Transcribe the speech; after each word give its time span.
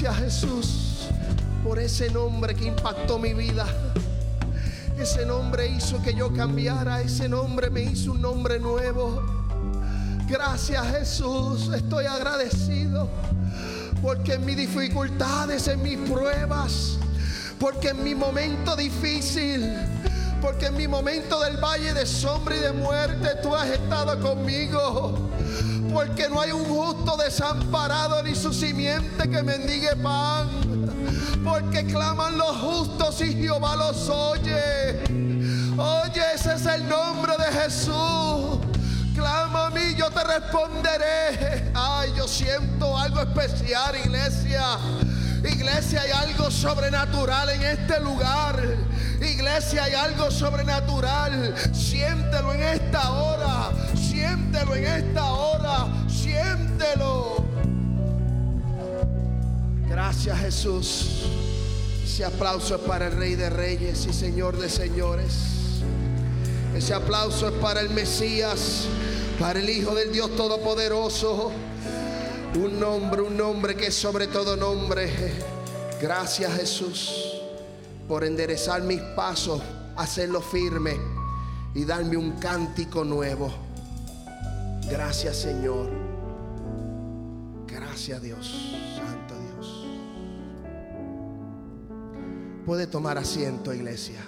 Gracias 0.00 0.40
Jesús 0.40 0.66
por 1.62 1.78
ese 1.78 2.08
nombre 2.08 2.54
que 2.54 2.64
impactó 2.64 3.18
mi 3.18 3.34
vida. 3.34 3.66
Ese 4.98 5.26
nombre 5.26 5.68
hizo 5.68 6.00
que 6.00 6.14
yo 6.14 6.32
cambiara. 6.32 7.02
Ese 7.02 7.28
nombre 7.28 7.68
me 7.68 7.82
hizo 7.82 8.12
un 8.12 8.22
nombre 8.22 8.58
nuevo. 8.58 9.22
Gracias 10.26 10.86
Jesús. 10.86 11.68
Estoy 11.74 12.06
agradecido. 12.06 13.10
Porque 14.00 14.34
en 14.34 14.46
mis 14.46 14.56
dificultades, 14.56 15.68
en 15.68 15.82
mis 15.82 15.98
pruebas, 16.08 16.96
porque 17.58 17.88
en 17.88 18.02
mi 18.02 18.14
momento 18.14 18.74
difícil, 18.76 19.70
porque 20.40 20.66
en 20.66 20.78
mi 20.78 20.88
momento 20.88 21.38
del 21.40 21.58
valle 21.58 21.92
de 21.92 22.06
sombra 22.06 22.56
y 22.56 22.60
de 22.60 22.72
muerte 22.72 23.28
tú 23.42 23.54
has 23.54 23.68
estado 23.68 24.18
conmigo. 24.18 25.30
Porque 25.92 26.28
no 26.28 26.40
hay 26.40 26.52
un 26.52 26.64
justo 26.64 27.16
desamparado 27.16 28.22
ni 28.22 28.34
su 28.34 28.52
simiente 28.52 29.28
que 29.28 29.42
mendigue 29.42 29.96
pan. 29.96 30.48
Porque 31.44 31.84
claman 31.86 32.38
los 32.38 32.56
justos 32.56 33.20
y 33.20 33.34
Jehová 33.34 33.76
los 33.76 34.08
oye. 34.08 35.02
Oye, 35.76 36.22
ese 36.34 36.54
es 36.54 36.66
el 36.66 36.88
nombre 36.88 37.32
de 37.38 37.60
Jesús. 37.60 38.60
Clama 39.14 39.66
a 39.66 39.70
mí, 39.70 39.94
yo 39.96 40.10
te 40.10 40.22
responderé. 40.24 41.70
Ay, 41.74 42.12
yo 42.16 42.28
siento 42.28 42.96
algo 42.96 43.20
especial, 43.20 43.96
iglesia. 43.96 44.78
Iglesia, 45.44 46.02
hay 46.02 46.10
algo 46.10 46.50
sobrenatural 46.50 47.48
en 47.50 47.62
este 47.62 48.00
lugar. 48.00 48.62
Iglesia, 49.20 49.84
hay 49.84 49.94
algo 49.94 50.30
sobrenatural. 50.30 51.54
Siéntelo 51.72 52.52
en 52.54 52.62
esta 52.62 53.10
hora. 53.10 53.70
Siéntelo 54.20 54.74
en 54.74 54.84
esta 54.84 55.32
hora. 55.32 55.86
Siéntelo. 56.06 57.42
Gracias 59.88 60.38
Jesús. 60.40 61.22
Ese 62.04 62.26
aplauso 62.26 62.74
es 62.74 62.80
para 62.82 63.06
el 63.06 63.16
Rey 63.16 63.34
de 63.34 63.48
Reyes 63.48 64.06
y 64.06 64.12
Señor 64.12 64.58
de 64.58 64.68
Señores. 64.68 65.32
Ese 66.76 66.92
aplauso 66.92 67.48
es 67.48 67.54
para 67.54 67.80
el 67.80 67.88
Mesías, 67.90 68.84
para 69.38 69.58
el 69.58 69.70
Hijo 69.70 69.94
del 69.94 70.12
Dios 70.12 70.36
Todopoderoso. 70.36 71.50
Un 72.62 72.78
nombre, 72.78 73.22
un 73.22 73.38
nombre 73.38 73.74
que 73.74 73.86
es 73.86 73.94
sobre 73.94 74.26
todo 74.26 74.54
nombre. 74.54 75.10
Gracias 76.02 76.52
Jesús 76.56 77.40
por 78.06 78.24
enderezar 78.24 78.82
mis 78.82 79.00
pasos, 79.16 79.62
hacerlo 79.96 80.42
firme 80.42 80.98
y 81.74 81.86
darme 81.86 82.18
un 82.18 82.32
cántico 82.32 83.02
nuevo. 83.02 83.69
Gracias 84.90 85.36
Señor. 85.36 85.88
Gracias 87.66 88.20
Dios. 88.20 88.74
Santo 88.96 89.34
Dios. 89.38 89.86
Puede 92.66 92.88
tomar 92.88 93.16
asiento, 93.16 93.72
iglesia. 93.72 94.20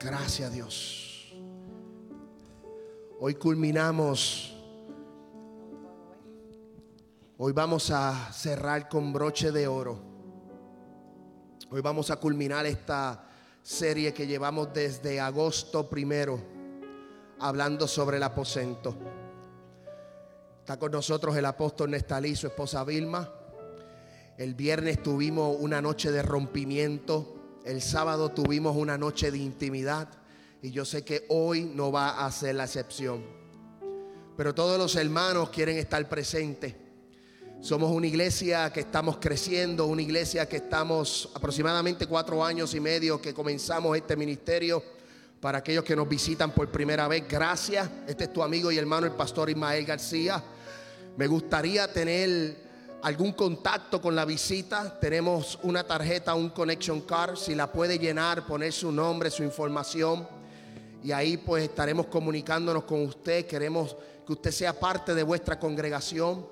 Gracias 0.00 0.52
Dios. 0.52 1.32
Hoy 3.20 3.36
culminamos. 3.36 4.50
Hoy 7.38 7.52
vamos 7.52 7.90
a 7.90 8.32
cerrar 8.32 8.88
con 8.88 9.12
broche 9.12 9.52
de 9.52 9.68
oro. 9.68 9.98
Hoy 11.70 11.80
vamos 11.80 12.10
a 12.10 12.16
culminar 12.16 12.66
esta 12.66 13.28
serie 13.62 14.12
que 14.12 14.26
llevamos 14.26 14.74
desde 14.74 15.20
agosto 15.20 15.88
primero, 15.88 16.38
hablando 17.44 17.86
sobre 17.86 18.16
el 18.16 18.22
aposento. 18.22 18.96
Está 20.60 20.78
con 20.78 20.92
nosotros 20.92 21.36
el 21.36 21.44
apóstol 21.44 21.90
Nestalí, 21.90 22.34
su 22.34 22.46
esposa 22.46 22.84
Vilma. 22.84 23.30
El 24.38 24.54
viernes 24.54 25.02
tuvimos 25.02 25.54
una 25.60 25.82
noche 25.82 26.10
de 26.10 26.22
rompimiento. 26.22 27.60
El 27.66 27.82
sábado 27.82 28.30
tuvimos 28.30 28.74
una 28.74 28.96
noche 28.96 29.30
de 29.30 29.36
intimidad. 29.36 30.08
Y 30.62 30.70
yo 30.70 30.86
sé 30.86 31.04
que 31.04 31.26
hoy 31.28 31.64
no 31.64 31.92
va 31.92 32.24
a 32.24 32.32
ser 32.32 32.54
la 32.54 32.64
excepción. 32.64 33.22
Pero 34.38 34.54
todos 34.54 34.78
los 34.78 34.96
hermanos 34.96 35.50
quieren 35.50 35.76
estar 35.76 36.08
presentes. 36.08 36.74
Somos 37.60 37.92
una 37.92 38.06
iglesia 38.06 38.72
que 38.72 38.80
estamos 38.80 39.18
creciendo, 39.18 39.84
una 39.84 40.00
iglesia 40.00 40.48
que 40.48 40.56
estamos 40.56 41.28
aproximadamente 41.34 42.06
cuatro 42.06 42.42
años 42.42 42.74
y 42.74 42.80
medio 42.80 43.20
que 43.20 43.34
comenzamos 43.34 43.94
este 43.98 44.16
ministerio. 44.16 44.82
Para 45.44 45.58
aquellos 45.58 45.84
que 45.84 45.94
nos 45.94 46.08
visitan 46.08 46.52
por 46.52 46.70
primera 46.70 47.06
vez, 47.06 47.28
gracias. 47.28 47.86
Este 48.06 48.24
es 48.24 48.32
tu 48.32 48.42
amigo 48.42 48.72
y 48.72 48.78
hermano, 48.78 49.04
el 49.04 49.12
pastor 49.12 49.50
Ismael 49.50 49.84
García. 49.84 50.42
Me 51.18 51.26
gustaría 51.26 51.86
tener 51.92 52.56
algún 53.02 53.32
contacto 53.32 54.00
con 54.00 54.16
la 54.16 54.24
visita. 54.24 54.98
Tenemos 54.98 55.58
una 55.62 55.86
tarjeta, 55.86 56.34
un 56.34 56.48
connection 56.48 57.02
card. 57.02 57.36
Si 57.36 57.54
la 57.54 57.70
puede 57.70 57.98
llenar, 57.98 58.46
poner 58.46 58.72
su 58.72 58.90
nombre, 58.90 59.30
su 59.30 59.42
información. 59.42 60.26
Y 61.02 61.12
ahí 61.12 61.36
pues 61.36 61.64
estaremos 61.64 62.06
comunicándonos 62.06 62.84
con 62.84 63.02
usted. 63.02 63.44
Queremos 63.44 63.94
que 64.26 64.32
usted 64.32 64.50
sea 64.50 64.72
parte 64.72 65.14
de 65.14 65.24
vuestra 65.24 65.58
congregación. 65.58 66.46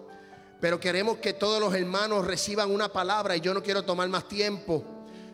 Pero 0.60 0.78
queremos 0.78 1.16
que 1.16 1.32
todos 1.32 1.58
los 1.62 1.74
hermanos 1.74 2.26
reciban 2.26 2.70
una 2.70 2.92
palabra 2.92 3.38
y 3.38 3.40
yo 3.40 3.54
no 3.54 3.62
quiero 3.62 3.84
tomar 3.84 4.10
más 4.10 4.28
tiempo. 4.28 4.84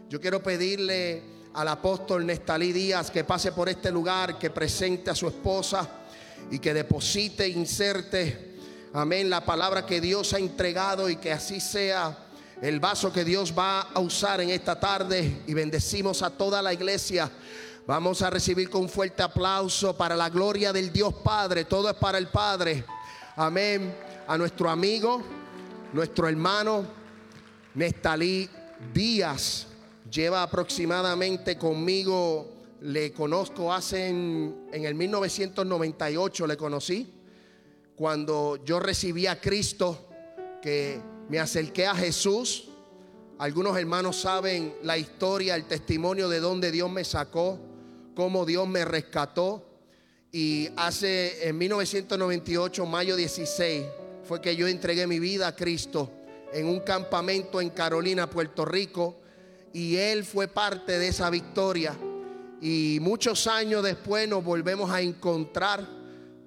Yo 0.08 0.20
quiero 0.20 0.40
pedirle 0.44 1.37
al 1.58 1.66
apóstol 1.66 2.24
Nestalí 2.24 2.72
Díaz 2.72 3.10
que 3.10 3.24
pase 3.24 3.50
por 3.50 3.68
este 3.68 3.90
lugar, 3.90 4.38
que 4.38 4.48
presente 4.48 5.10
a 5.10 5.14
su 5.16 5.26
esposa 5.26 5.88
y 6.52 6.60
que 6.60 6.72
deposite, 6.72 7.48
inserte, 7.48 8.58
amén, 8.92 9.28
la 9.28 9.44
palabra 9.44 9.84
que 9.84 10.00
Dios 10.00 10.32
ha 10.34 10.38
entregado 10.38 11.10
y 11.10 11.16
que 11.16 11.32
así 11.32 11.58
sea 11.58 12.16
el 12.62 12.78
vaso 12.78 13.12
que 13.12 13.24
Dios 13.24 13.52
va 13.58 13.80
a 13.80 13.98
usar 13.98 14.40
en 14.40 14.50
esta 14.50 14.78
tarde 14.78 15.42
y 15.48 15.52
bendecimos 15.52 16.22
a 16.22 16.30
toda 16.30 16.62
la 16.62 16.72
iglesia. 16.72 17.28
Vamos 17.88 18.22
a 18.22 18.30
recibir 18.30 18.70
con 18.70 18.88
fuerte 18.88 19.24
aplauso 19.24 19.96
para 19.96 20.14
la 20.14 20.28
gloria 20.28 20.72
del 20.72 20.92
Dios 20.92 21.12
Padre. 21.12 21.64
Todo 21.64 21.90
es 21.90 21.96
para 21.96 22.18
el 22.18 22.28
Padre. 22.28 22.84
Amén. 23.34 23.96
A 24.28 24.38
nuestro 24.38 24.70
amigo, 24.70 25.20
nuestro 25.92 26.28
hermano 26.28 26.84
Nestalí 27.74 28.48
Díaz. 28.94 29.67
Lleva 30.10 30.42
aproximadamente 30.42 31.58
conmigo, 31.58 32.48
le 32.80 33.12
conozco 33.12 33.72
hace 33.72 34.08
en, 34.08 34.68
el 34.72 34.94
1998, 34.94 36.46
le 36.46 36.56
conocí. 36.56 37.12
Cuando 37.96 38.62
yo 38.64 38.80
recibí 38.80 39.26
a 39.26 39.40
Cristo, 39.40 40.08
que 40.62 41.00
me 41.28 41.38
acerqué 41.38 41.86
a 41.86 41.94
Jesús. 41.94 42.68
Algunos 43.38 43.76
hermanos 43.76 44.16
saben 44.16 44.74
la 44.82 44.98
historia, 44.98 45.54
el 45.54 45.64
testimonio 45.64 46.28
de 46.28 46.40
donde 46.40 46.70
Dios 46.70 46.90
me 46.90 47.04
sacó, 47.04 47.58
cómo 48.14 48.46
Dios 48.46 48.66
me 48.66 48.84
rescató. 48.84 49.64
Y 50.32 50.68
hace 50.76 51.48
en 51.48 51.58
1998, 51.58 52.86
mayo 52.86 53.16
16, 53.16 53.84
fue 54.24 54.40
que 54.40 54.56
yo 54.56 54.66
entregué 54.68 55.06
mi 55.06 55.18
vida 55.18 55.48
a 55.48 55.56
Cristo 55.56 56.10
en 56.52 56.66
un 56.66 56.80
campamento 56.80 57.60
en 57.60 57.70
Carolina, 57.70 58.28
Puerto 58.28 58.64
Rico. 58.64 59.16
Y 59.72 59.96
Él 59.96 60.24
fue 60.24 60.48
parte 60.48 60.98
de 60.98 61.08
esa 61.08 61.30
victoria. 61.30 61.96
Y 62.60 62.98
muchos 63.00 63.46
años 63.46 63.82
después 63.82 64.28
nos 64.28 64.44
volvemos 64.44 64.90
a 64.90 65.00
encontrar 65.00 65.86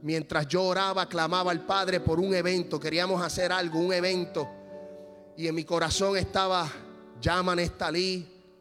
mientras 0.01 0.47
yo 0.47 0.63
oraba, 0.63 1.07
clamaba 1.07 1.51
al 1.51 1.65
Padre 1.65 1.99
por 1.99 2.19
un 2.19 2.33
evento. 2.33 2.79
Queríamos 2.79 3.21
hacer 3.21 3.51
algo, 3.51 3.79
un 3.79 3.93
evento. 3.93 4.49
Y 5.37 5.47
en 5.47 5.55
mi 5.55 5.63
corazón 5.63 6.17
estaba, 6.17 6.69
llama 7.21 7.53
a 7.53 7.91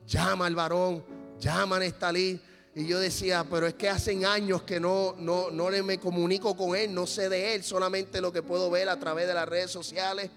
llama 0.06 0.46
al 0.46 0.54
varón, 0.54 1.04
llama 1.38 1.76
a 1.76 1.78
Nestalí. 1.80 2.40
Y 2.74 2.86
yo 2.86 3.00
decía, 3.00 3.44
pero 3.50 3.66
es 3.66 3.74
que 3.74 3.88
hacen 3.88 4.24
años 4.24 4.62
que 4.62 4.78
no, 4.78 5.16
no, 5.18 5.50
no 5.50 5.70
le 5.70 5.82
me 5.82 5.98
comunico 5.98 6.56
con 6.56 6.76
él, 6.76 6.94
no 6.94 7.06
sé 7.06 7.28
de 7.28 7.54
él, 7.54 7.64
solamente 7.64 8.20
lo 8.20 8.32
que 8.32 8.42
puedo 8.42 8.70
ver 8.70 8.88
a 8.88 8.98
través 8.98 9.26
de 9.26 9.34
las 9.34 9.48
redes 9.48 9.72
sociales. 9.72 10.30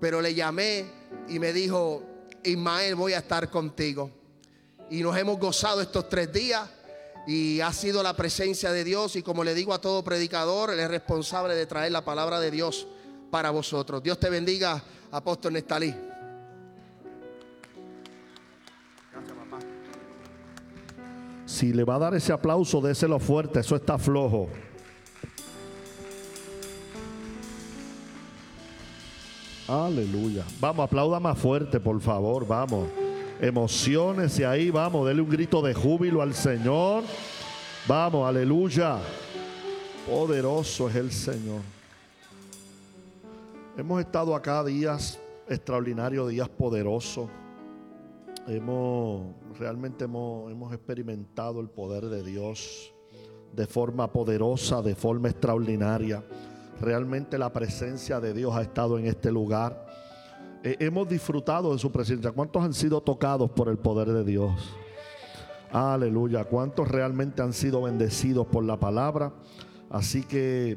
Pero 0.00 0.22
le 0.22 0.34
llamé 0.34 0.86
y 1.28 1.38
me 1.38 1.52
dijo, 1.52 2.02
Ismael, 2.44 2.94
voy 2.94 3.12
a 3.12 3.18
estar 3.18 3.48
contigo. 3.50 4.10
Y 4.90 5.02
nos 5.02 5.16
hemos 5.16 5.38
gozado 5.38 5.80
estos 5.80 6.08
tres 6.08 6.32
días 6.32 6.68
y 7.26 7.60
ha 7.60 7.72
sido 7.72 8.02
la 8.02 8.14
presencia 8.14 8.72
de 8.72 8.84
Dios. 8.84 9.16
Y 9.16 9.22
como 9.22 9.44
le 9.44 9.54
digo 9.54 9.72
a 9.72 9.80
todo 9.80 10.02
predicador, 10.02 10.70
él 10.70 10.80
es 10.80 10.88
responsable 10.88 11.54
de 11.54 11.66
traer 11.66 11.92
la 11.92 12.04
palabra 12.04 12.40
de 12.40 12.50
Dios 12.50 12.86
para 13.30 13.50
vosotros. 13.50 14.02
Dios 14.02 14.18
te 14.18 14.28
bendiga, 14.28 14.82
apóstol 15.10 15.54
Nestalí. 15.54 15.94
Si 21.46 21.72
le 21.72 21.84
va 21.84 21.96
a 21.96 21.98
dar 21.98 22.14
ese 22.14 22.32
aplauso, 22.32 22.80
déselo 22.80 23.18
fuerte, 23.18 23.60
eso 23.60 23.76
está 23.76 23.98
flojo. 23.98 24.48
Aleluya. 29.72 30.44
Vamos, 30.60 30.84
aplauda 30.84 31.18
más 31.18 31.38
fuerte, 31.38 31.80
por 31.80 31.98
favor, 31.98 32.46
vamos. 32.46 32.90
Emociones 33.40 34.38
y 34.38 34.44
ahí 34.44 34.68
vamos, 34.68 35.06
dele 35.06 35.22
un 35.22 35.30
grito 35.30 35.62
de 35.62 35.72
júbilo 35.72 36.20
al 36.20 36.34
Señor. 36.34 37.04
Vamos, 37.88 38.28
aleluya. 38.28 38.98
Poderoso 40.06 40.90
es 40.90 40.96
el 40.96 41.10
Señor. 41.10 41.62
Hemos 43.78 43.98
estado 44.00 44.36
acá 44.36 44.62
días 44.62 45.18
extraordinarios, 45.48 46.28
días 46.28 46.50
poderosos. 46.50 47.30
Hemos 48.46 49.22
realmente 49.58 50.04
hemos, 50.04 50.52
hemos 50.52 50.74
experimentado 50.74 51.60
el 51.62 51.70
poder 51.70 52.10
de 52.10 52.22
Dios 52.22 52.92
de 53.54 53.66
forma 53.66 54.12
poderosa, 54.12 54.82
de 54.82 54.94
forma 54.94 55.30
extraordinaria. 55.30 56.22
Realmente 56.82 57.38
la 57.38 57.52
presencia 57.52 58.18
de 58.18 58.34
Dios 58.34 58.52
ha 58.56 58.62
estado 58.62 58.98
en 58.98 59.06
este 59.06 59.30
lugar. 59.30 59.86
Eh, 60.64 60.76
hemos 60.80 61.08
disfrutado 61.08 61.72
de 61.72 61.78
su 61.78 61.92
presencia. 61.92 62.32
¿Cuántos 62.32 62.60
han 62.64 62.74
sido 62.74 63.00
tocados 63.00 63.52
por 63.52 63.68
el 63.68 63.78
poder 63.78 64.08
de 64.08 64.24
Dios? 64.24 64.74
Aleluya. 65.70 66.44
¿Cuántos 66.44 66.88
realmente 66.88 67.40
han 67.40 67.52
sido 67.52 67.82
bendecidos 67.82 68.48
por 68.48 68.64
la 68.64 68.80
palabra? 68.80 69.32
Así 69.90 70.24
que 70.24 70.76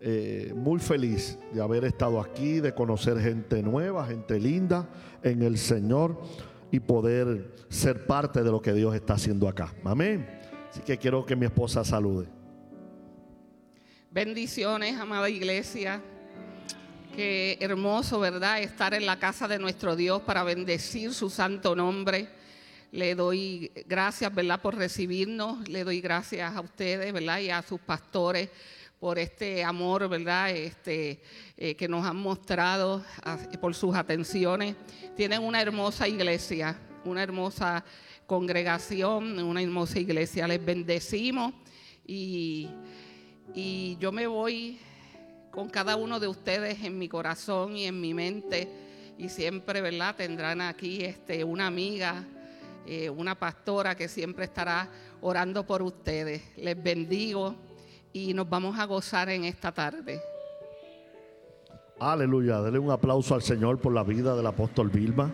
eh, 0.00 0.52
muy 0.56 0.80
feliz 0.80 1.38
de 1.52 1.62
haber 1.62 1.84
estado 1.84 2.20
aquí, 2.20 2.58
de 2.58 2.74
conocer 2.74 3.20
gente 3.20 3.62
nueva, 3.62 4.06
gente 4.06 4.40
linda 4.40 4.88
en 5.22 5.42
el 5.42 5.56
Señor 5.56 6.20
y 6.72 6.80
poder 6.80 7.54
ser 7.68 8.08
parte 8.08 8.42
de 8.42 8.50
lo 8.50 8.60
que 8.60 8.72
Dios 8.72 8.92
está 8.92 9.14
haciendo 9.14 9.48
acá. 9.48 9.72
Amén. 9.84 10.28
Así 10.68 10.80
que 10.80 10.98
quiero 10.98 11.24
que 11.24 11.36
mi 11.36 11.46
esposa 11.46 11.84
salude. 11.84 12.37
Bendiciones, 14.18 14.98
amada 14.98 15.30
iglesia. 15.30 16.02
Qué 17.14 17.56
hermoso, 17.60 18.18
¿verdad? 18.18 18.60
Estar 18.60 18.92
en 18.92 19.06
la 19.06 19.20
casa 19.20 19.46
de 19.46 19.60
nuestro 19.60 19.94
Dios 19.94 20.22
para 20.22 20.42
bendecir 20.42 21.14
su 21.14 21.30
santo 21.30 21.76
nombre. 21.76 22.28
Le 22.90 23.14
doy 23.14 23.70
gracias, 23.86 24.34
¿verdad?, 24.34 24.60
por 24.60 24.74
recibirnos. 24.74 25.68
Le 25.68 25.84
doy 25.84 26.00
gracias 26.00 26.56
a 26.56 26.60
ustedes, 26.60 27.12
¿verdad?, 27.12 27.38
y 27.38 27.50
a 27.50 27.62
sus 27.62 27.78
pastores 27.78 28.48
por 28.98 29.20
este 29.20 29.62
amor, 29.62 30.08
¿verdad?, 30.08 30.50
este, 30.50 31.22
eh, 31.56 31.76
que 31.76 31.86
nos 31.86 32.04
han 32.04 32.16
mostrado, 32.16 33.04
por 33.60 33.76
sus 33.76 33.94
atenciones. 33.94 34.74
Tienen 35.14 35.44
una 35.44 35.62
hermosa 35.62 36.08
iglesia, 36.08 36.76
una 37.04 37.22
hermosa 37.22 37.84
congregación, 38.26 39.38
una 39.38 39.62
hermosa 39.62 40.00
iglesia. 40.00 40.48
Les 40.48 40.64
bendecimos 40.64 41.54
y, 42.04 42.68
y 43.54 43.96
yo 43.98 44.12
me 44.12 44.26
voy 44.26 44.78
con 45.50 45.68
cada 45.68 45.96
uno 45.96 46.20
de 46.20 46.28
ustedes 46.28 46.82
en 46.84 46.98
mi 46.98 47.08
corazón 47.08 47.76
y 47.76 47.84
en 47.84 48.00
mi 48.00 48.14
mente 48.14 48.68
y 49.18 49.28
siempre, 49.28 49.80
¿verdad? 49.80 50.14
Tendrán 50.16 50.60
aquí 50.60 51.04
este, 51.04 51.42
una 51.44 51.66
amiga 51.66 52.24
eh, 52.90 53.10
una 53.10 53.34
pastora 53.34 53.94
que 53.94 54.08
siempre 54.08 54.46
estará 54.46 54.88
orando 55.20 55.66
por 55.66 55.82
ustedes. 55.82 56.42
Les 56.56 56.82
bendigo 56.82 57.54
y 58.14 58.32
nos 58.32 58.48
vamos 58.48 58.78
a 58.78 58.86
gozar 58.86 59.28
en 59.28 59.44
esta 59.44 59.72
tarde. 59.72 60.22
Aleluya, 62.00 62.62
dele 62.62 62.78
un 62.78 62.90
aplauso 62.90 63.34
al 63.34 63.42
Señor 63.42 63.78
por 63.78 63.92
la 63.92 64.04
vida 64.04 64.34
del 64.34 64.46
apóstol 64.46 64.88
Vilma. 64.88 65.30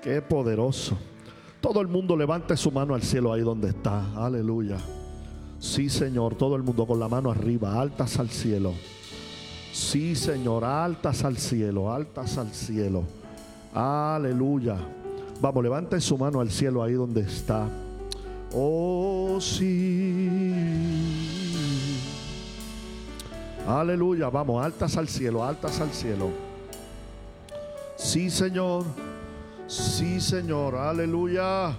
Qué 0.00 0.22
poderoso. 0.22 0.96
Todo 1.60 1.80
el 1.80 1.88
mundo 1.88 2.16
levante 2.16 2.56
su 2.56 2.70
mano 2.70 2.94
al 2.94 3.02
cielo 3.02 3.32
ahí 3.32 3.40
donde 3.40 3.70
está. 3.70 4.14
Aleluya. 4.14 4.78
Sí, 5.58 5.88
Señor, 5.88 6.36
todo 6.36 6.56
el 6.56 6.62
mundo 6.62 6.86
con 6.86 7.00
la 7.00 7.08
mano 7.08 7.30
arriba, 7.30 7.80
altas 7.80 8.18
al 8.18 8.30
cielo. 8.30 8.74
Sí, 9.72 10.14
Señor, 10.14 10.64
altas 10.64 11.24
al 11.24 11.36
cielo, 11.36 11.92
altas 11.92 12.38
al 12.38 12.52
cielo. 12.52 13.04
Aleluya. 13.74 14.76
Vamos, 15.40 15.62
levante 15.62 16.00
su 16.00 16.18
mano 16.18 16.40
al 16.40 16.50
cielo 16.50 16.82
ahí 16.82 16.94
donde 16.94 17.20
está. 17.20 17.68
Oh, 18.52 19.38
sí. 19.40 20.28
Aleluya. 23.66 24.30
Vamos, 24.30 24.64
altas 24.64 24.96
al 24.96 25.08
cielo, 25.08 25.44
altas 25.44 25.80
al 25.80 25.90
cielo. 25.92 26.30
Sí, 27.96 28.30
Señor. 28.30 28.84
Sí, 29.66 30.20
Señor. 30.20 30.76
Aleluya. 30.76 31.76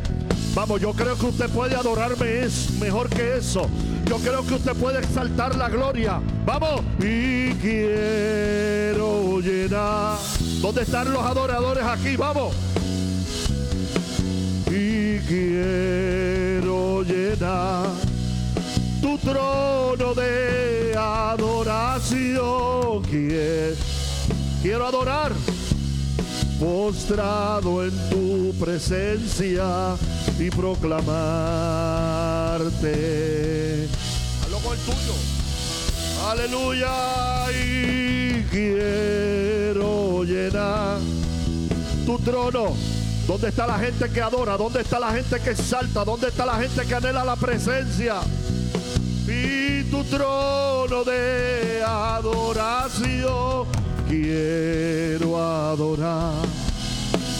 Vamos, 0.55 0.81
yo 0.81 0.93
creo 0.93 1.17
que 1.17 1.27
usted 1.27 1.49
puede 1.51 1.75
adorarme, 1.75 2.41
es 2.41 2.71
mejor 2.81 3.09
que 3.09 3.37
eso. 3.37 3.69
Yo 4.07 4.17
creo 4.19 4.47
que 4.47 4.55
usted 4.55 4.73
puede 4.73 4.99
exaltar 5.01 5.55
la 5.57 5.69
gloria. 5.69 6.21
Vamos. 6.45 6.83
Y 6.99 7.51
quiero 7.55 9.41
llenar. 9.41 10.19
¿Dónde 10.61 10.83
están 10.83 11.13
los 11.13 11.23
adoradores 11.23 11.85
aquí? 11.85 12.17
Vamos. 12.17 12.55
Y 14.71 15.19
quiero 15.21 17.03
llenar 17.03 17.87
tu 19.01 19.19
trono 19.19 20.15
de 20.15 20.52
quiero 24.63 24.87
adorar 24.87 25.33
postrado 26.59 27.85
en 27.85 27.91
tu 28.09 28.55
presencia 28.59 29.97
y 30.39 30.51
proclamarte. 30.51 31.09
Hazlo 34.43 34.59
con 34.59 34.73
el 34.73 34.79
tuyo. 34.85 35.15
Aleluya. 36.29 36.91
Y 37.53 38.45
quiero 38.51 40.23
llenar 40.25 40.99
tu 42.07 42.19
trono. 42.21 42.75
¿Dónde 43.27 43.49
está 43.49 43.67
la 43.67 43.79
gente 43.79 44.09
que 44.11 44.21
adora? 44.21 44.57
¿Dónde 44.57 44.81
está 44.81 44.99
la 45.01 45.11
gente 45.13 45.41
que 45.41 45.57
salta? 45.57 46.05
¿Dónde 46.05 46.29
está 46.29 46.47
la 46.47 46.55
gente 46.55 46.87
que 46.87 46.95
anhela 46.95 47.25
la 47.25 47.37
presencia? 47.37 48.21
Tu 49.93 50.03
trono 50.05 51.05
de 51.05 51.83
adoración 51.87 53.67
quiero 54.09 55.39
adorar, 55.39 56.47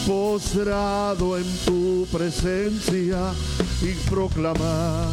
postrado 0.05 1.35
en 1.39 1.45
tu 1.65 2.05
presencia 2.11 3.33
y 3.81 3.93
proclamar. 4.07 5.07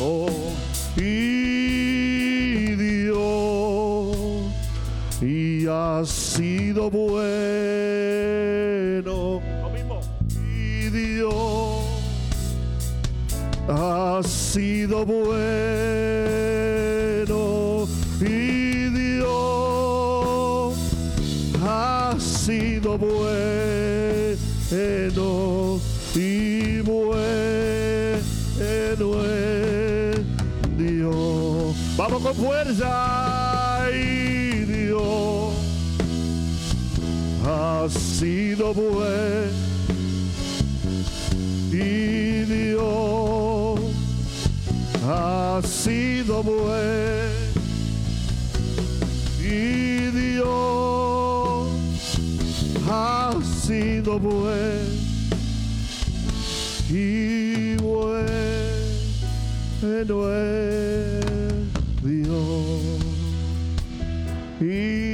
Oh, 0.00 0.26
y 0.96 2.74
Dios, 2.76 4.16
y 5.20 5.66
has 5.66 6.08
sido 6.08 6.88
bueno. 6.90 7.44
Y 10.50 10.88
Dios, 10.88 11.63
has 13.68 14.26
sido 14.26 15.04
bueno. 15.06 15.34
Y 18.20 18.88
Dios, 18.90 20.74
has 21.62 22.22
sido 22.22 22.98
bueno. 22.98 23.24
Y 26.14 26.80
bueno 26.80 27.14
Dios. 30.76 31.74
Vamos 31.96 32.22
con 32.22 32.34
fuerza. 32.34 33.86
Y 33.92 34.64
Dios 34.64 35.54
ha 37.46 37.86
sido 37.88 38.74
bueno. 38.74 39.64
Y 41.72 42.44
Dios 42.44 43.33
ha 45.06 45.60
sido 45.62 46.42
bueno. 46.42 46.72
Y 49.40 50.10
Dios 50.10 51.68
ha 52.88 53.32
sido 53.62 54.18
bueno. 54.18 55.04
Y 56.90 57.76
bueno 57.76 58.24
es 60.32 61.24
Dios. 62.02 62.80
Y 64.60 65.13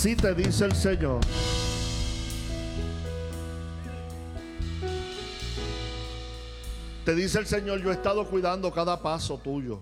Así 0.00 0.16
te 0.16 0.34
dice 0.34 0.64
el 0.64 0.74
Señor. 0.74 1.20
Te 7.04 7.14
dice 7.14 7.38
el 7.38 7.44
Señor, 7.44 7.82
yo 7.82 7.90
he 7.90 7.92
estado 7.92 8.26
cuidando 8.26 8.72
cada 8.72 9.02
paso 9.02 9.36
tuyo. 9.36 9.80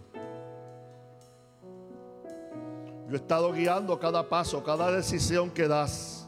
Yo 3.06 3.12
he 3.12 3.14
estado 3.14 3.52
guiando 3.52 3.96
cada 4.00 4.28
paso, 4.28 4.64
cada 4.64 4.90
decisión 4.90 5.52
que 5.52 5.68
das. 5.68 6.26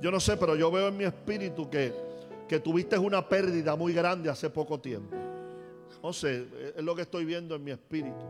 Yo 0.00 0.12
no 0.12 0.20
sé, 0.20 0.36
pero 0.36 0.54
yo 0.54 0.70
veo 0.70 0.86
en 0.86 0.96
mi 0.96 1.02
espíritu 1.02 1.68
que, 1.68 1.92
que 2.46 2.60
tuviste 2.60 2.96
una 2.96 3.28
pérdida 3.28 3.74
muy 3.74 3.92
grande 3.92 4.30
hace 4.30 4.48
poco 4.48 4.78
tiempo. 4.78 5.16
No 6.00 6.12
sé, 6.12 6.46
es 6.76 6.84
lo 6.84 6.94
que 6.94 7.02
estoy 7.02 7.24
viendo 7.24 7.56
en 7.56 7.64
mi 7.64 7.72
espíritu. 7.72 8.24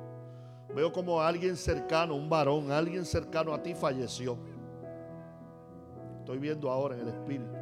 Veo 0.74 0.92
como 0.92 1.20
alguien 1.20 1.56
cercano, 1.56 2.14
un 2.14 2.28
varón, 2.28 2.72
alguien 2.72 3.04
cercano 3.04 3.54
a 3.54 3.62
ti 3.62 3.74
falleció. 3.74 4.36
Estoy 6.18 6.38
viendo 6.38 6.70
ahora 6.70 6.96
en 6.96 7.02
el 7.02 7.08
espíritu. 7.08 7.54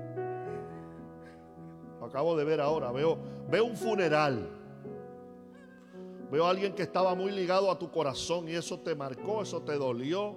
Lo 2.00 2.06
acabo 2.06 2.36
de 2.36 2.44
ver 2.44 2.60
ahora. 2.60 2.90
Veo, 2.90 3.18
veo 3.50 3.64
un 3.64 3.76
funeral. 3.76 4.48
Veo 6.30 6.46
a 6.46 6.50
alguien 6.50 6.74
que 6.74 6.82
estaba 6.82 7.14
muy 7.14 7.30
ligado 7.32 7.70
a 7.70 7.78
tu 7.78 7.90
corazón 7.90 8.48
y 8.48 8.52
eso 8.52 8.80
te 8.80 8.94
marcó, 8.94 9.42
eso 9.42 9.60
te 9.60 9.76
dolió. 9.76 10.34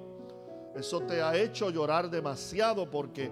Eso 0.76 1.00
te 1.02 1.22
ha 1.22 1.38
hecho 1.38 1.70
llorar 1.70 2.10
demasiado 2.10 2.90
porque 2.92 3.32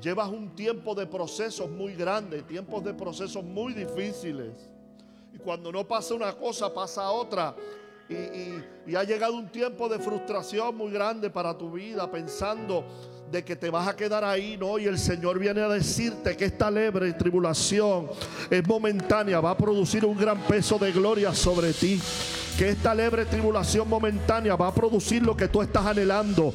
llevas 0.00 0.28
un 0.28 0.54
tiempo 0.54 0.94
de 0.94 1.06
procesos 1.06 1.68
muy 1.68 1.94
grandes, 1.94 2.46
tiempos 2.46 2.84
de 2.84 2.94
procesos 2.94 3.42
muy 3.42 3.72
difíciles. 3.74 4.70
Y 5.32 5.38
cuando 5.38 5.72
no 5.72 5.82
pasa 5.88 6.14
una 6.14 6.32
cosa, 6.32 6.72
pasa 6.72 7.10
otra. 7.10 7.56
Y, 8.08 8.94
ha 8.94 9.02
llegado 9.02 9.34
un 9.34 9.48
tiempo 9.48 9.88
de 9.88 9.98
frustración 9.98 10.76
muy 10.76 10.92
grande 10.92 11.30
para 11.30 11.56
tu 11.56 11.72
vida, 11.72 12.10
pensando 12.10 12.84
de 13.30 13.42
que 13.42 13.56
te 13.56 13.70
vas 13.70 13.88
a 13.88 13.96
quedar 13.96 14.22
ahí, 14.24 14.56
¿no? 14.58 14.78
Y 14.78 14.84
el 14.84 14.98
Señor 14.98 15.38
viene 15.38 15.62
a 15.62 15.68
decirte 15.68 16.36
que 16.36 16.44
esta 16.44 16.70
lebre 16.70 17.12
tribulación 17.14 18.08
es 18.50 18.66
momentánea, 18.66 19.40
va 19.40 19.50
a 19.50 19.56
producir 19.56 20.04
un 20.04 20.16
gran 20.16 20.38
peso 20.42 20.78
de 20.78 20.92
gloria 20.92 21.34
sobre 21.34 21.72
ti. 21.72 22.00
Que 22.58 22.70
esta 22.70 22.94
lebre 22.94 23.24
tribulación 23.24 23.88
momentánea 23.88 24.54
va 24.54 24.68
a 24.68 24.74
producir 24.74 25.22
lo 25.22 25.36
que 25.36 25.48
tú 25.48 25.60
estás 25.60 25.84
anhelando. 25.84 26.54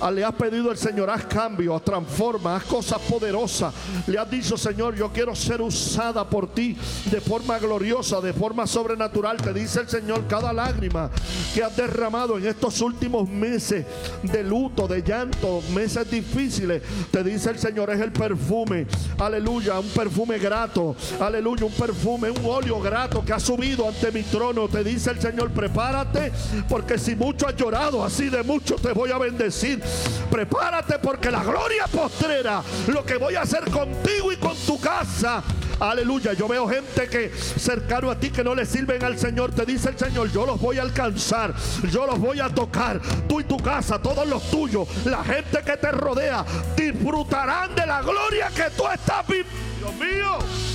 Ah, 0.00 0.10
Le 0.10 0.24
has 0.24 0.34
pedido 0.34 0.70
al 0.70 0.78
Señor, 0.78 1.10
haz 1.10 1.26
cambios, 1.26 1.84
transforma, 1.84 2.56
haz 2.56 2.64
cosas 2.64 2.98
poderosas. 3.00 3.74
Le 4.06 4.18
has 4.18 4.30
dicho, 4.30 4.56
Señor, 4.56 4.94
yo 4.94 5.12
quiero 5.12 5.34
ser 5.34 5.60
usada 5.60 6.28
por 6.28 6.52
ti 6.52 6.76
de 7.10 7.20
forma 7.20 7.58
gloriosa, 7.58 8.20
de 8.20 8.32
forma 8.32 8.66
sobrenatural. 8.66 9.36
Te 9.36 9.52
dice 9.52 9.80
el 9.80 9.88
Señor, 9.88 10.26
cada 10.26 10.52
lágrima 10.52 11.10
que 11.52 11.62
has 11.62 11.76
derramado 11.76 12.38
en 12.38 12.46
estos 12.46 12.80
últimos 12.80 13.28
meses 13.28 13.84
de 14.22 14.42
luto, 14.42 14.88
de 14.88 15.02
llanto, 15.02 15.62
meses 15.74 16.10
difíciles, 16.10 16.82
te 17.10 17.22
dice 17.22 17.50
el 17.50 17.58
Señor, 17.58 17.90
es 17.90 18.00
el 18.00 18.12
perfume. 18.12 18.86
Aleluya, 19.18 19.78
un 19.78 19.88
perfume 19.88 20.38
grato. 20.38 20.96
Aleluya, 21.20 21.66
un 21.66 21.72
perfume, 21.72 22.30
un 22.30 22.44
óleo 22.44 22.80
grato 22.80 23.24
que 23.24 23.32
ha 23.32 23.40
subido 23.40 23.88
ante 23.88 24.10
mi 24.10 24.22
trono. 24.22 24.68
Te 24.68 24.82
dice 24.82 25.10
el 25.10 25.20
Señor, 25.20 25.33
prepárate, 25.36 26.32
porque 26.68 26.98
si 26.98 27.14
mucho 27.14 27.46
has 27.46 27.56
llorado, 27.56 28.04
así 28.04 28.28
de 28.28 28.42
mucho 28.42 28.76
te 28.76 28.92
voy 28.92 29.10
a 29.10 29.18
bendecir. 29.18 29.82
Prepárate 30.30 30.98
porque 30.98 31.30
la 31.30 31.42
gloria 31.42 31.86
postrera, 31.86 32.62
lo 32.88 33.04
que 33.04 33.16
voy 33.16 33.34
a 33.34 33.42
hacer 33.42 33.70
contigo 33.70 34.32
y 34.32 34.36
con 34.36 34.56
tu 34.56 34.80
casa, 34.80 35.42
Aleluya. 35.80 36.32
Yo 36.34 36.48
veo 36.48 36.68
gente 36.68 37.08
que 37.08 37.30
cercano 37.30 38.10
a 38.10 38.18
ti 38.18 38.30
que 38.30 38.44
no 38.44 38.54
le 38.54 38.64
sirven 38.66 39.02
al 39.02 39.18
Señor. 39.18 39.52
Te 39.52 39.64
dice 39.64 39.90
el 39.90 39.98
Señor, 39.98 40.30
yo 40.30 40.46
los 40.46 40.60
voy 40.60 40.78
a 40.78 40.82
alcanzar. 40.82 41.54
Yo 41.90 42.06
los 42.06 42.18
voy 42.18 42.40
a 42.40 42.48
tocar. 42.48 43.00
Tú 43.28 43.40
y 43.40 43.44
tu 43.44 43.56
casa, 43.56 44.00
todos 44.00 44.26
los 44.26 44.50
tuyos, 44.50 44.88
la 45.04 45.24
gente 45.24 45.62
que 45.64 45.76
te 45.76 45.90
rodea, 45.90 46.44
disfrutarán 46.76 47.74
de 47.74 47.86
la 47.86 48.02
gloria 48.02 48.48
que 48.54 48.70
tú 48.76 48.84
estás 48.88 49.26
viviendo. 49.26 49.64
Dios 49.78 49.94
mío. 49.96 50.73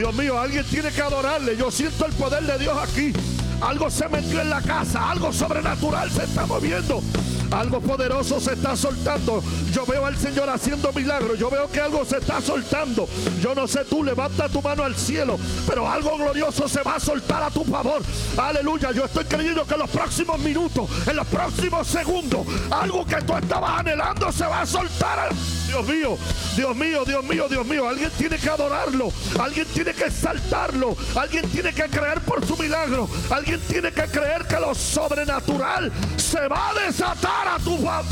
Dios 0.00 0.14
mío, 0.14 0.40
alguien 0.40 0.64
tiene 0.64 0.90
que 0.90 1.02
adorarle. 1.02 1.58
Yo 1.58 1.70
siento 1.70 2.06
el 2.06 2.12
poder 2.14 2.42
de 2.44 2.58
Dios 2.58 2.74
aquí. 2.82 3.12
Algo 3.60 3.90
se 3.90 4.08
metió 4.08 4.40
en 4.40 4.48
la 4.48 4.62
casa, 4.62 5.10
algo 5.10 5.30
sobrenatural 5.30 6.10
se 6.10 6.24
está 6.24 6.46
moviendo. 6.46 7.02
Algo 7.50 7.80
poderoso 7.80 8.40
se 8.40 8.52
está 8.52 8.76
soltando. 8.76 9.42
Yo 9.72 9.84
veo 9.84 10.06
al 10.06 10.16
Señor 10.16 10.48
haciendo 10.48 10.92
milagros. 10.92 11.38
Yo 11.38 11.50
veo 11.50 11.70
que 11.70 11.80
algo 11.80 12.04
se 12.04 12.18
está 12.18 12.40
soltando. 12.40 13.08
Yo 13.40 13.54
no 13.54 13.66
sé 13.66 13.84
tú, 13.84 14.04
levanta 14.04 14.48
tu 14.48 14.62
mano 14.62 14.84
al 14.84 14.94
cielo. 14.94 15.38
Pero 15.66 15.88
algo 15.88 16.16
glorioso 16.16 16.68
se 16.68 16.82
va 16.82 16.96
a 16.96 17.00
soltar 17.00 17.42
a 17.42 17.50
tu 17.50 17.64
favor. 17.64 18.02
Aleluya. 18.36 18.92
Yo 18.92 19.04
estoy 19.04 19.24
creyendo 19.24 19.66
que 19.66 19.74
en 19.74 19.80
los 19.80 19.90
próximos 19.90 20.38
minutos, 20.38 20.88
en 21.06 21.16
los 21.16 21.26
próximos 21.26 21.86
segundos, 21.86 22.46
algo 22.70 23.04
que 23.04 23.16
tú 23.22 23.36
estabas 23.36 23.80
anhelando 23.80 24.30
se 24.30 24.46
va 24.46 24.60
a 24.62 24.66
soltar. 24.66 25.30
Dios 25.66 25.86
mío, 25.86 26.18
Dios 26.56 26.76
mío, 26.76 27.04
Dios 27.04 27.24
mío, 27.24 27.48
Dios 27.48 27.66
mío. 27.66 27.88
Alguien 27.88 28.10
tiene 28.16 28.36
que 28.38 28.48
adorarlo. 28.48 29.12
Alguien 29.40 29.66
tiene 29.66 29.92
que 29.92 30.04
exaltarlo. 30.04 30.96
Alguien 31.16 31.48
tiene 31.50 31.72
que 31.72 31.84
creer 31.84 32.20
por 32.20 32.46
su 32.46 32.56
milagro. 32.56 33.08
Alguien 33.30 33.60
tiene 33.60 33.92
que 33.92 34.02
creer 34.02 34.46
que 34.46 34.58
lo 34.58 34.74
sobrenatural 34.74 35.92
se 36.16 36.46
va 36.48 36.70
a 36.70 36.74
desatar 36.74 37.39
a 37.48 37.58
tu 37.58 37.76
favor. 37.78 38.04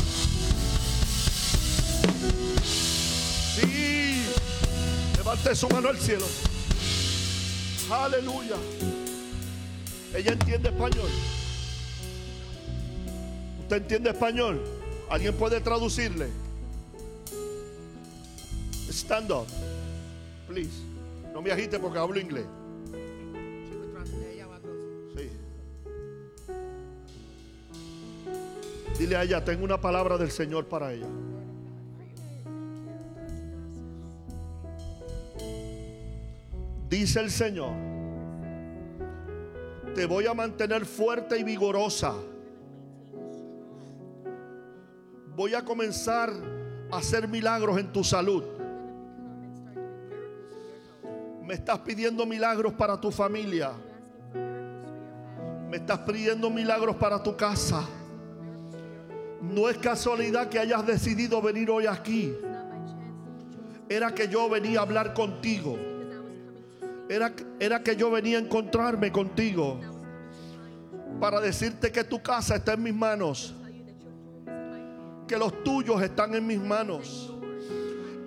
Sí. 3.55 4.23
Levante 5.17 5.55
su 5.55 5.69
mano 5.69 5.89
al 5.89 5.97
cielo. 5.97 6.25
Aleluya. 7.91 8.55
Ella 10.15 10.31
entiende 10.33 10.69
español. 10.69 11.09
¿Usted 13.61 13.77
entiende 13.77 14.09
español? 14.09 14.63
¿Alguien 15.09 15.35
puede 15.35 15.59
traducirle? 15.61 16.29
Stand 18.91 19.31
up, 19.31 19.47
please. 20.47 20.81
No 21.33 21.41
me 21.41 21.51
agite 21.51 21.79
porque 21.79 21.99
hablo 21.99 22.19
inglés. 22.19 22.45
Tengo 29.09 29.63
una 29.63 29.81
palabra 29.81 30.19
del 30.19 30.29
Señor 30.29 30.67
para 30.67 30.93
ella. 30.93 31.07
Dice 36.87 37.19
el 37.19 37.31
Señor, 37.31 37.71
te 39.95 40.05
voy 40.05 40.27
a 40.27 40.35
mantener 40.35 40.85
fuerte 40.85 41.39
y 41.39 41.43
vigorosa. 41.43 42.13
Voy 45.35 45.55
a 45.55 45.65
comenzar 45.65 46.29
a 46.91 46.97
hacer 46.97 47.27
milagros 47.27 47.79
en 47.79 47.91
tu 47.91 48.03
salud. 48.03 48.43
Me 51.43 51.55
estás 51.55 51.79
pidiendo 51.79 52.27
milagros 52.27 52.73
para 52.73 53.01
tu 53.01 53.09
familia. 53.09 53.71
Me 55.67 55.77
estás 55.77 55.97
pidiendo 55.99 56.51
milagros 56.51 56.95
para 56.97 57.23
tu 57.23 57.35
casa. 57.35 57.87
No 59.41 59.69
es 59.69 59.77
casualidad 59.77 60.49
que 60.49 60.59
hayas 60.59 60.85
decidido 60.85 61.41
venir 61.41 61.69
hoy 61.69 61.85
aquí. 61.85 62.33
Era 63.87 64.13
que 64.13 64.27
yo 64.27 64.49
venía 64.49 64.79
a 64.79 64.83
hablar 64.83 65.13
contigo. 65.13 65.77
Era, 67.07 67.33
era 67.59 67.81
que 67.81 67.95
yo 67.95 68.11
venía 68.11 68.37
a 68.37 68.41
encontrarme 68.41 69.11
contigo. 69.11 69.79
Para 71.19 71.39
decirte 71.39 71.91
que 71.91 72.03
tu 72.03 72.21
casa 72.21 72.57
está 72.57 72.73
en 72.73 72.83
mis 72.83 72.93
manos. 72.93 73.55
Que 75.27 75.37
los 75.37 75.63
tuyos 75.63 76.01
están 76.01 76.35
en 76.35 76.45
mis 76.45 76.59
manos. 76.59 77.33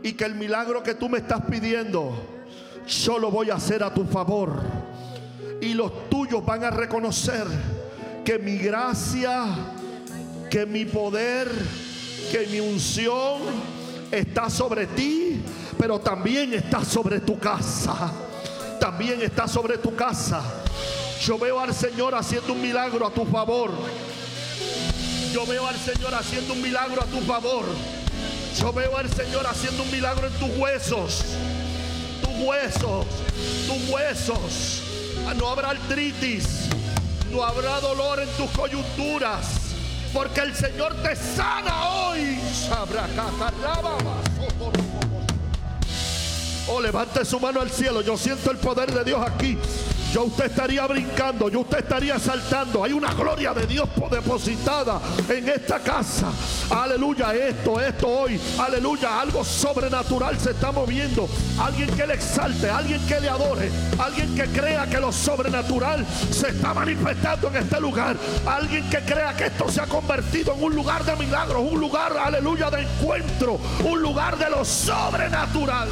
Y 0.03 0.15
que 0.15 0.25
el 0.25 0.35
milagro 0.35 0.83
que 0.83 0.95
tú 0.95 1.09
me 1.09 1.19
estás 1.19 1.43
pidiendo, 1.43 2.13
yo 2.87 3.19
lo 3.19 3.31
voy 3.31 3.51
a 3.51 3.55
hacer 3.55 3.85
a 3.85 3.93
tu 3.93 4.05
favor. 4.05 4.61
Y 5.61 5.75
los 5.75 6.09
tuyos 6.09 6.45
van 6.45 6.65
a 6.65 6.71
reconocer 6.71 7.47
que 8.25 8.39
mi 8.39 8.57
gracia 8.59 9.47
que 10.53 10.67
mi 10.67 10.85
poder, 10.85 11.51
que 12.31 12.47
mi 12.49 12.61
unción 12.61 13.41
está 14.11 14.51
sobre 14.51 14.87
ti, 14.87 15.41
pero 15.79 15.99
también 15.99 16.53
está 16.53 16.85
sobre 16.85 17.21
tu 17.21 17.39
casa. 17.39 18.13
También 18.79 19.23
está 19.23 19.49
sobre 19.49 19.79
tu 19.79 19.97
casa. 19.97 20.43
Yo 21.25 21.39
veo 21.39 21.59
al 21.59 21.75
Señor 21.75 22.15
haciendo 22.15 22.53
un 22.53 22.61
milagro 22.61 23.07
a 23.07 23.11
tu 23.11 23.25
favor. 23.25 23.71
Yo 25.33 25.47
veo 25.47 25.67
al 25.67 25.79
Señor 25.79 26.15
haciendo 26.15 26.53
un 26.53 26.61
milagro 26.61 27.01
a 27.01 27.07
tu 27.07 27.23
favor. 27.23 27.65
Yo 28.61 28.75
veo 28.75 28.95
al 28.99 29.09
Señor 29.09 29.47
haciendo 29.47 29.85
un 29.85 29.91
milagro 29.91 30.27
en 30.27 30.35
tus 30.35 30.55
huesos. 30.59 31.25
Tus 32.21 32.47
huesos. 32.47 33.07
Tus 33.67 33.89
huesos. 33.89 34.83
No 35.39 35.49
habrá 35.49 35.71
artritis. 35.71 36.69
No 37.31 37.43
habrá 37.43 37.81
dolor 37.81 38.21
en 38.21 38.29
tus 38.37 38.51
coyunturas. 38.51 39.62
Porque 40.13 40.41
el 40.41 40.55
Señor 40.55 40.95
te 41.03 41.17
sana 41.17 41.89
hoy. 41.89 42.39
Oh, 46.69 46.81
levante 46.81 47.25
su 47.25 47.41
mano 47.41 47.61
al 47.61 47.71
cielo. 47.71 48.03
Yo 48.03 48.17
siento 48.17 48.51
el 48.51 48.59
poder 48.59 48.93
de 48.93 49.05
Dios 49.05 49.21
aquí. 49.27 49.59
Yo 50.13 50.25
usted 50.25 50.45
estaría 50.45 50.87
brincando, 50.87 51.49
yo 51.49 51.61
usted 51.61 51.79
estaría 51.79 52.19
saltando. 52.19 52.85
Hay 52.85 52.93
una 52.93 53.15
gloria 53.15 53.55
de 53.55 53.67
Dios 53.67 53.89
depositada 54.11 55.01
en 55.27 55.49
esta 55.49 55.79
casa. 55.79 56.31
Aleluya, 56.69 57.35
esto, 57.35 57.81
esto 57.81 58.09
hoy. 58.09 58.39
Aleluya, 58.59 59.19
algo 59.19 59.43
sobrenatural 59.43 60.39
se 60.39 60.51
está 60.51 60.71
moviendo. 60.71 61.27
Alguien 61.59 61.89
que 61.97 62.07
le 62.07 62.13
exalte, 62.13 62.69
alguien 62.69 63.01
que 63.07 63.21
le 63.21 63.31
adore, 63.31 63.71
alguien 63.99 64.35
que 64.35 64.45
crea 64.49 64.87
que 64.87 65.01
lo 65.01 65.11
sobrenatural 65.11 66.07
se 66.31 66.49
está 66.51 66.75
manifestando 66.75 67.49
en 67.49 67.57
este 67.57 67.81
lugar. 67.81 68.15
Alguien 68.47 68.91
que 68.91 68.99
crea 68.99 69.35
que 69.35 69.47
esto 69.47 69.71
se 69.71 69.81
ha 69.81 69.87
convertido 69.87 70.53
en 70.53 70.63
un 70.63 70.75
lugar 70.75 71.05
de 71.07 71.17
milagros, 71.17 71.63
un 71.71 71.81
lugar, 71.81 72.15
aleluya, 72.19 72.69
de 72.69 72.83
encuentro, 72.83 73.59
un 73.83 74.03
lugar 74.03 74.37
de 74.37 74.51
lo 74.51 74.63
sobrenatural. 74.63 75.89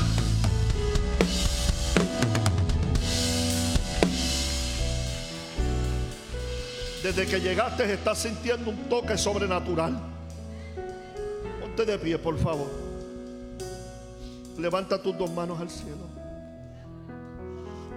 Desde 7.02 7.26
que 7.26 7.40
llegaste 7.40 7.90
estás 7.90 8.18
sintiendo 8.18 8.70
un 8.70 8.88
toque 8.90 9.16
sobrenatural. 9.16 9.98
Ponte 11.60 11.86
de 11.86 11.98
pie, 11.98 12.18
por 12.18 12.36
favor. 12.38 12.68
Levanta 14.58 15.00
tus 15.00 15.16
dos 15.16 15.30
manos 15.32 15.58
al 15.60 15.70
cielo. 15.70 16.06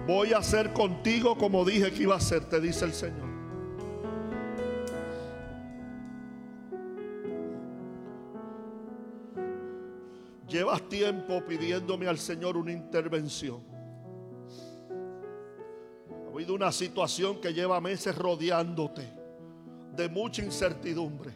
Voy 0.06 0.32
a 0.32 0.38
hacer 0.38 0.72
contigo 0.72 1.36
como 1.36 1.64
dije 1.66 1.92
que 1.92 2.04
iba 2.04 2.14
a 2.14 2.18
hacer, 2.18 2.44
te 2.44 2.60
dice 2.60 2.86
el 2.86 2.94
Señor. 2.94 3.28
Llevas 10.48 10.88
tiempo 10.88 11.42
pidiéndome 11.46 12.06
al 12.06 12.18
Señor 12.18 12.56
una 12.56 12.72
intervención 12.72 13.73
habido 16.34 16.54
una 16.54 16.72
situación 16.72 17.40
que 17.40 17.54
lleva 17.54 17.80
meses 17.80 18.16
rodeándote 18.16 19.08
de 19.94 20.08
mucha 20.08 20.42
incertidumbre. 20.42 21.32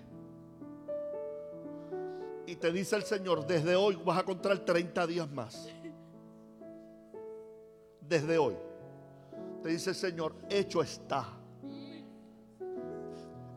Y 2.46 2.56
te 2.56 2.72
dice 2.72 2.96
el 2.96 3.04
Señor, 3.04 3.46
desde 3.46 3.76
hoy 3.76 3.96
vas 4.04 4.18
a 4.18 4.24
contar 4.24 4.58
30 4.58 5.06
días 5.06 5.30
más. 5.30 5.68
Desde 8.00 8.38
hoy. 8.38 8.56
Te 9.62 9.68
dice 9.68 9.90
el 9.90 9.96
Señor, 9.96 10.34
hecho 10.48 10.82
está. 10.82 11.26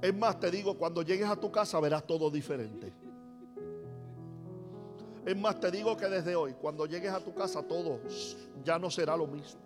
Es 0.01 0.15
más, 0.15 0.39
te 0.39 0.51
digo, 0.51 0.77
cuando 0.77 1.01
llegues 1.01 1.27
a 1.27 1.35
tu 1.35 1.51
casa 1.51 1.79
verás 1.79 2.05
todo 2.05 2.29
diferente. 2.29 2.93
Es 5.25 5.37
más, 5.37 5.59
te 5.59 5.71
digo 5.71 5.97
que 5.97 6.07
desde 6.07 6.35
hoy, 6.35 6.53
cuando 6.53 6.85
llegues 6.85 7.11
a 7.11 7.19
tu 7.19 7.33
casa, 7.33 7.63
todo 7.63 7.99
ya 8.63 8.77
no 8.77 8.91
será 8.91 9.15
lo 9.17 9.25
mismo. 9.25 9.61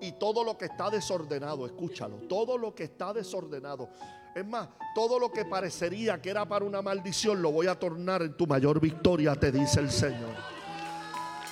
Y 0.00 0.12
todo 0.12 0.44
lo 0.44 0.56
que 0.56 0.66
está 0.66 0.90
desordenado, 0.90 1.66
escúchalo, 1.66 2.16
todo 2.28 2.56
lo 2.56 2.74
que 2.74 2.84
está 2.84 3.12
desordenado. 3.12 3.88
Es 4.34 4.46
más, 4.46 4.68
todo 4.94 5.18
lo 5.18 5.32
que 5.32 5.44
parecería 5.44 6.20
que 6.20 6.30
era 6.30 6.46
para 6.46 6.64
una 6.64 6.82
maldición, 6.82 7.42
lo 7.42 7.50
voy 7.50 7.66
a 7.66 7.78
tornar 7.78 8.22
en 8.22 8.36
tu 8.36 8.46
mayor 8.46 8.80
victoria, 8.80 9.34
te 9.34 9.50
dice 9.50 9.80
el 9.80 9.90
Señor. 9.90 10.57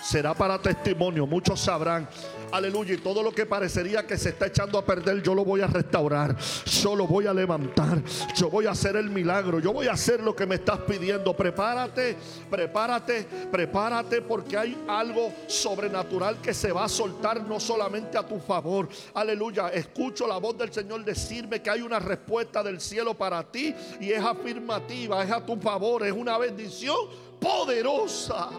Será 0.08 0.34
para 0.34 0.58
testimonio. 0.58 1.26
Muchos 1.26 1.60
sabrán 1.60 2.08
Aleluya. 2.52 2.94
Y 2.94 2.98
todo 2.98 3.22
lo 3.22 3.32
que 3.32 3.46
parecería 3.46 4.06
que 4.06 4.16
se 4.16 4.30
está 4.30 4.46
echando 4.46 4.78
a 4.78 4.84
perder, 4.84 5.22
yo 5.22 5.34
lo 5.34 5.44
voy 5.44 5.60
a 5.60 5.66
restaurar. 5.66 6.36
Yo 6.64 6.94
lo 6.94 7.06
voy 7.06 7.26
a 7.26 7.34
levantar. 7.34 8.02
Yo 8.34 8.48
voy 8.48 8.66
a 8.66 8.70
hacer 8.70 8.96
el 8.96 9.10
milagro. 9.10 9.58
Yo 9.58 9.72
voy 9.72 9.88
a 9.88 9.92
hacer 9.92 10.20
lo 10.20 10.34
que 10.34 10.46
me 10.46 10.56
estás 10.56 10.80
pidiendo. 10.80 11.36
Prepárate, 11.36 12.16
prepárate, 12.50 13.26
prepárate 13.50 14.22
porque 14.22 14.56
hay 14.56 14.84
algo 14.88 15.32
sobrenatural 15.46 16.40
que 16.40 16.54
se 16.54 16.72
va 16.72 16.84
a 16.84 16.88
soltar 16.88 17.42
no 17.42 17.58
solamente 17.58 18.16
a 18.16 18.26
tu 18.26 18.38
favor. 18.38 18.88
Aleluya. 19.14 19.68
Escucho 19.68 20.26
la 20.26 20.38
voz 20.38 20.56
del 20.56 20.72
Señor 20.72 21.04
decirme 21.04 21.60
que 21.60 21.70
hay 21.70 21.82
una 21.82 21.98
respuesta 21.98 22.62
del 22.62 22.80
cielo 22.80 23.14
para 23.14 23.42
ti 23.42 23.74
y 24.00 24.12
es 24.12 24.22
afirmativa, 24.22 25.22
es 25.22 25.30
a 25.30 25.44
tu 25.44 25.56
favor, 25.56 26.06
es 26.06 26.12
una 26.12 26.38
bendición 26.38 26.96
poderosa. 27.40 28.50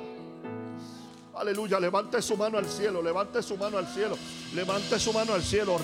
Aleluya, 1.40 1.80
levante 1.80 2.20
su 2.20 2.36
mano 2.36 2.58
al 2.58 2.66
cielo, 2.66 3.00
levante 3.00 3.44
su 3.44 3.56
mano 3.58 3.78
al 3.78 3.88
cielo, 3.88 4.18
levante 4.56 4.98
su 4.98 5.14
mano 5.14 5.34
al 5.34 5.44
cielo. 5.44 5.78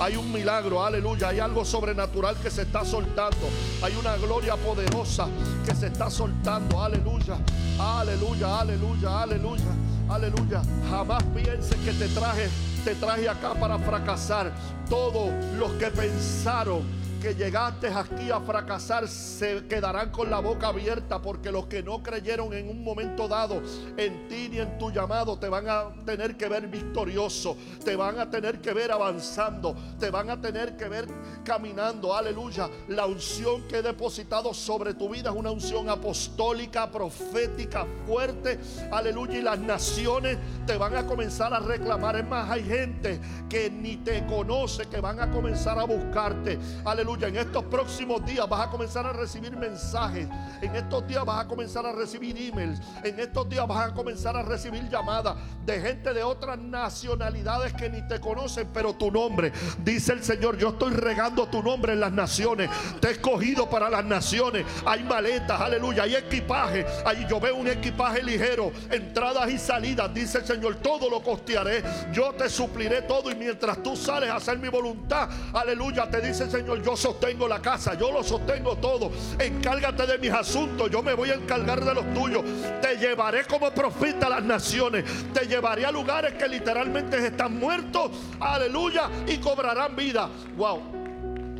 Hay 0.00 0.16
un 0.16 0.32
milagro, 0.32 0.84
aleluya, 0.84 1.28
hay 1.28 1.38
algo 1.38 1.64
sobrenatural 1.64 2.36
que 2.38 2.50
se 2.50 2.62
está 2.62 2.84
soltando. 2.84 3.48
Hay 3.82 3.94
una 3.94 4.16
gloria 4.16 4.56
poderosa 4.56 5.28
que 5.64 5.76
se 5.76 5.86
está 5.86 6.10
soltando, 6.10 6.82
aleluya, 6.82 7.38
aleluya, 7.78 8.60
aleluya, 8.60 9.22
aleluya, 9.22 9.76
aleluya. 10.10 10.62
Jamás 10.90 11.22
pienses 11.36 11.76
que 11.76 11.92
te 11.92 12.08
traje, 12.08 12.48
te 12.84 12.96
traje 12.96 13.28
acá 13.28 13.54
para 13.54 13.78
fracasar. 13.78 14.52
Todos 14.90 15.30
los 15.56 15.70
que 15.74 15.86
pensaron 15.92 17.03
que 17.24 17.34
llegaste 17.34 17.88
aquí 17.88 18.30
a 18.30 18.38
fracasar 18.38 19.08
se 19.08 19.66
quedarán 19.66 20.10
con 20.10 20.28
la 20.28 20.40
boca 20.40 20.68
abierta 20.68 21.22
porque 21.22 21.50
los 21.50 21.68
que 21.68 21.82
no 21.82 22.02
creyeron 22.02 22.52
en 22.52 22.68
un 22.68 22.84
momento 22.84 23.26
dado 23.28 23.62
en 23.96 24.28
ti 24.28 24.50
ni 24.50 24.58
en 24.58 24.76
tu 24.76 24.90
llamado 24.90 25.38
te 25.38 25.48
van 25.48 25.66
a 25.66 25.84
tener 26.04 26.36
que 26.36 26.50
ver 26.50 26.68
victorioso, 26.68 27.56
te 27.82 27.96
van 27.96 28.18
a 28.18 28.28
tener 28.28 28.60
que 28.60 28.74
ver 28.74 28.92
avanzando, 28.92 29.74
te 29.98 30.10
van 30.10 30.28
a 30.28 30.38
tener 30.38 30.76
que 30.76 30.86
ver 30.86 31.06
caminando. 31.44 32.14
Aleluya. 32.14 32.68
La 32.88 33.06
unción 33.06 33.66
que 33.68 33.78
he 33.78 33.82
depositado 33.82 34.52
sobre 34.52 34.92
tu 34.92 35.08
vida 35.08 35.30
es 35.30 35.36
una 35.36 35.50
unción 35.50 35.88
apostólica, 35.88 36.90
profética, 36.90 37.86
fuerte. 38.06 38.60
Aleluya. 38.92 39.38
Y 39.38 39.42
las 39.42 39.58
naciones 39.58 40.36
te 40.66 40.76
van 40.76 40.94
a 40.94 41.06
comenzar 41.06 41.54
a 41.54 41.60
reclamar. 41.60 42.16
Es 42.16 42.28
más, 42.28 42.50
hay 42.50 42.64
gente 42.64 43.18
que 43.48 43.70
ni 43.70 43.96
te 43.96 44.26
conoce 44.26 44.84
que 44.86 45.00
van 45.00 45.20
a 45.20 45.30
comenzar 45.30 45.78
a 45.78 45.84
buscarte. 45.84 46.58
Aleluya 46.84 47.13
en 47.22 47.36
estos 47.36 47.64
próximos 47.64 48.24
días 48.26 48.48
vas 48.48 48.66
a 48.66 48.70
comenzar 48.70 49.06
a 49.06 49.12
recibir 49.12 49.56
mensajes. 49.56 50.26
En 50.60 50.74
estos 50.74 51.06
días 51.06 51.24
vas 51.24 51.44
a 51.44 51.48
comenzar 51.48 51.86
a 51.86 51.92
recibir 51.92 52.36
emails. 52.36 52.80
En 53.04 53.20
estos 53.20 53.48
días 53.48 53.66
vas 53.66 53.90
a 53.90 53.94
comenzar 53.94 54.36
a 54.36 54.42
recibir 54.42 54.88
llamadas 54.88 55.36
de 55.64 55.80
gente 55.80 56.12
de 56.12 56.22
otras 56.22 56.58
nacionalidades 56.58 57.72
que 57.74 57.88
ni 57.88 58.06
te 58.08 58.20
conocen, 58.20 58.68
pero 58.72 58.94
tu 58.94 59.10
nombre. 59.10 59.52
Dice 59.84 60.12
el 60.12 60.24
Señor, 60.24 60.58
yo 60.58 60.70
estoy 60.70 60.94
regando 60.94 61.46
tu 61.46 61.62
nombre 61.62 61.92
en 61.92 62.00
las 62.00 62.12
naciones. 62.12 62.68
Te 63.00 63.08
he 63.08 63.10
escogido 63.12 63.68
para 63.70 63.88
las 63.88 64.04
naciones. 64.04 64.66
Hay 64.84 65.04
maletas, 65.04 65.60
aleluya. 65.60 66.02
Hay 66.02 66.16
equipaje. 66.16 66.84
Ahí 67.04 67.26
yo 67.28 67.38
veo 67.38 67.56
un 67.56 67.68
equipaje 67.68 68.22
ligero. 68.22 68.72
Entradas 68.90 69.50
y 69.50 69.58
salidas. 69.58 70.12
Dice 70.12 70.38
el 70.38 70.46
Señor, 70.46 70.76
todo 70.76 71.08
lo 71.08 71.22
costearé. 71.22 71.82
Yo 72.12 72.32
te 72.32 72.48
supliré 72.48 73.02
todo. 73.02 73.30
Y 73.30 73.34
mientras 73.34 73.82
tú 73.82 73.96
sales 73.96 74.30
a 74.30 74.36
hacer 74.36 74.58
mi 74.58 74.68
voluntad, 74.68 75.28
aleluya, 75.52 76.10
te 76.10 76.20
dice 76.20 76.44
el 76.44 76.50
Señor, 76.50 76.82
yo 76.82 76.96
sostengo 77.04 77.46
la 77.46 77.60
casa, 77.60 77.92
yo 77.98 78.10
lo 78.10 78.24
sostengo 78.24 78.76
todo. 78.76 79.10
Encárgate 79.38 80.06
de 80.06 80.16
mis 80.16 80.30
asuntos, 80.30 80.90
yo 80.90 81.02
me 81.02 81.12
voy 81.12 81.28
a 81.28 81.34
encargar 81.34 81.84
de 81.84 81.92
los 81.92 82.14
tuyos. 82.14 82.42
Te 82.80 82.96
llevaré 82.96 83.44
como 83.44 83.70
profeta 83.72 84.26
a 84.26 84.30
las 84.30 84.42
naciones. 84.42 85.04
Te 85.34 85.46
llevaré 85.46 85.84
a 85.84 85.92
lugares 85.92 86.32
que 86.32 86.48
literalmente 86.48 87.18
están 87.26 87.58
muertos. 87.58 88.10
Aleluya. 88.40 89.10
Y 89.26 89.36
cobrarán 89.36 89.94
vida. 89.94 90.30
Wow. 90.56 90.80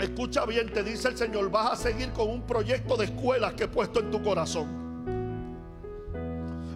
Escucha 0.00 0.46
bien, 0.46 0.72
te 0.72 0.82
dice 0.82 1.08
el 1.08 1.18
Señor, 1.18 1.50
vas 1.50 1.72
a 1.72 1.76
seguir 1.76 2.10
con 2.12 2.30
un 2.30 2.46
proyecto 2.46 2.96
de 2.96 3.04
escuelas 3.04 3.52
que 3.52 3.64
he 3.64 3.68
puesto 3.68 4.00
en 4.00 4.10
tu 4.10 4.22
corazón. 4.22 4.83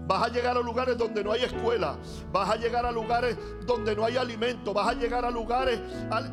Vas 0.09 0.23
a 0.23 0.29
llegar 0.29 0.57
a 0.57 0.61
lugares 0.61 0.97
donde 0.97 1.23
no 1.23 1.33
hay 1.33 1.43
escuela. 1.43 1.99
Vas 2.33 2.49
a 2.49 2.57
llegar 2.57 2.87
a 2.87 2.91
lugares 2.91 3.37
donde 3.67 3.95
no 3.95 4.07
hay 4.07 4.17
alimento. 4.17 4.73
Vas 4.73 4.89
a 4.89 4.95
llegar 4.95 5.23
a 5.27 5.31
lugares, 5.31 5.79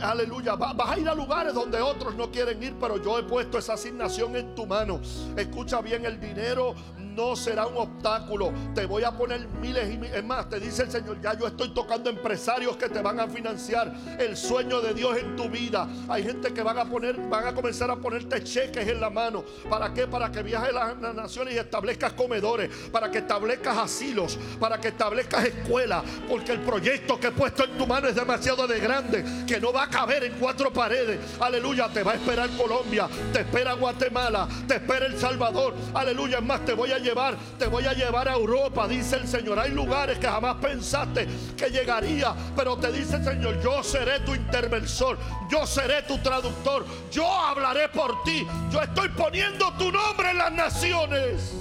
aleluya. 0.02 0.56
Vas 0.56 0.90
a 0.90 0.98
ir 0.98 1.10
a 1.10 1.14
lugares 1.14 1.54
donde 1.54 1.82
otros 1.82 2.16
no 2.16 2.32
quieren 2.32 2.64
ir, 2.64 2.76
pero 2.80 2.96
yo 3.04 3.20
he 3.20 3.24
puesto 3.24 3.58
esa 3.58 3.74
asignación 3.74 4.38
en 4.38 4.56
tu 4.56 4.66
mano. 4.66 5.02
Escucha 5.36 5.82
bien, 5.82 6.06
el 6.06 6.22
dinero 6.22 6.74
no 7.16 7.36
será 7.36 7.66
un 7.66 7.78
obstáculo. 7.78 8.52
Te 8.74 8.86
voy 8.86 9.04
a 9.04 9.12
poner 9.12 9.48
miles 9.62 9.94
y 9.94 9.98
miles. 9.98 10.16
Es 10.16 10.24
más, 10.24 10.50
te 10.50 10.60
dice 10.60 10.84
el 10.84 10.92
Señor, 10.92 11.22
ya 11.22 11.38
yo 11.38 11.48
estoy 11.48 11.74
tocando 11.74 12.10
empresarios 12.10 12.76
que 12.78 12.90
te 12.90 13.02
van 13.02 13.20
a 13.20 13.28
financiar 13.28 13.94
el 14.20 14.36
sueño 14.36 14.82
de 14.82 14.94
Dios 14.94 15.18
en 15.18 15.36
tu 15.36 15.50
vida. 15.50 15.88
Hay 16.08 16.24
gente 16.24 16.54
que 16.54 16.62
van 16.62 16.78
a 16.78 16.86
poner, 16.86 17.16
van 17.30 17.48
a 17.48 17.54
comenzar 17.54 17.90
a 17.90 17.96
ponerte 17.96 18.44
cheques 18.44 18.88
en 18.88 19.00
la 19.00 19.10
mano. 19.10 19.44
¿Para 19.70 19.94
qué? 19.94 20.08
Para 20.08 20.32
que 20.32 20.44
viajes 20.44 20.70
a 20.70 20.96
las 20.96 21.16
naciones 21.16 21.56
y 21.56 21.58
establezcas 21.58 22.14
comedores, 22.14 22.70
para 22.92 23.10
que 23.10 23.20
establezcas 23.20 23.78
asilos, 23.78 24.38
para 24.60 24.80
que 24.80 24.90
establezcas 24.90 25.46
escuelas, 25.46 26.04
porque 26.28 26.52
el 26.52 26.62
proyecto 26.62 27.20
que 27.20 27.28
he 27.28 27.32
puesto 27.32 27.64
en 27.64 27.78
tu 27.78 27.88
mano 27.88 28.08
es 28.08 28.16
demasiado 28.16 28.68
de 28.68 28.80
grande, 28.80 29.24
que 29.48 29.60
no 29.60 29.72
va 29.72 29.84
a 29.84 29.90
caber 29.90 30.24
en 30.24 30.34
cuatro 30.34 30.72
paredes. 30.72 31.20
Aleluya, 31.40 31.90
te 31.90 32.04
va 32.04 32.14
a 32.14 32.16
esperar 32.16 32.50
Colombia, 32.58 33.08
te 33.32 33.42
espera 33.42 33.74
Guatemala, 33.74 34.48
te 34.68 34.76
espera 34.76 35.06
El 35.06 35.18
Salvador. 35.18 35.74
Aleluya, 35.94 36.40
es 36.40 36.44
más, 36.44 36.66
te 36.66 36.74
voy 36.74 36.92
a 36.92 37.00
llevar, 37.06 37.38
te 37.58 37.68
voy 37.68 37.86
a 37.86 37.94
llevar 37.94 38.28
a 38.28 38.34
Europa, 38.34 38.88
dice 38.88 39.16
el 39.16 39.28
Señor. 39.28 39.60
Hay 39.60 39.72
lugares 39.72 40.18
que 40.18 40.28
jamás 40.28 40.56
pensaste 40.56 41.28
que 41.56 41.70
llegaría, 41.70 42.34
pero 42.56 42.76
te 42.78 42.92
dice 42.92 43.18
el 43.18 43.24
Señor, 43.24 43.62
yo 43.62 43.84
seré 43.84 44.20
tu 44.22 44.34
interventor, 44.34 45.18
yo 45.50 45.66
seré 45.66 46.02
tu 46.02 46.18
traductor, 46.18 46.86
yo 47.12 47.32
hablaré 47.32 47.88
por 47.90 48.24
ti, 48.24 48.46
yo 48.72 48.82
estoy 48.82 49.10
poniendo 49.10 49.72
tu 49.78 49.92
nombre 49.92 50.32
en 50.32 50.38
las 50.38 50.52
naciones. 50.52 51.54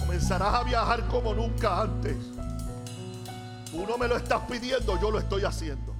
Comenzarás 0.00 0.54
a 0.54 0.62
viajar 0.64 1.06
como 1.06 1.32
nunca 1.32 1.82
antes. 1.82 2.16
Tú 3.70 3.86
no 3.86 3.96
me 3.96 4.08
lo 4.08 4.16
estás 4.16 4.42
pidiendo, 4.48 5.00
yo 5.00 5.10
lo 5.10 5.18
estoy 5.18 5.44
haciendo. 5.44 5.94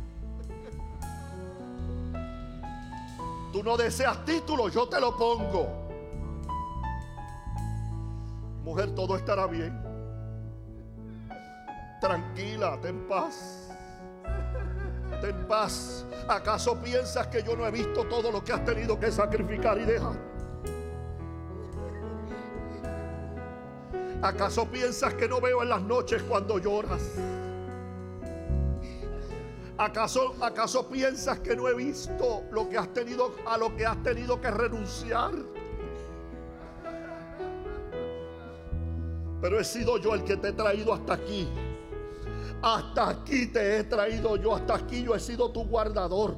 Tú 3.53 3.62
no 3.62 3.77
deseas 3.77 4.25
título, 4.25 4.68
yo 4.68 4.88
te 4.88 5.01
lo 5.01 5.16
pongo. 5.16 5.88
Mujer, 8.68 8.94
todo 8.94 9.16
estará 9.16 9.46
bien. 9.46 9.72
Tranquila, 12.02 12.78
ten 12.83 13.09
paz. 13.09 13.70
Ten 15.22 15.46
paz. 15.48 16.04
¿Acaso 16.28 16.76
piensas 16.76 17.28
que 17.28 17.42
yo 17.42 17.57
no 17.57 17.66
he 17.66 17.70
visto 17.70 18.04
todo 18.04 18.31
lo 18.31 18.44
que 18.44 18.52
has 18.52 18.62
tenido 18.66 19.00
que 19.00 19.11
sacrificar 19.11 19.78
y 19.78 19.87
dejar? 19.87 20.16
¿Acaso 24.20 24.66
piensas 24.66 25.14
que 25.14 25.26
no 25.26 25.40
veo 25.40 25.62
en 25.62 25.70
las 25.70 25.81
noches 25.81 26.22
cuando 26.24 26.59
lloras? 26.59 27.00
¿Acaso, 29.78 30.35
¿Acaso 30.42 30.90
piensas 30.90 31.40
que 31.40 31.57
no 31.57 31.68
he 31.68 31.74
visto 31.74 32.44
lo 32.50 32.68
que 32.68 32.76
has 32.76 32.92
tenido 32.92 33.35
a 33.46 33.57
lo 33.57 33.74
que 33.74 33.87
has 33.87 34.02
tenido 34.02 34.38
que 34.38 34.50
renunciar? 34.50 35.33
Pero 39.40 39.61
he 39.61 39.64
sido 39.64 39.98
yo 39.98 40.14
el 40.14 40.24
que 40.24 40.37
te 40.37 40.48
he 40.48 40.53
traído 40.53 40.92
hasta 40.92 41.14
aquí. 41.14 41.48
Hasta 42.61 43.11
aquí 43.11 43.46
te 43.46 43.79
he 43.79 43.85
traído 43.85 44.37
yo. 44.37 44.55
Hasta 44.55 44.74
aquí 44.77 45.03
yo 45.03 45.14
he 45.14 45.20
sido 45.20 45.51
tu 45.51 45.64
guardador. 45.64 46.37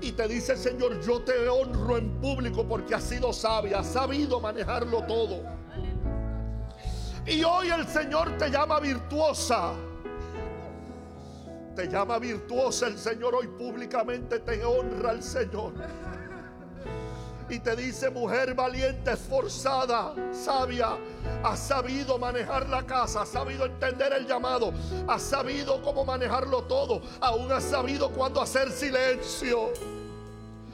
Y 0.00 0.12
te 0.12 0.28
dice 0.28 0.56
Señor, 0.56 1.00
yo 1.00 1.22
te 1.22 1.48
honro 1.48 1.96
en 1.96 2.20
público 2.20 2.66
porque 2.66 2.94
has 2.94 3.04
sido 3.04 3.32
sabia, 3.32 3.78
has 3.78 3.86
sabido 3.86 4.40
manejarlo 4.40 5.04
todo. 5.04 5.42
Y 7.24 7.44
hoy 7.44 7.68
el 7.68 7.86
Señor 7.86 8.36
te 8.36 8.50
llama 8.50 8.80
virtuosa. 8.80 9.72
Te 11.76 11.86
llama 11.88 12.18
virtuosa 12.18 12.88
el 12.88 12.98
Señor. 12.98 13.34
Hoy 13.34 13.46
públicamente 13.46 14.40
te 14.40 14.62
honra 14.64 15.12
el 15.12 15.22
Señor 15.22 15.72
y 17.52 17.60
te 17.60 17.76
dice, 17.76 18.08
mujer 18.08 18.54
valiente, 18.54 19.12
esforzada, 19.12 20.14
sabia, 20.32 20.96
has 21.44 21.58
sabido 21.58 22.18
manejar 22.18 22.66
la 22.70 22.86
casa, 22.86 23.22
has 23.22 23.28
sabido 23.28 23.66
entender 23.66 24.10
el 24.14 24.26
llamado, 24.26 24.72
has 25.06 25.20
sabido 25.20 25.82
cómo 25.82 26.02
manejarlo 26.02 26.62
todo, 26.62 27.02
aún 27.20 27.52
has 27.52 27.64
sabido 27.64 28.10
cuándo 28.10 28.40
hacer 28.40 28.70
silencio, 28.70 29.70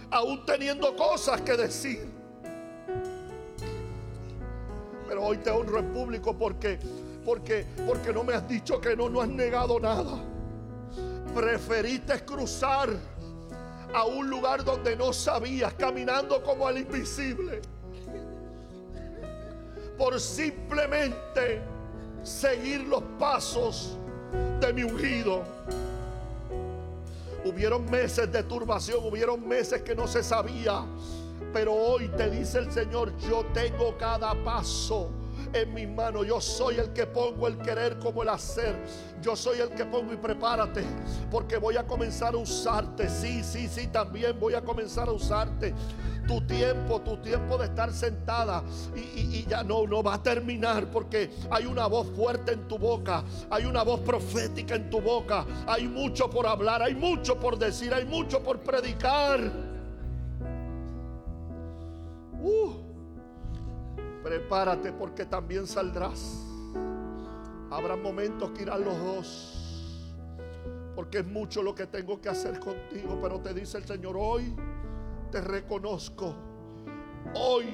aún 0.08 0.46
teniendo 0.46 0.94
cosas 0.94 1.40
que 1.40 1.56
decir. 1.56 2.08
Pero 5.08 5.24
hoy 5.24 5.38
te 5.38 5.50
honro 5.50 5.80
en 5.80 5.92
público 5.92 6.38
porque, 6.38 6.78
porque, 7.24 7.66
porque 7.88 8.12
no 8.12 8.22
me 8.22 8.34
has 8.34 8.46
dicho 8.46 8.80
que 8.80 8.94
no, 8.94 9.08
no 9.08 9.20
has 9.20 9.28
negado 9.28 9.80
nada. 9.80 10.16
Preferiste 11.34 12.24
cruzar 12.24 12.90
a 13.94 14.04
un 14.04 14.28
lugar 14.28 14.64
donde 14.64 14.96
no 14.96 15.12
sabías, 15.12 15.74
caminando 15.74 16.42
como 16.42 16.66
al 16.66 16.78
invisible. 16.78 17.60
por 19.96 20.20
simplemente 20.20 21.60
seguir 22.22 22.82
los 22.82 23.02
pasos 23.18 23.98
de 24.60 24.72
mi 24.72 24.84
ungido. 24.84 25.42
Hubieron 27.44 27.84
meses 27.90 28.30
de 28.30 28.44
turbación, 28.44 29.04
hubieron 29.04 29.46
meses 29.46 29.82
que 29.82 29.96
no 29.96 30.06
se 30.06 30.22
sabía. 30.22 30.84
Pero 31.52 31.74
hoy 31.74 32.08
te 32.08 32.30
dice 32.30 32.58
el 32.58 32.70
Señor, 32.70 33.16
yo 33.18 33.44
tengo 33.52 33.96
cada 33.98 34.34
paso 34.44 35.10
en 35.52 35.74
mis 35.74 35.88
manos. 35.88 36.26
Yo 36.26 36.40
soy 36.40 36.76
el 36.76 36.92
que 36.92 37.06
pongo 37.06 37.46
el 37.46 37.58
querer 37.58 37.98
como 37.98 38.22
el 38.22 38.28
hacer. 38.28 38.74
Yo 39.20 39.36
soy 39.36 39.60
el 39.60 39.70
que 39.70 39.84
pongo 39.84 40.12
y 40.12 40.16
prepárate. 40.16 40.84
Porque 41.30 41.56
voy 41.56 41.76
a 41.76 41.86
comenzar 41.86 42.34
a 42.34 42.38
usarte. 42.38 43.08
Sí, 43.08 43.42
sí, 43.42 43.68
sí, 43.68 43.88
también 43.88 44.38
voy 44.38 44.54
a 44.54 44.62
comenzar 44.62 45.08
a 45.08 45.12
usarte. 45.12 45.74
Tu 46.26 46.40
tiempo, 46.42 47.00
tu 47.00 47.16
tiempo 47.18 47.56
de 47.56 47.64
estar 47.66 47.90
sentada 47.90 48.62
y, 48.94 49.46
ya 49.48 49.62
no, 49.62 49.86
no 49.86 50.02
va 50.02 50.14
a 50.14 50.22
terminar 50.22 50.90
porque 50.90 51.30
hay 51.50 51.64
una 51.64 51.86
voz 51.86 52.06
fuerte 52.14 52.52
en 52.52 52.68
tu 52.68 52.76
boca, 52.76 53.24
hay 53.48 53.64
una 53.64 53.82
voz 53.82 54.00
profética 54.00 54.74
en 54.74 54.90
tu 54.90 55.00
boca, 55.00 55.46
hay 55.66 55.88
mucho 55.88 56.28
por 56.28 56.46
hablar, 56.46 56.82
hay 56.82 56.94
mucho 56.94 57.40
por 57.40 57.58
decir, 57.58 57.94
hay 57.94 58.04
mucho 58.04 58.42
por 58.42 58.60
predicar. 58.60 59.40
Uh. 62.42 62.87
Prepárate 64.22 64.92
porque 64.92 65.24
también 65.24 65.66
saldrás. 65.66 66.44
Habrá 67.70 67.96
momentos 67.96 68.50
que 68.50 68.62
irán 68.62 68.84
los 68.84 68.98
dos. 68.98 70.14
Porque 70.94 71.18
es 71.18 71.26
mucho 71.26 71.62
lo 71.62 71.74
que 71.74 71.86
tengo 71.86 72.20
que 72.20 72.28
hacer 72.28 72.58
contigo. 72.58 73.18
Pero 73.22 73.40
te 73.40 73.54
dice 73.54 73.78
el 73.78 73.84
Señor, 73.84 74.16
hoy 74.18 74.54
te 75.30 75.40
reconozco. 75.40 76.34
Hoy 77.34 77.66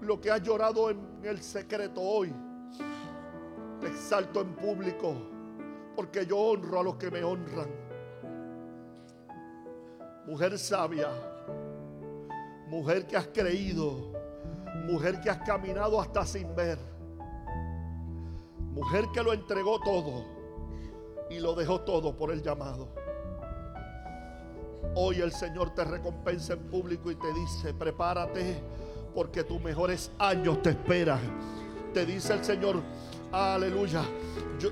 lo 0.00 0.20
que 0.20 0.30
has 0.30 0.42
llorado 0.42 0.90
en 0.90 1.00
el 1.24 1.42
secreto, 1.42 2.00
hoy 2.00 2.32
te 3.80 3.88
exalto 3.88 4.40
en 4.42 4.54
público. 4.54 5.14
Porque 5.96 6.24
yo 6.24 6.38
honro 6.38 6.80
a 6.80 6.82
los 6.84 6.96
que 6.96 7.10
me 7.10 7.24
honran. 7.24 7.68
Mujer 10.26 10.58
sabia. 10.58 11.08
Mujer 12.68 13.06
que 13.06 13.16
has 13.16 13.26
creído 13.26 14.09
Mujer 14.74 15.20
que 15.20 15.30
has 15.30 15.38
caminado 15.38 16.00
hasta 16.00 16.24
sin 16.24 16.54
ver. 16.54 16.78
Mujer 18.72 19.06
que 19.12 19.22
lo 19.22 19.32
entregó 19.32 19.80
todo 19.80 20.24
y 21.28 21.38
lo 21.38 21.54
dejó 21.54 21.80
todo 21.80 22.16
por 22.16 22.30
el 22.32 22.42
llamado. 22.42 22.88
Hoy 24.94 25.20
el 25.20 25.32
Señor 25.32 25.74
te 25.74 25.84
recompensa 25.84 26.54
en 26.54 26.60
público 26.60 27.10
y 27.10 27.14
te 27.14 27.32
dice, 27.32 27.74
prepárate 27.74 28.60
porque 29.14 29.44
tus 29.44 29.60
mejores 29.60 30.10
años 30.18 30.62
te 30.62 30.70
esperan. 30.70 31.20
Te 31.92 32.06
dice 32.06 32.34
el 32.34 32.44
Señor, 32.44 32.76
aleluya. 33.32 34.02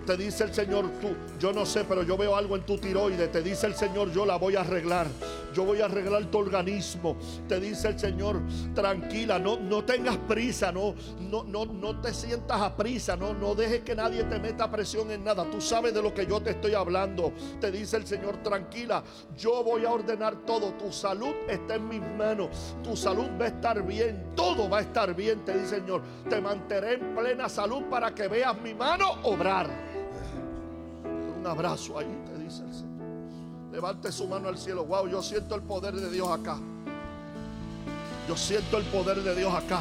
te 0.07 0.17
dice 0.17 0.45
el 0.45 0.55
Señor, 0.55 0.87
tú, 1.01 1.09
yo 1.39 1.53
no 1.53 1.67
sé, 1.67 1.85
pero 1.85 2.03
yo 2.03 2.17
veo 2.17 2.37
algo 2.37 2.57
en 2.57 2.65
tu 2.65 2.79
tiroide. 2.79 3.29
Te 3.29 3.43
dice 3.43 3.67
el 3.67 3.75
Señor, 3.75 4.13
yo 4.13 4.25
la 4.25 4.37
voy 4.37 4.57
a 4.57 4.61
arreglar 4.61 5.07
yo 5.53 5.65
voy 5.65 5.81
a 5.81 5.87
arreglar 5.87 6.25
tu 6.27 6.39
organismo. 6.39 7.17
Te 7.49 7.61
dice 7.61 7.89
el 7.89 7.99
Señor, 7.99 8.41
tranquila, 8.75 9.39
no, 9.39 9.59
no 9.59 9.85
tengas 9.85 10.17
prisa, 10.17 10.73
no, 10.73 10.95
no, 11.21 11.45
no, 11.45 11.67
no 11.67 12.01
te 12.01 12.13
sientas 12.13 12.61
a 12.61 12.77
prisa, 12.77 13.17
no, 13.17 13.35
no 13.35 13.55
dejes 13.55 13.81
que 13.81 13.95
nadie 13.95 14.25
te 14.25 14.39
meta 14.39 14.71
presión 14.71 15.11
en 15.11 15.25
nada. 15.25 15.49
Tú 15.51 15.61
sabes 15.61 15.95
de 15.95 16.03
lo 16.03 16.13
que 16.15 16.27
yo 16.27 16.41
te 16.41 16.51
estoy 16.51 16.75
hablando. 16.75 17.33
Te 17.61 17.71
dice 17.71 17.97
el 17.97 18.07
Señor, 18.07 18.43
tranquila, 18.43 19.03
yo 19.37 19.63
voy 19.63 19.85
a 19.85 19.93
ordenar 19.93 20.45
todo. 20.45 20.73
Tu 20.75 20.93
salud 20.93 21.35
está 21.49 21.77
en 21.77 21.89
mis 21.89 22.03
manos. 22.17 22.49
Tu 22.83 22.97
salud 22.97 23.27
va 23.41 23.47
a 23.47 23.49
estar 23.49 23.83
bien, 23.83 24.33
todo 24.35 24.69
va 24.69 24.79
a 24.79 24.83
estar 24.83 25.15
bien, 25.15 25.45
te 25.45 25.53
dice 25.53 25.77
el 25.77 25.81
Señor. 25.83 26.03
Te 26.29 26.41
mantendré 26.41 26.95
en 26.95 27.15
plena 27.15 27.49
salud 27.49 27.85
para 27.91 28.15
que 28.15 28.29
veas 28.29 28.61
mi 28.61 28.75
mano 28.75 29.07
obrar. 29.23 29.69
Un 31.39 31.47
abrazo 31.47 31.99
ahí, 31.99 32.23
te 32.27 32.39
dice 32.39 32.63
el 32.65 32.73
Señor. 32.73 32.88
Levante 33.73 34.11
su 34.11 34.27
mano 34.27 34.49
al 34.49 34.59
cielo. 34.59 34.85
Wow, 34.85 35.09
yo 35.09 35.23
siento 35.23 35.55
el 35.55 35.63
poder 35.63 35.95
de 35.95 36.11
Dios 36.11 36.29
acá. 36.29 36.59
Yo 38.27 38.37
siento 38.37 38.79
el 38.79 38.85
poder 38.85 39.23
de 39.23 39.35
Dios 39.35 39.53
acá. 39.53 39.81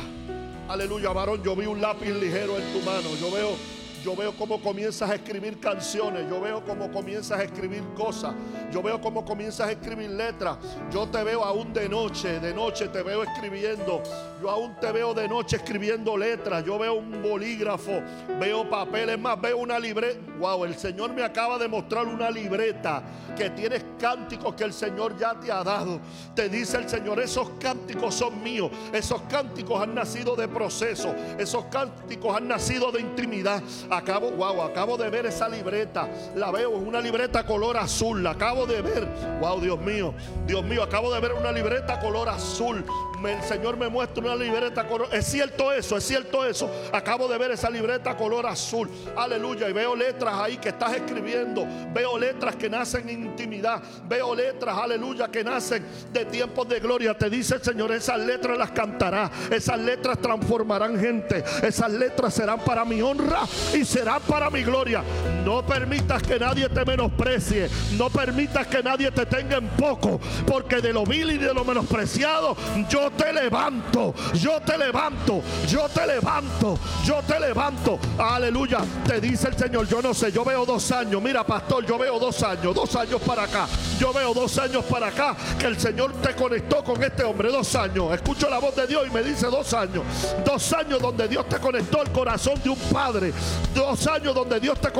Aleluya, 0.67 1.11
varón. 1.11 1.41
Yo 1.43 1.55
vi 1.55 1.65
un 1.65 1.81
lápiz 1.81 2.09
ligero 2.09 2.57
en 2.57 2.73
tu 2.73 2.81
mano. 2.85 3.09
Yo 3.19 3.31
veo 3.31 3.76
yo 4.03 4.15
veo 4.15 4.33
cómo 4.37 4.61
comienzas 4.61 5.09
a 5.09 5.15
escribir 5.15 5.59
canciones. 5.59 6.29
Yo 6.29 6.39
veo 6.39 6.63
cómo 6.63 6.91
comienzas 6.91 7.39
a 7.39 7.43
escribir 7.43 7.83
cosas. 7.95 8.33
Yo 8.71 8.81
veo 8.81 8.99
cómo 9.01 9.25
comienzas 9.25 9.67
a 9.67 9.71
escribir 9.71 10.09
letras. 10.09 10.57
Yo 10.91 11.07
te 11.07 11.23
veo 11.23 11.43
aún 11.43 11.73
de 11.73 11.89
noche. 11.89 12.39
De 12.39 12.53
noche 12.53 12.87
te 12.87 13.01
veo 13.01 13.23
escribiendo. 13.23 14.01
Yo 14.41 14.49
aún 14.49 14.75
te 14.79 14.91
veo 14.91 15.13
de 15.13 15.27
noche 15.27 15.57
escribiendo 15.57 16.15
letras. 16.17 16.63
Yo 16.65 16.77
veo 16.77 16.95
un 16.95 17.21
bolígrafo. 17.21 18.01
Veo 18.39 18.69
papeles 18.69 19.19
más. 19.19 19.39
Veo 19.41 19.57
una 19.57 19.79
libreta. 19.79 20.19
Wow, 20.39 20.65
el 20.65 20.75
Señor 20.75 21.13
me 21.13 21.23
acaba 21.23 21.57
de 21.57 21.67
mostrar 21.67 22.05
una 22.05 22.29
libreta 22.29 23.03
que 23.35 23.49
tienes 23.49 23.83
cánticos 23.99 24.55
que 24.55 24.63
el 24.63 24.73
Señor 24.73 25.17
ya 25.17 25.39
te 25.39 25.51
ha 25.51 25.63
dado. 25.63 25.99
Te 26.35 26.49
dice 26.49 26.77
el 26.77 26.87
Señor, 26.87 27.19
esos 27.19 27.49
cánticos 27.59 28.15
son 28.15 28.41
míos. 28.41 28.71
Esos 28.93 29.21
cánticos 29.23 29.81
han 29.81 29.95
nacido 29.95 30.35
de 30.35 30.47
proceso. 30.47 31.13
Esos 31.37 31.65
cánticos 31.65 32.35
han 32.35 32.47
nacido 32.47 32.91
de 32.91 33.01
intimidad. 33.01 33.61
Acabo, 33.97 34.29
wow, 34.29 34.61
acabo 34.61 34.95
de 34.95 35.09
ver 35.09 35.25
esa 35.25 35.49
libreta. 35.49 36.07
La 36.35 36.51
veo, 36.51 36.77
es 36.77 36.87
una 36.87 37.01
libreta 37.01 37.43
color 37.43 37.77
azul. 37.77 38.21
La 38.21 38.31
acabo 38.31 38.67
de 38.67 38.79
ver. 38.83 39.07
Wow, 39.41 39.59
Dios 39.59 39.79
mío. 39.79 40.13
Dios 40.45 40.63
mío, 40.63 40.83
acabo 40.83 41.11
de 41.11 41.19
ver 41.19 41.33
una 41.33 41.51
libreta 41.51 41.99
color 41.99 42.29
azul. 42.29 42.85
el 43.27 43.41
Señor 43.41 43.75
me 43.75 43.89
muestra 43.89 44.23
una 44.23 44.35
libreta 44.35 44.87
color. 44.87 45.09
Es 45.11 45.25
cierto 45.25 45.71
eso, 45.71 45.97
es 45.97 46.03
cierto 46.03 46.45
eso. 46.45 46.69
Acabo 46.93 47.27
de 47.27 47.39
ver 47.39 47.49
esa 47.49 47.71
libreta 47.71 48.15
color 48.15 48.45
azul. 48.45 48.87
Aleluya. 49.15 49.67
Y 49.67 49.73
veo 49.73 49.95
letras 49.95 50.35
ahí 50.35 50.57
que 50.57 50.69
estás 50.69 50.95
escribiendo. 50.95 51.65
Veo 51.91 52.19
letras 52.19 52.55
que 52.55 52.69
nacen 52.69 53.09
en 53.09 53.23
intimidad. 53.23 53.81
Veo 54.07 54.35
letras, 54.35 54.77
aleluya, 54.77 55.27
que 55.27 55.43
nacen 55.43 55.83
de 56.13 56.23
tiempos 56.25 56.69
de 56.69 56.79
gloria. 56.79 57.17
Te 57.17 57.31
dice 57.31 57.55
el 57.55 57.63
Señor, 57.63 57.91
esas 57.93 58.19
letras 58.19 58.55
las 58.59 58.69
cantará. 58.69 59.31
Esas 59.49 59.79
letras 59.79 60.19
transformarán 60.19 60.99
gente. 60.99 61.43
Esas 61.63 61.91
letras 61.91 62.35
serán 62.35 62.59
para 62.59 62.85
mi 62.85 63.01
honra 63.01 63.41
y 63.77 63.85
será 63.85 64.19
para 64.19 64.49
mi 64.49 64.63
gloria. 64.63 65.03
No 65.45 65.65
permitas 65.65 66.21
que 66.23 66.39
nadie 66.39 66.67
te 66.67 66.83
menosprecie. 66.83 67.69
No 67.97 68.09
permitas 68.09 68.67
que 68.67 68.81
nadie 68.83 69.11
te 69.11 69.25
tenga 69.25 69.57
en 69.57 69.67
poco. 69.69 70.19
Porque 70.45 70.81
de 70.81 70.91
lo 70.91 71.05
vil 71.05 71.31
y 71.31 71.37
de 71.37 71.53
lo 71.53 71.63
menospreciado, 71.63 72.57
yo 72.89 73.11
te 73.11 73.31
levanto. 73.31 74.13
Yo 74.33 74.59
te 74.61 74.77
levanto. 74.77 75.41
Yo 75.67 75.87
te 75.89 76.07
levanto. 76.07 76.77
Yo 77.05 77.21
te 77.25 77.39
levanto. 77.39 77.99
Aleluya. 78.17 78.79
Te 79.05 79.21
dice 79.21 79.49
el 79.49 79.57
Señor. 79.57 79.87
Yo 79.87 80.01
no 80.01 80.13
sé. 80.13 80.31
Yo 80.31 80.43
veo 80.43 80.65
dos 80.65 80.91
años. 80.91 81.21
Mira, 81.21 81.45
pastor. 81.45 81.85
Yo 81.85 81.97
veo 81.97 82.19
dos 82.19 82.41
años. 82.43 82.73
Dos 82.73 82.95
años 82.95 83.21
para 83.21 83.43
acá. 83.43 83.67
Yo 83.99 84.11
veo 84.11 84.33
dos 84.33 84.57
años 84.57 84.83
para 84.85 85.07
acá. 85.07 85.35
Que 85.57 85.67
el 85.67 85.79
Señor 85.79 86.13
te 86.21 86.33
conectó 86.35 86.83
con 86.83 87.01
este 87.03 87.23
hombre. 87.23 87.51
Dos 87.51 87.75
años. 87.75 88.13
Escucho 88.13 88.49
la 88.49 88.59
voz 88.59 88.75
de 88.75 88.87
Dios 88.87 89.05
y 89.07 89.13
me 89.13 89.23
dice 89.23 89.47
dos 89.47 89.73
años. 89.73 90.03
Dos 90.43 90.73
años 90.73 91.01
donde 91.01 91.27
Dios 91.27 91.47
te 91.47 91.57
conectó 91.57 92.01
al 92.01 92.11
corazón 92.11 92.59
de 92.63 92.69
un 92.69 92.79
padre 92.91 93.33
dos 93.73 94.07
años 94.07 94.33
donde 94.33 94.59
Dios 94.59 94.79
te 94.79 94.91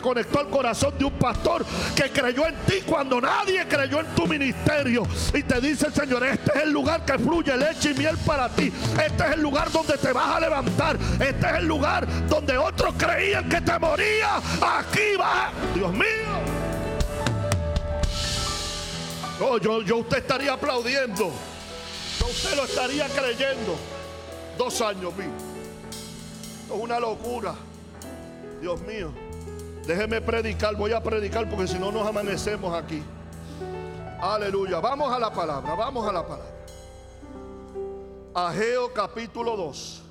conectó, 0.00 0.38
al 0.38 0.48
corazón 0.48 0.94
de 0.98 1.04
un 1.04 1.12
pastor 1.12 1.64
que 1.94 2.10
creyó 2.10 2.46
en 2.46 2.54
ti 2.66 2.82
cuando 2.86 3.20
nadie 3.20 3.66
creyó 3.66 4.00
en 4.00 4.06
tu 4.14 4.26
ministerio. 4.26 5.06
Y 5.34 5.42
te 5.42 5.60
dice 5.60 5.90
Señor, 5.90 6.24
este 6.24 6.52
es 6.54 6.64
el 6.64 6.70
lugar 6.70 7.04
que 7.04 7.18
fluye 7.18 7.56
leche 7.56 7.90
y 7.90 7.94
miel 7.94 8.16
para 8.18 8.48
ti. 8.48 8.72
Este 9.04 9.24
es 9.24 9.32
el 9.32 9.40
lugar 9.40 9.70
donde 9.70 9.96
te 9.96 10.12
vas 10.12 10.36
a 10.36 10.40
levantar. 10.40 10.96
Este 11.20 11.46
es 11.46 11.54
el 11.54 11.66
lugar 11.66 12.06
donde 12.28 12.56
otros 12.56 12.94
creían 12.96 13.48
que 13.48 13.60
te 13.60 13.78
moría. 13.78 14.36
Aquí 14.60 15.16
va. 15.18 15.50
Dios 15.74 15.92
mío. 15.92 16.58
Oh, 19.40 19.58
yo, 19.58 19.82
yo 19.82 19.98
usted 19.98 20.18
estaría 20.18 20.52
aplaudiendo. 20.52 21.32
Yo 22.18 22.26
usted 22.26 22.56
lo 22.56 22.64
estaría 22.64 23.06
creyendo. 23.08 23.76
Dos 24.56 24.80
años, 24.80 25.16
vi. 25.16 25.24
Es 25.24 26.70
una 26.70 26.98
locura. 26.98 27.54
Dios 28.60 28.80
mío, 28.82 29.12
déjeme 29.86 30.20
predicar, 30.20 30.76
voy 30.76 30.92
a 30.92 31.02
predicar 31.02 31.48
porque 31.48 31.68
si 31.68 31.78
no 31.78 31.92
nos 31.92 32.06
amanecemos 32.06 32.74
aquí. 32.74 33.02
Aleluya, 34.20 34.80
vamos 34.80 35.12
a 35.12 35.18
la 35.18 35.32
palabra, 35.32 35.74
vamos 35.74 36.06
a 36.06 36.12
la 36.12 36.26
palabra. 36.26 36.66
Ageo 38.34 38.92
capítulo 38.92 39.56
2. 39.56 40.02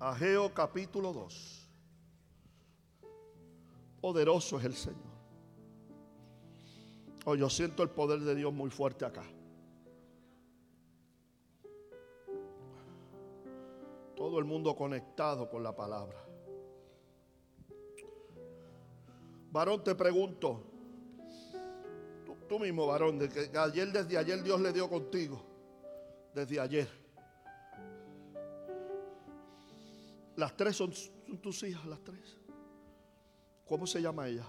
Ageo 0.00 0.52
capítulo 0.54 1.12
2. 1.12 1.68
Poderoso 4.00 4.58
es 4.58 4.64
el 4.64 4.74
Señor. 4.74 5.10
Oh, 7.26 7.34
yo 7.34 7.50
siento 7.50 7.82
el 7.82 7.90
poder 7.90 8.20
de 8.20 8.34
Dios 8.34 8.52
muy 8.52 8.70
fuerte 8.70 9.04
acá. 9.04 9.24
Todo 14.16 14.38
el 14.38 14.46
mundo 14.46 14.74
conectado 14.74 15.48
con 15.50 15.62
la 15.62 15.76
palabra. 15.76 16.29
Varón, 19.50 19.82
te 19.82 19.94
pregunto, 19.94 20.62
tú, 22.48 22.58
mismo, 22.58 22.86
varón, 22.86 23.18
de 23.18 23.28
que 23.28 23.50
ayer, 23.58 23.90
desde 23.92 24.16
ayer 24.16 24.42
Dios 24.42 24.60
le 24.60 24.72
dio 24.72 24.88
contigo, 24.88 25.42
desde 26.34 26.60
ayer. 26.60 26.88
Las 30.36 30.56
tres 30.56 30.76
son, 30.76 30.92
son 30.92 31.38
tus 31.38 31.62
hijas, 31.64 31.84
las 31.86 32.02
tres. 32.02 32.38
¿Cómo 33.66 33.86
se 33.86 34.00
llama 34.00 34.28
ella? 34.28 34.46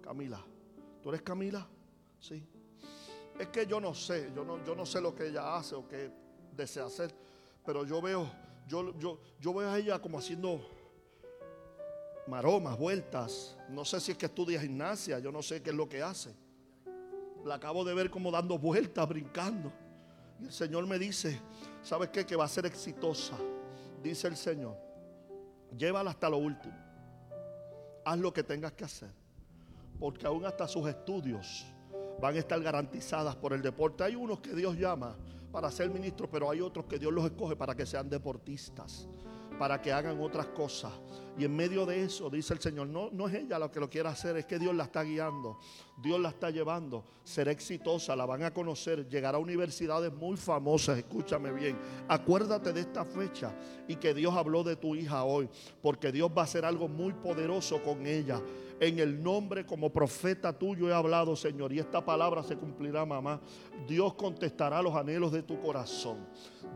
Camila. 0.00 0.44
¿Tú 1.02 1.10
eres 1.10 1.22
Camila? 1.22 1.66
Sí. 2.18 2.44
Es 3.38 3.48
que 3.48 3.66
yo 3.66 3.80
no 3.80 3.94
sé, 3.94 4.30
yo 4.34 4.44
no, 4.44 4.64
yo 4.64 4.74
no 4.74 4.84
sé 4.84 5.00
lo 5.00 5.14
que 5.14 5.28
ella 5.28 5.56
hace 5.56 5.74
o 5.74 5.86
qué 5.88 6.10
desea 6.56 6.86
hacer, 6.86 7.14
pero 7.64 7.84
yo 7.84 8.00
veo, 8.02 8.30
yo, 8.66 8.96
yo, 8.98 9.20
yo 9.40 9.54
veo 9.54 9.70
a 9.70 9.78
ella 9.78 9.98
como 9.98 10.18
haciendo 10.18 10.60
maromas, 12.26 12.78
vueltas. 12.78 13.56
No 13.68 13.84
sé 13.84 14.00
si 14.00 14.12
es 14.12 14.18
que 14.18 14.26
estudia 14.26 14.60
gimnasia, 14.60 15.18
yo 15.18 15.32
no 15.32 15.42
sé 15.42 15.62
qué 15.62 15.70
es 15.70 15.76
lo 15.76 15.88
que 15.88 16.02
hace. 16.02 16.34
La 17.44 17.54
acabo 17.54 17.84
de 17.84 17.94
ver 17.94 18.10
como 18.10 18.30
dando 18.30 18.58
vueltas, 18.58 19.08
brincando. 19.08 19.72
Y 20.40 20.44
el 20.44 20.52
Señor 20.52 20.86
me 20.86 20.98
dice, 20.98 21.40
¿sabes 21.82 22.10
qué? 22.10 22.24
Que 22.24 22.36
va 22.36 22.44
a 22.44 22.48
ser 22.48 22.66
exitosa. 22.66 23.36
Dice 24.02 24.28
el 24.28 24.36
Señor, 24.36 24.76
llévala 25.76 26.10
hasta 26.10 26.28
lo 26.28 26.38
último. 26.38 26.74
Haz 28.04 28.18
lo 28.18 28.32
que 28.32 28.42
tengas 28.42 28.72
que 28.72 28.84
hacer. 28.84 29.10
Porque 29.98 30.26
aún 30.26 30.44
hasta 30.46 30.66
sus 30.66 30.88
estudios 30.88 31.66
van 32.20 32.34
a 32.34 32.38
estar 32.38 32.60
garantizadas 32.62 33.36
por 33.36 33.52
el 33.52 33.62
deporte. 33.62 34.04
Hay 34.04 34.14
unos 34.14 34.40
que 34.40 34.54
Dios 34.54 34.76
llama 34.76 35.16
para 35.50 35.70
ser 35.70 35.90
ministros, 35.90 36.28
pero 36.30 36.50
hay 36.50 36.60
otros 36.60 36.86
que 36.86 36.98
Dios 36.98 37.12
los 37.12 37.24
escoge 37.24 37.56
para 37.56 37.74
que 37.74 37.84
sean 37.84 38.08
deportistas, 38.08 39.08
para 39.60 39.82
que 39.82 39.92
hagan 39.92 40.18
otras 40.22 40.46
cosas. 40.46 40.90
Y 41.36 41.44
en 41.44 41.54
medio 41.54 41.84
de 41.84 42.02
eso, 42.02 42.30
dice 42.30 42.54
el 42.54 42.60
Señor, 42.60 42.86
no, 42.86 43.10
no 43.12 43.28
es 43.28 43.34
ella 43.34 43.58
lo 43.58 43.70
que 43.70 43.78
lo 43.78 43.90
quiere 43.90 44.08
hacer, 44.08 44.38
es 44.38 44.46
que 44.46 44.58
Dios 44.58 44.74
la 44.74 44.84
está 44.84 45.02
guiando, 45.02 45.58
Dios 45.98 46.18
la 46.18 46.30
está 46.30 46.48
llevando, 46.48 47.04
será 47.22 47.52
exitosa, 47.52 48.16
la 48.16 48.24
van 48.24 48.42
a 48.42 48.54
conocer, 48.54 49.06
llegará 49.06 49.36
a 49.36 49.40
universidades 49.40 50.10
muy 50.14 50.38
famosas, 50.38 50.96
escúchame 50.96 51.52
bien, 51.52 51.78
acuérdate 52.08 52.72
de 52.72 52.80
esta 52.80 53.04
fecha 53.04 53.54
y 53.86 53.96
que 53.96 54.14
Dios 54.14 54.34
habló 54.34 54.64
de 54.64 54.76
tu 54.76 54.94
hija 54.94 55.24
hoy, 55.24 55.46
porque 55.82 56.10
Dios 56.10 56.30
va 56.34 56.40
a 56.40 56.44
hacer 56.44 56.64
algo 56.64 56.88
muy 56.88 57.12
poderoso 57.12 57.82
con 57.82 58.06
ella. 58.06 58.40
En 58.80 58.98
el 58.98 59.22
nombre 59.22 59.66
como 59.66 59.92
profeta 59.92 60.58
tuyo 60.58 60.88
he 60.88 60.94
hablado, 60.94 61.36
Señor, 61.36 61.70
y 61.70 61.78
esta 61.78 62.02
palabra 62.02 62.42
se 62.42 62.56
cumplirá, 62.56 63.04
mamá. 63.04 63.38
Dios 63.86 64.14
contestará 64.14 64.80
los 64.80 64.94
anhelos 64.94 65.32
de 65.32 65.42
tu 65.42 65.60
corazón. 65.60 66.26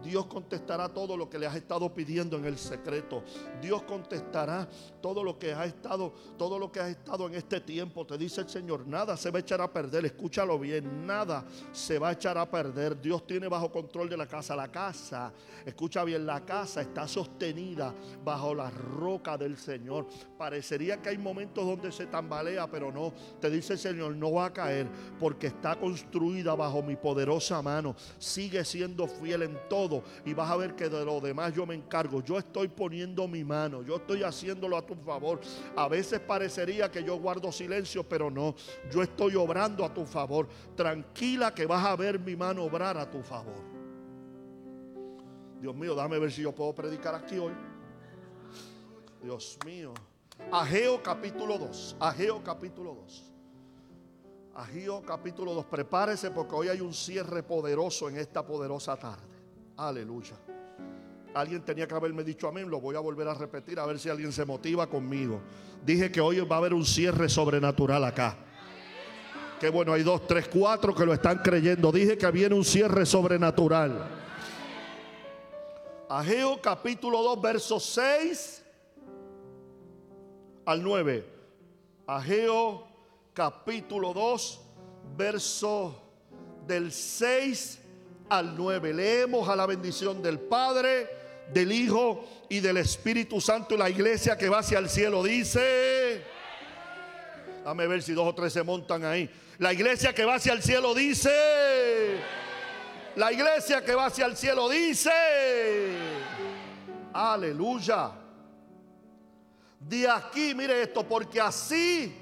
Dios 0.02 0.26
contestará 0.26 0.88
todo 0.88 1.16
lo 1.16 1.28
que 1.28 1.38
le 1.38 1.46
has 1.46 1.56
estado 1.56 1.92
pidiendo 1.92 2.36
en 2.36 2.44
el 2.44 2.58
secreto. 2.58 3.22
Dios 3.60 3.82
contestará 3.82 4.68
todo 5.00 5.22
lo 5.22 5.38
que 5.38 5.52
has 5.52 5.66
estado, 5.66 6.12
todo 6.36 6.58
lo 6.58 6.70
que 6.70 6.80
has 6.80 6.90
estado 6.90 7.26
en 7.26 7.34
este 7.34 7.60
tiempo. 7.60 8.06
Te 8.06 8.18
dice 8.18 8.42
el 8.42 8.48
Señor, 8.48 8.86
nada 8.86 9.16
se 9.16 9.30
va 9.30 9.38
a 9.38 9.40
echar 9.40 9.60
a 9.60 9.72
perder. 9.72 10.04
Escúchalo 10.04 10.58
bien, 10.58 11.06
nada 11.06 11.44
se 11.72 11.98
va 11.98 12.08
a 12.08 12.12
echar 12.12 12.38
a 12.38 12.50
perder. 12.50 13.00
Dios 13.00 13.26
tiene 13.26 13.48
bajo 13.48 13.70
control 13.70 14.08
de 14.08 14.16
la 14.16 14.26
casa. 14.26 14.56
La 14.56 14.68
casa, 14.70 15.32
escucha 15.64 16.04
bien, 16.04 16.26
la 16.26 16.44
casa 16.44 16.80
está 16.80 17.06
sostenida 17.06 17.94
bajo 18.24 18.54
la 18.54 18.70
roca 18.70 19.36
del 19.36 19.56
Señor. 19.56 20.06
Parecería 20.36 21.00
que 21.00 21.10
hay 21.10 21.18
momentos 21.18 21.66
donde 21.66 21.92
se 21.92 22.06
tambalea, 22.06 22.66
pero 22.70 22.90
no. 22.90 23.12
Te 23.40 23.50
dice 23.50 23.74
el 23.74 23.78
Señor, 23.78 24.16
no 24.16 24.32
va 24.32 24.46
a 24.46 24.52
caer 24.52 24.88
porque 25.18 25.48
está 25.48 25.76
construida 25.76 26.54
bajo 26.54 26.82
mi 26.82 26.96
poderosa 26.96 27.60
mano. 27.62 27.94
Sigue 28.18 28.64
siendo 28.64 29.06
fiel 29.06 29.42
en 29.42 29.58
todo 29.68 29.83
y 30.24 30.34
vas 30.34 30.50
a 30.50 30.56
ver 30.56 30.74
que 30.74 30.88
de 30.88 31.04
lo 31.04 31.20
demás 31.20 31.54
yo 31.54 31.66
me 31.66 31.74
encargo. 31.74 32.22
Yo 32.22 32.38
estoy 32.38 32.68
poniendo 32.68 33.28
mi 33.28 33.44
mano, 33.44 33.82
yo 33.82 33.96
estoy 33.96 34.22
haciéndolo 34.22 34.76
a 34.76 34.82
tu 34.84 34.94
favor. 34.94 35.40
A 35.76 35.88
veces 35.88 36.20
parecería 36.20 36.90
que 36.90 37.02
yo 37.02 37.16
guardo 37.16 37.50
silencio, 37.52 38.02
pero 38.04 38.30
no. 38.30 38.54
Yo 38.90 39.02
estoy 39.02 39.36
obrando 39.36 39.84
a 39.84 39.92
tu 39.92 40.04
favor. 40.04 40.48
Tranquila 40.74 41.54
que 41.54 41.66
vas 41.66 41.84
a 41.84 41.96
ver 41.96 42.18
mi 42.18 42.36
mano 42.36 42.64
obrar 42.64 42.96
a 42.96 43.10
tu 43.10 43.22
favor. 43.22 43.62
Dios 45.60 45.74
mío, 45.74 45.94
dame 45.94 46.18
ver 46.18 46.30
si 46.30 46.42
yo 46.42 46.52
puedo 46.52 46.74
predicar 46.74 47.14
aquí 47.14 47.38
hoy. 47.38 47.52
Dios 49.22 49.58
mío. 49.64 49.94
Ageo 50.52 51.02
capítulo 51.02 51.58
2. 51.58 51.96
Ageo 52.00 52.42
capítulo 52.42 52.94
2. 52.94 53.32
Ageo 54.54 55.02
capítulo 55.02 55.54
2. 55.54 55.64
Prepárese 55.64 56.30
porque 56.30 56.54
hoy 56.54 56.68
hay 56.68 56.80
un 56.80 56.92
cierre 56.92 57.42
poderoso 57.42 58.08
en 58.08 58.18
esta 58.18 58.46
poderosa 58.46 58.96
tarde. 58.96 59.33
Aleluya. 59.76 60.36
Alguien 61.34 61.62
tenía 61.62 61.88
que 61.88 61.94
haberme 61.94 62.22
dicho 62.22 62.46
amén. 62.46 62.70
Lo 62.70 62.80
voy 62.80 62.94
a 62.94 63.00
volver 63.00 63.26
a 63.26 63.34
repetir 63.34 63.80
a 63.80 63.86
ver 63.86 63.98
si 63.98 64.08
alguien 64.08 64.32
se 64.32 64.44
motiva 64.44 64.86
conmigo. 64.88 65.40
Dije 65.84 66.12
que 66.12 66.20
hoy 66.20 66.38
va 66.40 66.56
a 66.56 66.58
haber 66.60 66.74
un 66.74 66.84
cierre 66.84 67.28
sobrenatural 67.28 68.04
acá. 68.04 68.36
Qué 69.58 69.68
bueno, 69.68 69.92
hay 69.92 70.02
dos, 70.02 70.26
tres, 70.26 70.48
cuatro 70.48 70.94
que 70.94 71.04
lo 71.04 71.12
están 71.12 71.38
creyendo. 71.38 71.90
Dije 71.90 72.16
que 72.16 72.30
viene 72.30 72.54
un 72.54 72.64
cierre 72.64 73.04
sobrenatural. 73.04 74.06
Ageo 76.08 76.60
capítulo 76.60 77.22
2, 77.22 77.42
versos 77.42 77.84
6 77.84 78.64
al 80.66 80.82
9. 80.82 81.32
Ageo 82.06 82.86
capítulo 83.32 84.12
2, 84.12 84.60
verso 85.16 86.00
del 86.66 86.92
6 86.92 87.83
al 88.28 88.56
9. 88.56 88.94
Leemos 88.94 89.48
a 89.48 89.56
la 89.56 89.66
bendición 89.66 90.22
del 90.22 90.38
Padre, 90.38 91.08
del 91.52 91.72
Hijo 91.72 92.24
y 92.48 92.60
del 92.60 92.78
Espíritu 92.78 93.40
Santo. 93.40 93.74
Y 93.74 93.78
la 93.78 93.90
iglesia 93.90 94.36
que 94.36 94.48
va 94.48 94.58
hacia 94.58 94.78
el 94.78 94.88
cielo 94.88 95.22
dice... 95.22 96.22
Dame 97.64 97.86
ver 97.86 98.02
si 98.02 98.12
dos 98.12 98.28
o 98.28 98.34
tres 98.34 98.52
se 98.52 98.62
montan 98.62 99.04
ahí. 99.04 99.30
La 99.58 99.72
iglesia 99.72 100.14
que 100.14 100.24
va 100.24 100.34
hacia 100.34 100.52
el 100.52 100.62
cielo 100.62 100.94
dice... 100.94 101.30
La 103.16 103.32
iglesia 103.32 103.84
que 103.84 103.94
va 103.94 104.06
hacia 104.06 104.26
el 104.26 104.36
cielo 104.36 104.68
dice... 104.68 105.10
Aleluya. 107.12 108.10
De 109.78 110.08
aquí, 110.08 110.54
mire 110.54 110.82
esto, 110.82 111.06
porque 111.06 111.40
así 111.40 112.12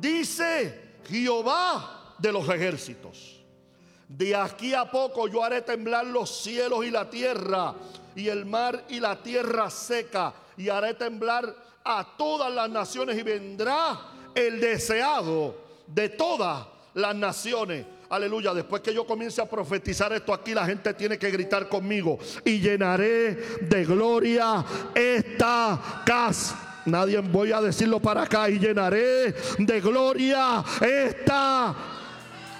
dice 0.00 0.98
Jehová 1.08 2.14
de 2.18 2.32
los 2.32 2.48
ejércitos. 2.48 3.37
De 4.08 4.34
aquí 4.34 4.72
a 4.72 4.90
poco 4.90 5.28
yo 5.28 5.44
haré 5.44 5.60
temblar 5.60 6.06
los 6.06 6.40
cielos 6.40 6.84
y 6.84 6.90
la 6.90 7.10
tierra, 7.10 7.74
y 8.16 8.28
el 8.28 8.46
mar 8.46 8.84
y 8.88 9.00
la 9.00 9.22
tierra 9.22 9.68
seca, 9.68 10.32
y 10.56 10.70
haré 10.70 10.94
temblar 10.94 11.54
a 11.84 12.16
todas 12.16 12.52
las 12.52 12.70
naciones, 12.70 13.18
y 13.18 13.22
vendrá 13.22 14.00
el 14.34 14.60
deseado 14.60 15.54
de 15.86 16.08
todas 16.08 16.66
las 16.94 17.14
naciones. 17.14 17.84
Aleluya, 18.08 18.54
después 18.54 18.80
que 18.80 18.94
yo 18.94 19.06
comience 19.06 19.42
a 19.42 19.44
profetizar 19.44 20.10
esto 20.14 20.32
aquí, 20.32 20.54
la 20.54 20.64
gente 20.64 20.94
tiene 20.94 21.18
que 21.18 21.30
gritar 21.30 21.68
conmigo. 21.68 22.18
Y 22.46 22.58
llenaré 22.60 23.34
de 23.60 23.84
gloria 23.84 24.64
esta 24.94 26.02
casa. 26.06 26.82
Nadie 26.86 27.18
voy 27.18 27.52
a 27.52 27.60
decirlo 27.60 28.00
para 28.00 28.22
acá. 28.22 28.48
Y 28.48 28.58
llenaré 28.58 29.34
de 29.58 29.80
gloria 29.82 30.64
esta 30.80 31.97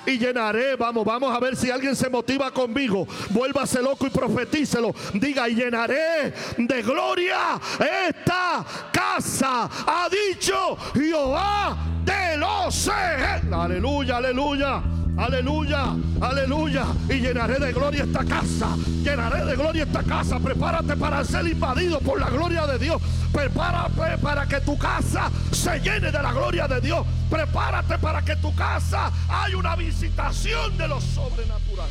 y 0.07 0.19
llenaré. 0.19 0.77
Vamos, 0.77 1.05
vamos 1.05 1.35
a 1.35 1.41
ver 1.41 1.57
si 1.57 1.71
alguien 1.71 1.95
se 1.95 2.09
motiva 2.09 2.51
conmigo. 2.51 3.07
Vuélvase 3.31 3.83
loco 3.83 4.07
y 4.07 4.11
profetícelo. 4.11 4.95
Diga, 5.15 5.49
y 5.49 5.55
llenaré 5.55 6.33
de 6.57 6.83
gloria 6.83 7.61
esta 8.09 8.65
casa. 8.93 9.69
Ha 9.87 10.09
dicho 10.09 10.77
Jehová 10.95 11.77
de 12.05 12.37
los 12.37 12.89
ejércitos. 12.89 13.59
Aleluya, 13.59 14.17
aleluya. 14.17 14.83
Aleluya, 15.19 15.97
aleluya. 16.21 16.87
Y 17.09 17.15
llenaré 17.15 17.59
de 17.59 17.73
gloria 17.73 18.05
esta 18.05 18.25
casa. 18.25 18.77
Llenaré 19.03 19.45
de 19.45 19.57
gloria 19.57 19.83
esta 19.83 20.05
casa. 20.05 20.39
Prepárate 20.39 20.97
para 20.97 21.25
ser 21.25 21.45
invadido 21.49 21.99
por 21.99 22.21
la 22.21 22.31
gloria 22.31 22.69
de 22.69 22.79
Dios. 22.79 23.03
Prepárate 23.33 24.17
para 24.19 24.47
que 24.47 24.61
tu 24.61 24.79
casa 24.79 25.29
se 25.51 25.81
llene 25.81 26.13
de 26.13 26.23
la 26.23 26.33
gloria 26.33 26.69
de 26.69 26.81
Dios. 26.81 27.05
Prepárate 27.29 27.99
para 27.99 28.25
que 28.25 28.37
tu 28.37 28.55
casa 28.55 29.11
haya 29.29 29.57
una 29.57 29.75
visitación 29.75 30.79
de 30.79 30.87
lo 30.87 31.01
sobrenatural. 31.01 31.91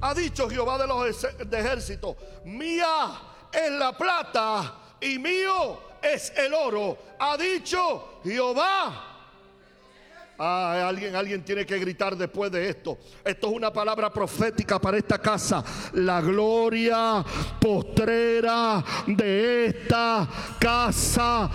Ha 0.00 0.12
dicho 0.12 0.50
Jehová 0.50 0.76
de 0.76 0.88
los 0.88 1.24
ejércitos, 1.52 2.16
mía 2.44 3.12
es 3.52 3.70
la 3.78 3.96
plata 3.96 4.74
y 5.00 5.18
mío 5.20 5.80
es 6.02 6.32
el 6.36 6.52
oro. 6.52 6.98
Ha 7.20 7.36
dicho 7.36 8.20
Jehová 8.24 9.15
Ah, 10.38 10.86
alguien, 10.86 11.16
alguien 11.16 11.42
tiene 11.42 11.64
que 11.64 11.78
gritar 11.78 12.16
después 12.16 12.52
de 12.52 12.68
esto. 12.68 12.98
Esto 13.24 13.46
es 13.48 13.52
una 13.54 13.72
palabra 13.72 14.12
profética 14.12 14.78
para 14.78 14.98
esta 14.98 15.18
casa. 15.18 15.64
La 15.94 16.20
gloria 16.20 17.24
postrera 17.58 18.84
de 19.06 19.66
esta 19.66 20.28
casa. 20.58 21.50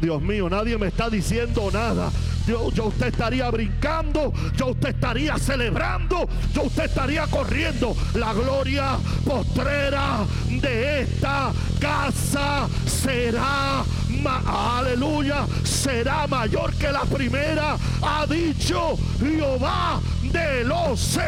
Dios 0.00 0.20
mío, 0.20 0.50
nadie 0.50 0.76
me 0.76 0.88
está 0.88 1.08
diciendo 1.08 1.70
nada. 1.72 2.10
Yo, 2.46 2.70
yo, 2.70 2.86
usted 2.86 3.08
estaría 3.08 3.50
brincando, 3.50 4.32
yo 4.56 4.68
usted 4.68 4.90
estaría 4.90 5.36
celebrando, 5.36 6.28
yo 6.52 6.64
usted 6.64 6.84
estaría 6.84 7.26
corriendo. 7.26 7.96
La 8.14 8.32
gloria 8.34 8.98
postrera 9.24 10.24
de 10.48 11.00
esta 11.00 11.52
casa 11.80 12.68
será 12.86 13.82
aleluya, 14.24 15.46
será 15.64 16.26
mayor 16.26 16.72
que 16.74 16.90
la 16.90 17.04
primera, 17.04 17.76
ha 18.02 18.26
dicho 18.26 18.96
Jehová 19.20 20.00
de 20.32 20.64
los. 20.64 21.18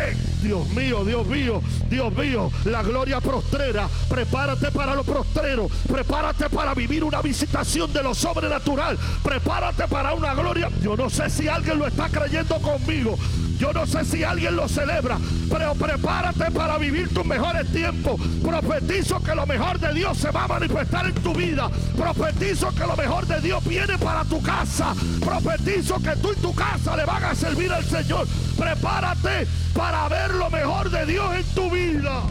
Dios 0.43 0.69
mío, 0.71 1.05
Dios 1.05 1.27
mío, 1.27 1.63
Dios 1.91 2.17
mío, 2.17 2.51
la 2.65 2.83
gloria 2.83 3.21
prostrera. 3.21 3.89
Prepárate 4.09 4.71
para 4.71 4.95
lo 4.95 5.05
prostrero. 5.05 5.69
Prepárate 5.87 6.49
para 6.49 6.75
vivir 6.75 7.05
una 7.05 7.21
visitación 7.23 7.93
de 7.93 8.03
lo 8.03 8.15
sobrenatural. 8.15 8.99
Prepárate 9.23 9.87
para 9.89 10.15
una 10.15 10.35
gloria. 10.35 10.71
Yo 10.83 10.97
no 10.97 11.11
sé 11.11 11.31
si 11.31 11.49
alguien 11.49 11.79
lo 11.79 11.87
está 11.87 12.09
creyendo 12.09 12.59
conmigo. 12.61 13.17
Yo 13.59 13.73
no 13.73 13.87
sé 13.87 14.05
si 14.05 14.23
alguien 14.23 14.55
lo 14.55 14.69
celebra, 14.69 15.19
pero 15.51 15.75
prepárate 15.75 16.49
para 16.53 16.79
vivir 16.79 17.13
tus 17.13 17.27
mejores 17.27 17.67
tiempos. 17.73 18.21
Profetizo 18.41 19.21
que 19.21 19.35
lo 19.35 19.47
mejor 19.47 19.81
de 19.81 19.93
Dios 19.95 20.17
se 20.17 20.31
va 20.31 20.45
a 20.45 20.49
manifestar 20.49 21.07
en 21.07 21.15
tu 21.15 21.35
vida. 21.35 21.69
Profetizo 21.97 22.73
que 22.73 22.87
lo 22.87 22.97
mejor 22.97 23.27
de 23.27 23.41
Dios 23.41 23.65
viene 23.65 23.99
para 23.99 24.25
tu 24.25 24.41
casa. 24.41 24.95
Profetizo 25.25 26.01
que 26.01 26.15
tú 26.23 26.33
y 26.33 26.41
tu 26.41 26.55
casa 26.55 26.97
le 26.97 27.05
van 27.05 27.25
a 27.25 27.35
servir 27.35 27.73
al 27.73 27.85
Señor. 27.85 28.29
Prepárate 28.57 29.49
para 29.75 30.09
ver 30.09 30.28
lo 30.35 30.51
mejor 30.51 30.91
de 30.91 31.07
Dios 31.07 31.35
en 31.35 31.45
tu 31.55 31.71
vida. 31.71 32.23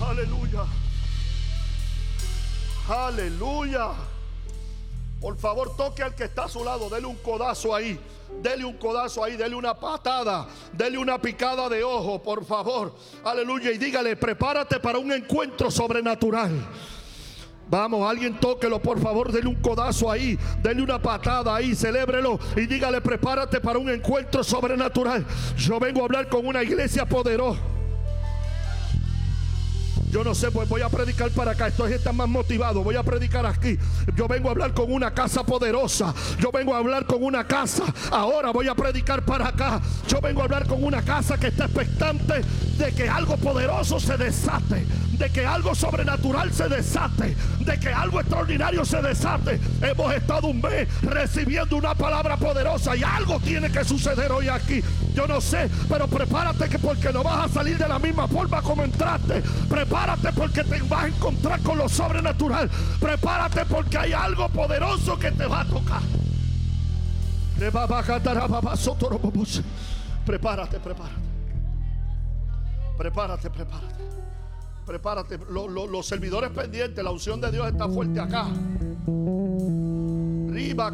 Aleluya. 0.00 0.64
Aleluya. 2.88 3.88
Por 5.20 5.36
favor, 5.38 5.76
toque 5.76 6.02
al 6.02 6.14
que 6.14 6.24
está 6.24 6.44
a 6.44 6.48
su 6.48 6.62
lado, 6.62 6.88
dele 6.88 7.06
un 7.06 7.16
codazo 7.16 7.74
ahí. 7.74 7.98
Dele 8.42 8.64
un 8.64 8.76
codazo 8.76 9.22
ahí, 9.22 9.36
dele 9.36 9.54
una 9.54 9.74
patada, 9.74 10.46
dele 10.72 10.98
una 10.98 11.20
picada 11.20 11.68
de 11.68 11.82
ojo, 11.82 12.22
por 12.22 12.44
favor. 12.44 12.94
Aleluya. 13.24 13.70
Y 13.70 13.78
dígale, 13.78 14.16
prepárate 14.16 14.80
para 14.80 14.98
un 14.98 15.12
encuentro 15.12 15.70
sobrenatural. 15.70 16.52
Vamos, 17.68 18.08
alguien 18.08 18.38
tóquelo, 18.38 18.80
por 18.80 19.00
favor, 19.00 19.32
dele 19.32 19.48
un 19.48 19.56
codazo 19.56 20.10
ahí, 20.10 20.38
dele 20.62 20.82
una 20.82 21.02
patada 21.02 21.54
ahí, 21.54 21.74
celébrelo 21.74 22.38
y 22.56 22.66
dígale, 22.66 23.00
prepárate 23.00 23.60
para 23.60 23.78
un 23.78 23.90
encuentro 23.90 24.44
sobrenatural. 24.44 25.26
Yo 25.56 25.80
vengo 25.80 26.02
a 26.02 26.04
hablar 26.04 26.28
con 26.28 26.46
una 26.46 26.62
iglesia 26.62 27.04
poderosa. 27.06 27.75
Yo 30.10 30.22
no 30.22 30.34
sé, 30.34 30.50
pues 30.50 30.68
voy 30.68 30.82
a 30.82 30.88
predicar 30.88 31.30
para 31.30 31.52
acá. 31.52 31.66
Estoy 31.66 31.92
está 31.92 32.12
más 32.12 32.28
motivado. 32.28 32.82
Voy 32.82 32.96
a 32.96 33.02
predicar 33.02 33.44
aquí. 33.44 33.78
Yo 34.14 34.28
vengo 34.28 34.48
a 34.48 34.52
hablar 34.52 34.72
con 34.72 34.92
una 34.92 35.12
casa 35.12 35.44
poderosa. 35.44 36.14
Yo 36.40 36.52
vengo 36.52 36.74
a 36.74 36.78
hablar 36.78 37.06
con 37.06 37.22
una 37.22 37.46
casa. 37.46 37.84
Ahora 38.10 38.50
voy 38.50 38.68
a 38.68 38.74
predicar 38.74 39.24
para 39.24 39.48
acá. 39.48 39.80
Yo 40.08 40.20
vengo 40.20 40.42
a 40.42 40.44
hablar 40.44 40.66
con 40.66 40.82
una 40.82 41.02
casa 41.02 41.38
que 41.38 41.48
está 41.48 41.64
expectante 41.64 42.42
de 42.78 42.92
que 42.92 43.08
algo 43.08 43.36
poderoso 43.36 43.98
se 43.98 44.16
desate. 44.16 44.86
De 45.12 45.30
que 45.30 45.44
algo 45.44 45.74
sobrenatural 45.74 46.52
se 46.52 46.68
desate. 46.68 47.36
De 47.60 47.80
que 47.80 47.88
algo 47.88 48.20
extraordinario 48.20 48.84
se 48.84 49.02
desate. 49.02 49.60
Hemos 49.82 50.14
estado 50.14 50.48
un 50.48 50.60
mes 50.60 50.88
recibiendo 51.02 51.76
una 51.76 51.94
palabra 51.94 52.36
poderosa 52.36 52.96
y 52.96 53.02
algo 53.02 53.40
tiene 53.40 53.70
que 53.70 53.84
suceder 53.84 54.30
hoy 54.30 54.48
aquí. 54.48 54.82
Yo 55.14 55.26
no 55.26 55.40
sé, 55.40 55.68
pero 55.88 56.06
prepárate 56.06 56.68
que 56.68 56.78
porque 56.78 57.12
no 57.12 57.22
vas 57.22 57.46
a 57.46 57.52
salir 57.52 57.78
de 57.78 57.88
la 57.88 57.98
misma 57.98 58.28
forma 58.28 58.62
como 58.62 58.84
entraste. 58.84 59.42
Prepárate 59.68 59.95
porque 60.32 60.64
te 60.64 60.80
vas 60.82 61.04
a 61.04 61.08
encontrar 61.08 61.60
con 61.62 61.78
lo 61.78 61.88
sobrenatural. 61.88 62.70
Prepárate 63.00 63.64
porque 63.66 63.98
hay 63.98 64.12
algo 64.12 64.48
poderoso 64.48 65.18
que 65.18 65.32
te 65.32 65.46
va 65.46 65.60
a 65.62 65.64
tocar. 65.64 66.02
Prepárate, 70.24 70.78
prepárate. 70.80 71.26
Prepárate, 72.98 73.50
prepárate. 73.50 74.04
Prepárate. 74.86 75.38
los 75.48 76.06
servidores 76.06 76.50
pendientes, 76.50 77.02
la 77.02 77.10
unción 77.10 77.40
de 77.40 77.50
Dios 77.50 77.66
está 77.66 77.88
fuerte 77.88 78.20
acá. 78.20 78.46
Riba 80.48 80.92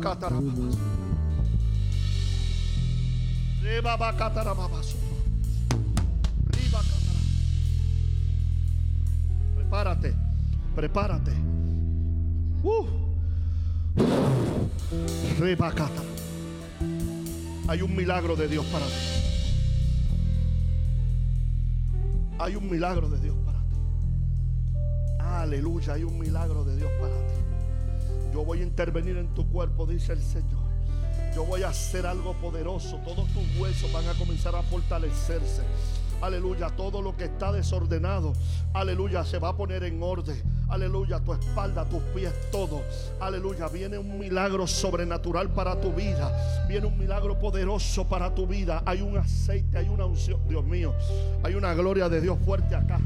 Riba 3.62 3.96
Prepárate, 9.72 10.14
prepárate. 10.76 11.32
Uh. 12.62 12.84
Hay 17.68 17.80
un 17.80 17.96
milagro 17.96 18.36
de 18.36 18.48
Dios 18.48 18.66
para 18.66 18.84
ti. 18.84 18.92
Hay 22.38 22.54
un 22.54 22.68
milagro 22.68 23.08
de 23.08 23.18
Dios 23.18 23.34
para 23.46 23.60
ti. 23.60 25.18
Aleluya, 25.18 25.94
hay 25.94 26.04
un 26.04 26.18
milagro 26.18 26.64
de 26.64 26.76
Dios 26.76 26.90
para 27.00 27.16
ti. 27.28 28.30
Yo 28.34 28.44
voy 28.44 28.60
a 28.60 28.64
intervenir 28.64 29.16
en 29.16 29.28
tu 29.28 29.48
cuerpo, 29.48 29.86
dice 29.86 30.12
el 30.12 30.20
Señor. 30.20 30.60
Yo 31.34 31.46
voy 31.46 31.62
a 31.62 31.70
hacer 31.70 32.04
algo 32.04 32.34
poderoso. 32.34 32.98
Todos 33.06 33.26
tus 33.28 33.58
huesos 33.58 33.90
van 33.90 34.06
a 34.06 34.12
comenzar 34.18 34.54
a 34.54 34.62
fortalecerse. 34.64 35.62
Aleluya, 36.22 36.68
todo 36.70 37.02
lo 37.02 37.16
que 37.16 37.24
está 37.24 37.50
desordenado, 37.50 38.32
aleluya, 38.72 39.24
se 39.24 39.40
va 39.40 39.48
a 39.48 39.56
poner 39.56 39.82
en 39.82 40.00
orden. 40.00 40.40
Aleluya, 40.68 41.18
tu 41.18 41.32
espalda, 41.32 41.84
tus 41.84 42.00
pies, 42.14 42.32
todo. 42.52 42.80
Aleluya, 43.20 43.66
viene 43.66 43.98
un 43.98 44.18
milagro 44.20 44.68
sobrenatural 44.68 45.50
para 45.50 45.80
tu 45.80 45.92
vida. 45.92 46.32
Viene 46.68 46.86
un 46.86 46.96
milagro 46.96 47.38
poderoso 47.38 48.08
para 48.08 48.32
tu 48.34 48.46
vida. 48.46 48.82
Hay 48.86 49.02
un 49.02 49.18
aceite, 49.18 49.76
hay 49.76 49.88
una 49.88 50.06
unción. 50.06 50.40
Dios 50.48 50.64
mío, 50.64 50.94
hay 51.42 51.56
una 51.56 51.74
gloria 51.74 52.08
de 52.08 52.20
Dios 52.20 52.38
fuerte 52.44 52.76
acá. 52.76 53.00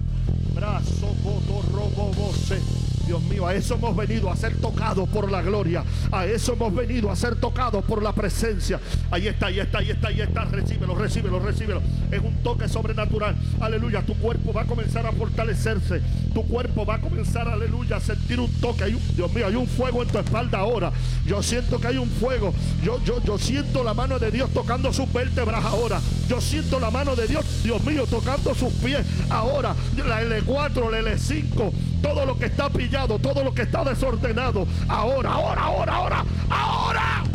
Brazo, 0.55 1.09
coto, 1.25 1.63
robo, 1.73 2.13
voce. 2.13 2.86
Dios 3.07 3.23
mío, 3.23 3.47
a 3.47 3.55
eso 3.55 3.75
hemos 3.75 3.97
venido 3.97 4.31
a 4.31 4.37
ser 4.37 4.57
tocados 4.57 5.09
por 5.09 5.31
la 5.31 5.41
gloria. 5.43 5.85
A 6.11 6.27
eso 6.27 6.55
hemos 6.55 6.75
venido 6.75 7.11
a 7.11 7.17
ser 7.17 7.37
tocados 7.37 7.85
por 7.85 8.03
la 8.03 8.13
presencia. 8.13 8.81
Ahí 9.11 9.29
está, 9.29 9.47
ahí 9.47 9.61
está, 9.61 9.79
ahí 9.79 9.91
está, 9.91 10.09
ahí 10.09 10.21
está. 10.21 10.45
Recíbelo, 10.45 10.95
recíbelo, 10.95 11.39
recíbelo. 11.39 11.83
Es 12.11 12.21
un 12.21 12.35
toque 12.43 12.69
sobrenatural. 12.69 13.37
Aleluya. 13.61 14.03
Tu 14.03 14.15
cuerpo 14.17 14.53
va 14.53 14.63
a 14.63 14.67
comenzar 14.67 15.07
a 15.07 15.13
fortalecerse. 15.13 16.03
Tu 16.35 16.43
cuerpo 16.47 16.85
va 16.85 16.97
a 16.97 17.01
comenzar, 17.01 17.49
aleluya, 17.49 17.97
a 17.97 18.01
sentir 18.01 18.41
un 18.41 18.51
toque. 18.61 18.85
Dios 19.15 19.33
mío, 19.33 19.47
hay 19.47 19.55
un 19.55 19.67
fuego 19.67 20.03
en 20.03 20.09
tu 20.09 20.19
espalda 20.19 20.59
ahora. 20.59 20.93
Yo 21.25 21.43
siento 21.43 21.81
que 21.81 21.87
hay 21.87 21.99
un 21.99 22.11
fuego. 22.11 22.53
Yo, 22.83 23.03
yo, 23.05 23.23
yo 23.23 23.39
siento 23.39 23.85
la 23.85 23.95
mano 23.95 24.19
de 24.19 24.31
Dios 24.31 24.51
tocando 24.51 24.93
sus 24.93 25.13
vértebras 25.13 25.65
ahora. 25.65 26.01
Yo 26.29 26.41
siento 26.41 26.81
la 26.81 26.91
mano 26.91 27.15
de 27.15 27.27
Dios, 27.29 27.45
Dios 27.63 27.83
mío, 27.85 28.05
tocando 28.11 28.55
sus 28.55 28.73
pies 28.75 29.07
ahora. 29.31 29.75
La 29.97 30.23
L4, 30.23 30.91
la 30.91 31.01
L5, 31.01 31.73
todo 32.03 32.27
lo 32.27 32.39
que 32.39 32.47
está 32.47 32.69
pillado, 32.69 33.19
todo 33.19 33.43
lo 33.45 33.55
que 33.55 33.63
está 33.63 33.85
desordenado. 33.85 34.67
Ahora, 34.89 35.33
ahora, 35.33 35.63
ahora, 35.63 35.93
ahora, 35.95 36.25
ahora. 36.51 37.26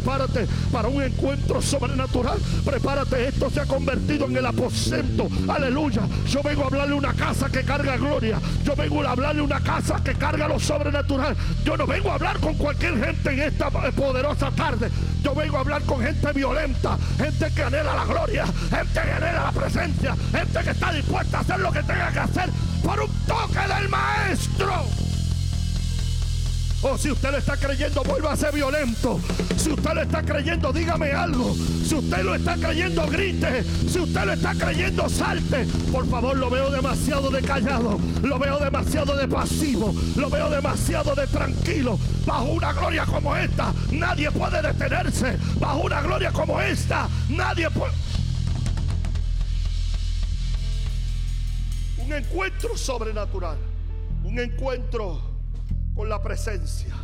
Prepárate 0.00 0.46
para 0.72 0.88
un 0.88 1.02
encuentro 1.02 1.60
sobrenatural. 1.60 2.38
Prepárate, 2.64 3.28
esto 3.28 3.50
se 3.50 3.60
ha 3.60 3.66
convertido 3.66 4.26
en 4.26 4.36
el 4.36 4.46
aposento. 4.46 5.28
Aleluya. 5.48 6.02
Yo 6.26 6.42
vengo 6.42 6.62
a 6.62 6.66
hablarle 6.66 6.94
una 6.94 7.12
casa 7.12 7.50
que 7.50 7.62
carga 7.62 7.96
gloria. 7.96 8.40
Yo 8.64 8.74
vengo 8.74 9.02
a 9.02 9.10
hablarle 9.10 9.42
una 9.42 9.60
casa 9.60 10.02
que 10.02 10.14
carga 10.14 10.48
lo 10.48 10.58
sobrenatural. 10.58 11.36
Yo 11.64 11.76
no 11.76 11.86
vengo 11.86 12.10
a 12.10 12.14
hablar 12.14 12.40
con 12.40 12.54
cualquier 12.54 13.04
gente 13.04 13.30
en 13.30 13.40
esta 13.40 13.70
poderosa 13.70 14.50
tarde. 14.52 14.90
Yo 15.22 15.34
vengo 15.34 15.58
a 15.58 15.60
hablar 15.60 15.82
con 15.82 16.00
gente 16.00 16.32
violenta, 16.32 16.96
gente 17.18 17.52
que 17.54 17.62
anhela 17.62 17.94
la 17.94 18.04
gloria, 18.04 18.46
gente 18.46 18.92
que 18.94 19.10
anhela 19.10 19.44
la 19.44 19.52
presencia, 19.52 20.16
gente 20.32 20.60
que 20.64 20.70
está 20.70 20.92
dispuesta 20.92 21.38
a 21.38 21.40
hacer 21.40 21.60
lo 21.60 21.72
que 21.72 21.82
tenga 21.82 22.10
que 22.10 22.18
hacer 22.20 22.50
por 22.82 23.00
un 23.00 23.10
toque 23.26 23.74
del 23.74 23.88
maestro. 23.88 24.99
O 26.82 26.96
si 26.96 27.10
usted 27.10 27.30
lo 27.30 27.36
está 27.36 27.58
creyendo, 27.58 28.02
vuelva 28.02 28.32
a 28.32 28.36
ser 28.36 28.54
violento. 28.54 29.20
Si 29.58 29.70
usted 29.70 29.92
lo 29.92 30.00
está 30.00 30.22
creyendo, 30.22 30.72
dígame 30.72 31.12
algo. 31.12 31.54
Si 31.54 31.94
usted 31.94 32.22
lo 32.22 32.34
está 32.34 32.56
creyendo, 32.56 33.06
grite. 33.06 33.64
Si 33.86 33.98
usted 33.98 34.24
lo 34.24 34.32
está 34.32 34.54
creyendo, 34.54 35.06
salte. 35.10 35.66
Por 35.92 36.08
favor, 36.08 36.38
lo 36.38 36.48
veo 36.48 36.70
demasiado 36.70 37.28
de 37.30 37.42
callado. 37.42 37.98
Lo 38.22 38.38
veo 38.38 38.58
demasiado 38.58 39.14
de 39.14 39.28
pasivo. 39.28 39.94
Lo 40.16 40.30
veo 40.30 40.48
demasiado 40.48 41.14
de 41.14 41.26
tranquilo. 41.26 41.98
Bajo 42.24 42.44
una 42.44 42.72
gloria 42.72 43.04
como 43.04 43.36
esta, 43.36 43.74
nadie 43.90 44.30
puede 44.30 44.62
detenerse. 44.62 45.36
Bajo 45.58 45.80
una 45.80 46.00
gloria 46.00 46.32
como 46.32 46.62
esta, 46.62 47.10
nadie 47.28 47.68
puede... 47.70 47.92
Un 51.98 52.10
encuentro 52.14 52.74
sobrenatural. 52.74 53.58
Un 54.24 54.38
encuentro 54.38 55.29
con 56.00 56.08
la 56.08 56.22
presencia. 56.22 56.94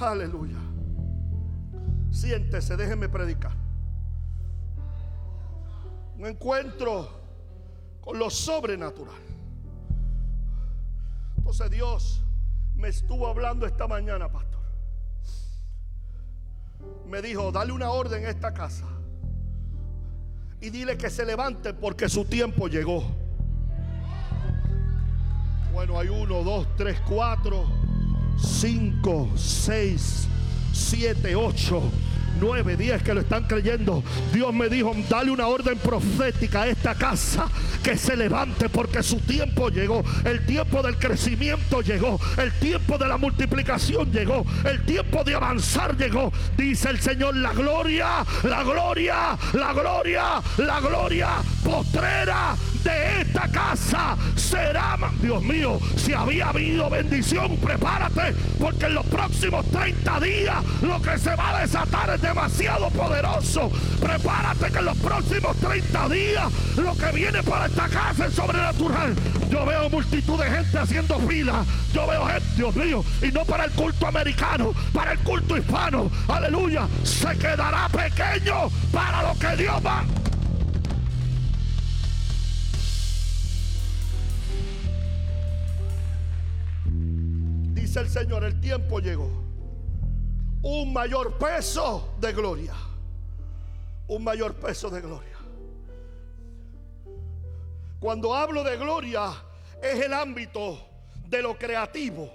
Aleluya. 0.00 0.60
Siéntese, 2.12 2.76
déjeme 2.76 3.08
predicar. 3.08 3.50
Un 6.16 6.26
encuentro 6.26 7.10
con 8.00 8.16
lo 8.16 8.30
sobrenatural. 8.30 9.20
Entonces 11.36 11.68
Dios 11.68 12.22
me 12.76 12.90
estuvo 12.90 13.26
hablando 13.26 13.66
esta 13.66 13.88
mañana, 13.88 14.30
pastor. 14.30 14.62
Me 17.08 17.20
dijo, 17.20 17.50
dale 17.50 17.72
una 17.72 17.90
orden 17.90 18.24
a 18.24 18.28
esta 18.28 18.54
casa. 18.54 18.86
Y 20.60 20.70
dile 20.70 20.96
que 20.96 21.10
se 21.10 21.24
levante 21.26 21.74
porque 21.74 22.08
su 22.08 22.24
tiempo 22.24 22.68
llegó. 22.68 23.02
Bueno, 25.72 25.98
hay 25.98 26.08
uno, 26.08 26.42
dos, 26.42 26.66
tres, 26.76 26.98
cuatro, 27.08 27.66
5, 28.38 29.30
6, 29.36 30.28
7, 30.72 31.36
8. 31.36 31.82
9, 32.40 32.76
10 32.76 33.02
que 33.02 33.14
lo 33.14 33.20
están 33.20 33.44
creyendo. 33.44 34.02
Dios 34.32 34.54
me 34.54 34.68
dijo, 34.68 34.94
dale 35.08 35.30
una 35.30 35.48
orden 35.48 35.76
profética 35.78 36.62
a 36.62 36.66
esta 36.68 36.94
casa 36.94 37.48
que 37.82 37.96
se 37.96 38.16
levante 38.16 38.68
porque 38.68 39.02
su 39.02 39.18
tiempo 39.20 39.68
llegó. 39.70 40.04
El 40.24 40.44
tiempo 40.46 40.82
del 40.82 40.98
crecimiento 40.98 41.80
llegó. 41.80 42.20
El 42.36 42.52
tiempo 42.52 42.98
de 42.98 43.08
la 43.08 43.16
multiplicación 43.16 44.12
llegó. 44.12 44.44
El 44.64 44.84
tiempo 44.84 45.24
de 45.24 45.34
avanzar 45.34 45.96
llegó. 45.96 46.32
Dice 46.56 46.90
el 46.90 47.00
Señor, 47.00 47.36
la 47.36 47.52
gloria, 47.52 48.24
la 48.44 48.62
gloria, 48.62 49.38
la 49.54 49.72
gloria, 49.72 50.42
la 50.58 50.80
gloria 50.80 51.28
postrera 51.64 52.56
de 52.88 53.20
esta 53.20 53.48
casa 53.48 54.16
será, 54.34 54.96
Dios 55.20 55.42
mío, 55.42 55.78
si 55.96 56.12
había 56.14 56.48
habido 56.48 56.88
bendición, 56.88 57.56
prepárate, 57.58 58.34
porque 58.58 58.86
en 58.86 58.94
los 58.94 59.06
próximos 59.06 59.66
30 59.70 60.20
días 60.20 60.56
lo 60.80 61.00
que 61.02 61.18
se 61.18 61.34
va 61.36 61.56
a 61.56 61.60
desatar 61.60 62.10
es 62.10 62.22
demasiado 62.22 62.88
poderoso. 62.90 63.70
Prepárate 64.00 64.70
que 64.72 64.78
en 64.78 64.84
los 64.86 64.96
próximos 64.98 65.56
30 65.58 66.08
días 66.08 66.52
lo 66.76 66.96
que 66.96 67.12
viene 67.12 67.42
para 67.42 67.66
esta 67.66 67.88
casa 67.88 68.26
es 68.26 68.34
sobrenatural. 68.34 69.14
Yo 69.50 69.66
veo 69.66 69.90
multitud 69.90 70.42
de 70.42 70.50
gente 70.50 70.78
haciendo 70.78 71.18
fila. 71.20 71.64
Yo 71.92 72.06
veo 72.06 72.26
gente, 72.26 72.46
Dios 72.56 72.74
mío, 72.74 73.04
y 73.22 73.32
no 73.32 73.44
para 73.44 73.64
el 73.64 73.70
culto 73.72 74.06
americano, 74.06 74.72
para 74.92 75.12
el 75.12 75.18
culto 75.18 75.56
hispano. 75.56 76.10
Aleluya. 76.28 76.88
Se 77.02 77.36
quedará 77.36 77.88
pequeño 77.88 78.70
para 78.92 79.22
lo 79.22 79.38
que 79.38 79.62
Dios 79.62 79.76
va. 79.84 80.04
El 87.98 88.08
Señor, 88.08 88.44
el 88.44 88.60
tiempo 88.60 89.00
llegó. 89.00 89.28
Un 90.62 90.92
mayor 90.92 91.36
peso 91.36 92.14
de 92.20 92.32
gloria. 92.32 92.72
Un 94.06 94.22
mayor 94.22 94.54
peso 94.54 94.88
de 94.88 95.00
gloria. 95.00 95.36
Cuando 97.98 98.32
hablo 98.36 98.62
de 98.62 98.76
gloria 98.76 99.32
es 99.82 100.00
el 100.00 100.14
ámbito 100.14 100.78
de 101.26 101.42
lo 101.42 101.58
creativo. 101.58 102.32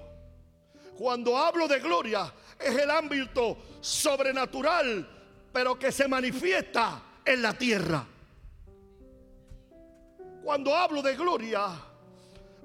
Cuando 0.97 1.37
hablo 1.37 1.65
de 1.69 1.79
gloria 1.79 2.33
es 2.59 2.77
el 2.77 2.91
ámbito 2.91 3.57
sobrenatural, 3.79 5.07
pero 5.53 5.79
que 5.79 5.93
se 5.93 6.09
manifiesta 6.09 7.01
en 7.23 7.41
la 7.41 7.53
tierra. 7.53 8.05
Cuando 10.43 10.75
hablo 10.75 11.01
de 11.01 11.15
gloria, 11.15 11.67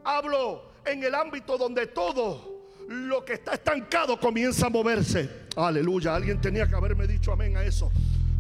hablo 0.03 0.73
en 0.85 1.05
el 1.05 1.15
ámbito 1.15 1.57
donde 1.57 1.87
todo 1.87 2.58
lo 2.89 3.25
que 3.25 3.35
está 3.35 3.55
estancado 3.55 4.19
comienza 4.19 4.67
a 4.67 4.71
moverse. 4.71 5.29
Aleluya, 5.57 6.15
alguien 6.15 6.41
tenía 6.41 6.67
que 6.67 6.75
haberme 6.75 7.07
dicho 7.07 7.33
amén 7.33 7.57
a 7.57 7.63
eso. 7.63 7.93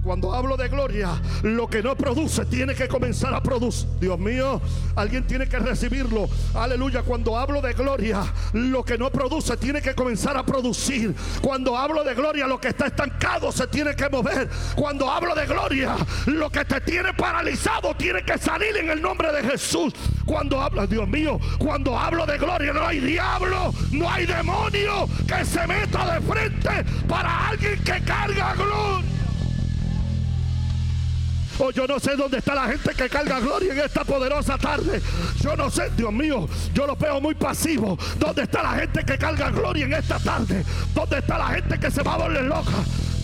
Cuando 0.02 0.32
hablo 0.32 0.56
de 0.56 0.68
gloria, 0.68 1.20
lo 1.42 1.66
que 1.68 1.82
no 1.82 1.96
produce 1.96 2.44
tiene 2.46 2.74
que 2.74 2.88
comenzar 2.88 3.34
a 3.34 3.42
producir. 3.42 3.88
Dios 4.00 4.18
mío, 4.18 4.60
alguien 4.94 5.26
tiene 5.26 5.48
que 5.48 5.58
recibirlo. 5.58 6.28
Aleluya. 6.54 7.02
Cuando 7.02 7.36
hablo 7.36 7.60
de 7.60 7.74
gloria, 7.74 8.22
lo 8.52 8.84
que 8.84 8.96
no 8.96 9.10
produce 9.10 9.56
tiene 9.56 9.82
que 9.82 9.94
comenzar 9.94 10.36
a 10.36 10.44
producir. 10.44 11.14
Cuando 11.42 11.76
hablo 11.76 12.04
de 12.04 12.14
gloria, 12.14 12.46
lo 12.46 12.60
que 12.60 12.68
está 12.68 12.86
estancado 12.86 13.52
se 13.52 13.66
tiene 13.66 13.94
que 13.94 14.08
mover. 14.08 14.48
Cuando 14.74 15.10
hablo 15.10 15.34
de 15.34 15.46
gloria, 15.46 15.96
lo 16.26 16.48
que 16.50 16.64
te 16.64 16.80
tiene 16.80 17.12
paralizado 17.12 17.94
tiene 17.94 18.22
que 18.22 18.38
salir 18.38 18.76
en 18.76 18.90
el 18.90 19.02
nombre 19.02 19.32
de 19.32 19.42
Jesús. 19.42 19.92
Cuando 20.24 20.60
hablo, 20.60 20.86
Dios 20.86 21.08
mío, 21.08 21.38
cuando 21.58 21.98
hablo 21.98 22.24
de 22.24 22.38
gloria, 22.38 22.72
no 22.72 22.86
hay 22.86 23.00
diablo, 23.00 23.74
no 23.92 24.08
hay 24.08 24.26
demonio 24.26 25.08
que 25.26 25.44
se 25.44 25.66
meta 25.66 26.14
de 26.14 26.20
frente 26.20 26.84
para 27.08 27.48
alguien 27.48 27.82
que 27.82 28.00
carga 28.02 28.54
gloria. 28.54 29.18
Oh, 31.60 31.72
yo 31.72 31.88
no 31.88 31.98
sé 31.98 32.14
dónde 32.14 32.38
está 32.38 32.54
la 32.54 32.68
gente 32.68 32.94
que 32.94 33.08
carga 33.08 33.40
gloria 33.40 33.72
en 33.72 33.80
esta 33.80 34.04
poderosa 34.04 34.56
tarde. 34.56 35.02
Yo 35.40 35.56
no 35.56 35.68
sé, 35.70 35.90
Dios 35.96 36.12
mío, 36.12 36.48
yo 36.72 36.86
lo 36.86 36.94
veo 36.94 37.20
muy 37.20 37.34
pasivo. 37.34 37.98
¿Dónde 38.16 38.42
está 38.42 38.62
la 38.62 38.74
gente 38.74 39.04
que 39.04 39.18
carga 39.18 39.50
gloria 39.50 39.86
en 39.86 39.92
esta 39.94 40.20
tarde? 40.20 40.64
¿Dónde 40.94 41.18
está 41.18 41.36
la 41.36 41.48
gente 41.48 41.78
que 41.80 41.90
se 41.90 42.02
va 42.02 42.14
a 42.14 42.18
volver 42.18 42.44
loca? 42.44 42.70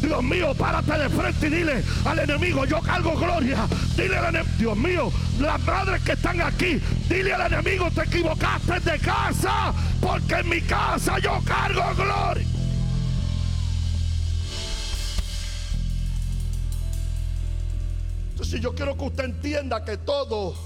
Dios 0.02 0.22
mío, 0.22 0.52
párate 0.54 0.98
de 0.98 1.08
frente 1.08 1.46
y 1.46 1.50
dile 1.50 1.84
al 2.04 2.18
enemigo, 2.18 2.64
yo 2.64 2.80
cargo 2.80 3.16
gloria. 3.16 3.68
Dile 3.96 4.16
al 4.18 4.34
enemigo, 4.34 4.56
Dios 4.58 4.76
mío, 4.76 5.12
las 5.40 5.60
madres 5.62 6.02
que 6.02 6.12
están 6.12 6.40
aquí, 6.40 6.80
dile 7.08 7.32
al 7.34 7.52
enemigo, 7.52 7.88
te 7.92 8.02
equivocaste 8.02 8.80
de 8.80 8.98
casa, 8.98 9.72
porque 10.00 10.34
en 10.34 10.48
mi 10.48 10.60
casa 10.60 11.18
yo 11.20 11.40
cargo 11.46 11.84
gloria. 11.94 12.53
Entonces 18.34 18.60
yo 18.60 18.74
quiero 18.74 18.98
que 18.98 19.04
usted 19.04 19.26
entienda 19.26 19.84
que 19.84 19.96
todo 19.96 20.56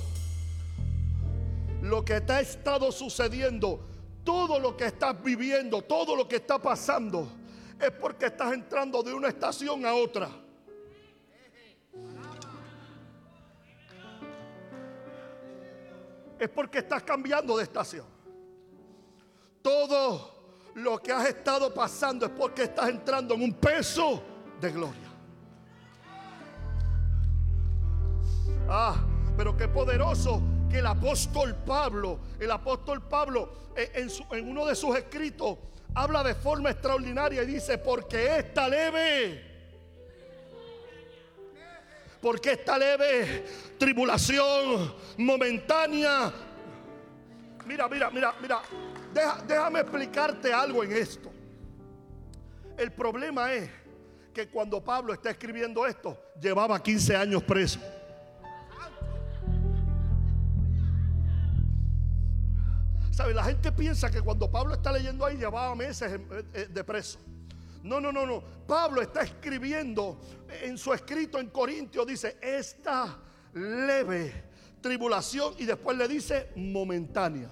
lo 1.82 2.02
que 2.02 2.18
te 2.22 2.32
ha 2.32 2.40
estado 2.40 2.90
sucediendo, 2.90 3.84
todo 4.24 4.58
lo 4.58 4.74
que 4.74 4.86
estás 4.86 5.22
viviendo, 5.22 5.82
todo 5.82 6.16
lo 6.16 6.26
que 6.26 6.36
está 6.36 6.58
pasando, 6.58 7.28
es 7.78 7.90
porque 7.90 8.24
estás 8.24 8.54
entrando 8.54 9.02
de 9.02 9.12
una 9.12 9.28
estación 9.28 9.84
a 9.84 9.92
otra. 9.92 10.30
Es 16.38 16.48
porque 16.48 16.78
estás 16.78 17.02
cambiando 17.02 17.54
de 17.58 17.64
estación. 17.64 18.06
Todo 19.60 20.62
lo 20.72 20.96
que 21.02 21.12
has 21.12 21.28
estado 21.28 21.74
pasando 21.74 22.24
es 22.24 22.32
porque 22.32 22.62
estás 22.62 22.88
entrando 22.88 23.34
en 23.34 23.42
un 23.42 23.52
peso 23.52 24.22
de 24.58 24.72
gloria. 24.72 25.07
Ah, 28.70 28.96
pero 29.36 29.56
qué 29.56 29.66
poderoso 29.66 30.42
que 30.70 30.80
el 30.80 30.86
apóstol 30.86 31.56
Pablo, 31.64 32.18
el 32.38 32.50
apóstol 32.50 33.02
Pablo 33.08 33.70
eh, 33.74 34.06
en, 34.30 34.48
uno 34.48 34.66
de 34.66 34.74
sus 34.74 34.94
escritos 34.94 35.56
habla 35.94 36.22
de 36.22 36.34
forma 36.34 36.70
extraordinaria 36.70 37.42
y 37.42 37.46
dice, 37.46 37.78
porque 37.78 38.38
esta 38.38 38.68
leve 38.68 39.46
porque 42.20 42.52
esta 42.52 42.76
leve 42.76 43.44
tribulación 43.78 44.92
momentánea. 45.16 46.32
Mira, 47.64 47.88
mira, 47.88 48.10
mira, 48.10 48.34
mira. 48.42 48.60
déjame 49.46 49.80
explicarte 49.80 50.52
algo 50.52 50.82
en 50.82 50.92
esto. 50.92 51.30
El 52.76 52.92
problema 52.92 53.54
es 53.54 53.70
que 54.34 54.48
cuando 54.48 54.82
Pablo 54.82 55.14
está 55.14 55.30
escribiendo 55.30 55.86
esto, 55.86 56.20
llevaba 56.40 56.82
15 56.82 57.16
años 57.16 57.42
preso. 57.44 57.80
La 63.26 63.44
gente 63.44 63.72
piensa 63.72 64.10
que 64.10 64.20
cuando 64.20 64.50
Pablo 64.50 64.74
está 64.74 64.92
leyendo 64.92 65.24
ahí 65.24 65.36
llevaba 65.36 65.74
meses 65.74 66.20
de 66.52 66.84
preso. 66.84 67.18
No, 67.82 68.00
no, 68.00 68.12
no, 68.12 68.26
no. 68.26 68.42
Pablo 68.66 69.02
está 69.02 69.22
escribiendo 69.22 70.20
en 70.62 70.78
su 70.78 70.92
escrito 70.92 71.38
en 71.38 71.48
Corintios, 71.48 72.06
dice, 72.06 72.36
esta 72.40 73.18
leve 73.54 74.44
tribulación 74.80 75.54
y 75.58 75.64
después 75.64 75.96
le 75.96 76.06
dice 76.06 76.50
momentánea. 76.56 77.48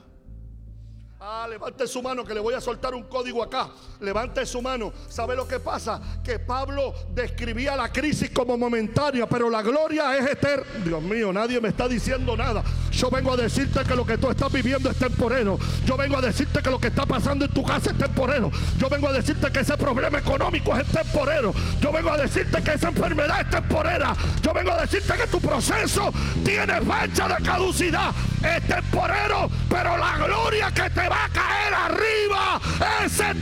Ah, 1.19 1.47
levante 1.49 1.87
su 1.87 2.03
mano 2.03 2.25
que 2.25 2.35
le 2.35 2.41
voy 2.41 2.53
a 2.53 2.61
soltar 2.61 2.95
un 2.95 3.05
código 3.05 3.43
acá. 3.43 3.71
Levante 4.01 4.45
su 4.45 4.61
mano. 4.61 4.93
¿Sabe 5.09 5.35
lo 5.35 5.49
que 5.49 5.59
pasa? 5.59 5.99
Que 6.23 6.39
Pablo 6.39 6.93
describía 7.15 7.75
la 7.75 7.91
crisis 7.91 8.31
como 8.31 8.59
momentánea, 8.59 9.27
pero 9.27 9.49
la 9.49 9.63
gloria 9.63 10.15
es 10.19 10.31
eterna. 10.31 10.67
Dios 10.85 11.03
mío, 11.03 11.33
nadie 11.33 11.59
me 11.59 11.71
está 11.71 11.89
diciendo 11.89 12.37
nada. 12.37 12.63
Yo 12.91 13.09
vengo 13.09 13.33
a 13.33 13.37
decirte 13.39 13.83
que 13.85 13.97
lo 13.97 14.05
que 14.05 14.19
tú 14.19 14.29
estás 14.29 14.53
viviendo 14.53 14.91
es 14.91 14.99
temporero. 14.99 15.59
Yo 15.87 15.97
vengo 15.97 16.19
a 16.19 16.21
decirte 16.21 16.61
que 16.61 16.71
lo 16.71 16.79
que 16.79 16.89
está 16.89 17.07
pasando 17.07 17.47
en 17.47 17.51
tu 17.51 17.63
casa 17.63 17.93
es 17.93 17.99
temporero. 17.99 18.51
Yo 18.77 18.91
vengo 18.91 19.09
a 19.09 19.13
decirte 19.15 19.51
que 19.51 19.61
ese 19.61 19.77
problema 19.79 20.19
económico 20.19 20.77
es 20.77 20.87
temporero. 20.89 21.55
Yo 21.81 21.93
vengo 21.93 22.11
a 22.11 22.19
decirte 22.19 22.63
que 22.63 22.75
esa 22.75 22.89
enfermedad 22.89 23.41
es 23.41 23.49
temporera. 23.49 24.15
Yo 24.43 24.53
vengo 24.53 24.73
a 24.73 24.83
decirte 24.83 25.15
que 25.15 25.27
tu 25.29 25.41
proceso 25.41 26.13
tiene 26.45 26.79
fecha 26.83 27.27
de 27.27 27.43
caducidad. 27.43 28.13
Es 28.45 28.69
temporero, 28.69 29.49
pero 29.71 29.97
la 29.97 30.19
gloria 30.19 30.71
que 30.71 30.91
te 30.91 31.06
va 31.09 31.25
a 31.25 31.29
caer 31.29 31.75
arriba. 31.75 32.61
Ese 33.05 33.35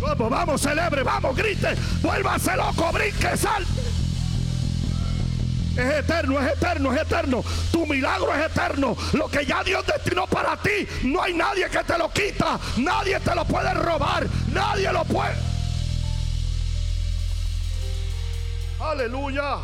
Vamos, 0.00 0.30
vamos, 0.30 0.60
celebre, 0.60 1.02
vamos, 1.02 1.36
grite, 1.36 1.74
vuélvase 2.00 2.56
loco, 2.56 2.90
brinque, 2.92 3.36
salte. 3.36 3.80
Es 5.76 5.94
eterno, 5.94 6.40
es 6.40 6.52
eterno, 6.54 6.92
es 6.92 7.02
eterno. 7.02 7.44
Tu 7.70 7.86
milagro 7.86 8.34
es 8.34 8.46
eterno. 8.46 8.96
Lo 9.12 9.28
que 9.28 9.46
ya 9.46 9.62
Dios 9.62 9.84
destinó 9.86 10.26
para 10.26 10.56
ti, 10.56 10.88
no 11.04 11.22
hay 11.22 11.34
nadie 11.34 11.68
que 11.68 11.84
te 11.84 11.96
lo 11.96 12.10
quita. 12.10 12.58
Nadie 12.78 13.20
te 13.20 13.34
lo 13.34 13.44
puede 13.44 13.72
robar. 13.74 14.26
Nadie 14.52 14.92
lo 14.92 15.04
puede. 15.04 15.36
Aleluya. 18.80 19.58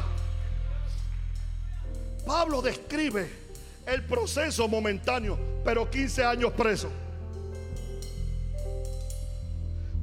Pablo 2.24 2.62
describe 2.62 3.43
el 3.86 4.04
proceso 4.06 4.68
momentáneo, 4.68 5.38
pero 5.64 5.88
15 5.90 6.24
años 6.24 6.52
preso. 6.52 6.88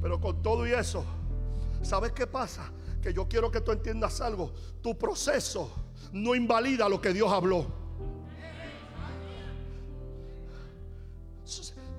Pero 0.00 0.20
con 0.20 0.42
todo 0.42 0.66
y 0.66 0.72
eso, 0.72 1.04
¿sabes 1.82 2.12
qué 2.12 2.26
pasa? 2.26 2.70
Que 3.00 3.12
yo 3.12 3.28
quiero 3.28 3.50
que 3.50 3.60
tú 3.60 3.72
entiendas 3.72 4.20
algo. 4.20 4.52
Tu 4.82 4.96
proceso 4.96 5.70
no 6.12 6.34
invalida 6.34 6.88
lo 6.88 7.00
que 7.00 7.12
Dios 7.12 7.30
habló. 7.30 7.66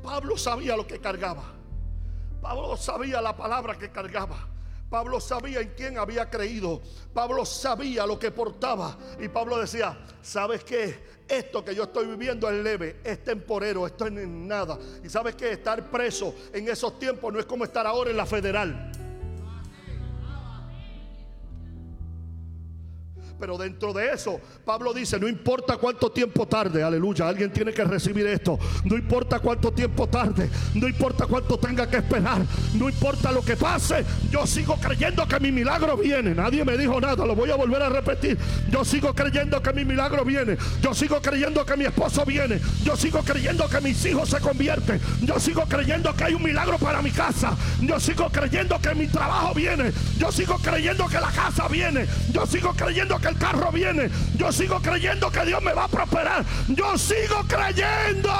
Pablo 0.01 0.37
sabía 0.37 0.75
lo 0.75 0.85
que 0.85 0.99
cargaba. 0.99 1.43
Pablo 2.41 2.75
sabía 2.75 3.21
la 3.21 3.35
palabra 3.35 3.77
que 3.77 3.89
cargaba. 3.89 4.52
Pablo 4.93 5.19
sabía 5.19 5.59
en 5.59 5.69
quién 5.69 5.97
había 5.97 6.29
creído. 6.29 6.79
Pablo 7.15 7.47
sabía 7.47 8.05
lo 8.05 8.19
que 8.19 8.29
portaba. 8.29 8.95
Y 9.19 9.27
Pablo 9.27 9.57
decía, 9.57 9.97
¿sabes 10.21 10.63
qué? 10.63 10.99
Esto 11.27 11.65
que 11.65 11.73
yo 11.73 11.85
estoy 11.85 12.05
viviendo 12.05 12.47
es 12.47 12.63
leve, 12.63 12.97
es 13.03 13.23
temporero, 13.23 13.87
esto 13.87 14.05
es 14.05 14.11
nada. 14.11 14.77
Y 15.03 15.09
sabes 15.09 15.33
que 15.33 15.51
estar 15.51 15.89
preso 15.89 16.35
en 16.53 16.69
esos 16.69 16.99
tiempos 16.99 17.33
no 17.33 17.39
es 17.39 17.47
como 17.47 17.63
estar 17.63 17.87
ahora 17.87 18.11
en 18.11 18.17
la 18.17 18.27
federal. 18.27 18.91
Pero 23.43 23.57
dentro 23.57 23.91
de 23.91 24.09
eso, 24.13 24.39
Pablo 24.63 24.93
dice, 24.93 25.19
no 25.19 25.27
importa 25.27 25.75
cuánto 25.75 26.09
tiempo 26.09 26.47
tarde, 26.47 26.81
aleluya, 26.81 27.27
alguien 27.27 27.51
tiene 27.51 27.73
que 27.73 27.83
recibir 27.83 28.25
esto. 28.25 28.57
No 28.85 28.95
importa 28.95 29.39
cuánto 29.39 29.73
tiempo 29.73 30.07
tarde, 30.07 30.49
no 30.75 30.87
importa 30.87 31.25
cuánto 31.25 31.57
tenga 31.57 31.85
que 31.89 31.97
esperar, 31.97 32.41
no 32.73 32.87
importa 32.87 33.33
lo 33.33 33.41
que 33.41 33.57
pase, 33.57 34.05
yo 34.31 34.47
sigo 34.47 34.77
creyendo 34.77 35.27
que 35.27 35.41
mi 35.41 35.51
milagro 35.51 35.97
viene. 35.97 36.33
Nadie 36.33 36.63
me 36.63 36.77
dijo 36.77 37.01
nada, 37.01 37.25
lo 37.25 37.35
voy 37.35 37.51
a 37.51 37.57
volver 37.57 37.81
a 37.81 37.89
repetir. 37.89 38.37
Yo 38.71 38.85
sigo 38.85 39.13
creyendo 39.13 39.61
que 39.61 39.73
mi 39.73 39.83
milagro 39.83 40.23
viene. 40.23 40.55
Yo 40.81 40.93
sigo 40.93 41.21
creyendo 41.21 41.65
que 41.65 41.75
mi 41.75 41.83
esposo 41.83 42.23
viene. 42.23 42.61
Yo 42.85 42.95
sigo 42.95 43.23
creyendo 43.23 43.67
que 43.67 43.81
mis 43.81 44.05
hijos 44.05 44.29
se 44.29 44.39
convierten. 44.39 45.01
Yo 45.21 45.37
sigo 45.37 45.63
creyendo 45.67 46.15
que 46.15 46.23
hay 46.23 46.33
un 46.33 46.43
milagro 46.43 46.77
para 46.77 47.01
mi 47.01 47.11
casa. 47.11 47.57
Yo 47.81 47.99
sigo 47.99 48.29
creyendo 48.29 48.79
que 48.79 48.95
mi 48.95 49.07
trabajo 49.07 49.53
viene. 49.53 49.91
Yo 50.17 50.31
sigo 50.31 50.57
creyendo 50.59 51.09
que 51.09 51.19
la 51.19 51.31
casa 51.31 51.67
viene. 51.67 52.07
Yo 52.31 52.45
sigo 52.45 52.73
creyendo 52.73 53.19
que 53.19 53.32
carro 53.35 53.71
viene. 53.71 54.09
Yo 54.35 54.51
sigo 54.51 54.79
creyendo 54.79 55.31
que 55.31 55.45
Dios 55.45 55.61
me 55.61 55.73
va 55.73 55.85
a 55.85 55.87
prosperar. 55.87 56.45
Yo 56.69 56.97
sigo 56.97 57.43
creyendo. 57.47 58.31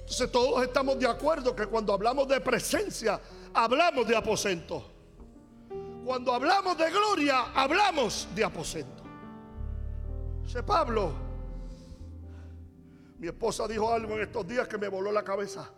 Entonces 0.00 0.32
todos 0.32 0.62
estamos 0.64 0.98
de 0.98 1.06
acuerdo 1.06 1.54
que 1.54 1.66
cuando 1.66 1.92
hablamos 1.92 2.26
de 2.26 2.40
presencia, 2.40 3.20
hablamos 3.54 4.06
de 4.08 4.16
aposento. 4.16 4.84
Cuando 6.04 6.34
hablamos 6.34 6.76
de 6.76 6.90
gloria, 6.90 7.52
hablamos 7.54 8.28
de 8.34 8.44
aposento. 8.44 9.04
Dice 10.42 10.64
Pablo, 10.64 11.12
mi 13.18 13.28
esposa 13.28 13.68
dijo 13.68 13.92
algo 13.92 14.14
en 14.14 14.22
estos 14.22 14.48
días 14.48 14.66
que 14.66 14.78
me 14.78 14.88
voló 14.88 15.12
la 15.12 15.22
cabeza. 15.22 15.70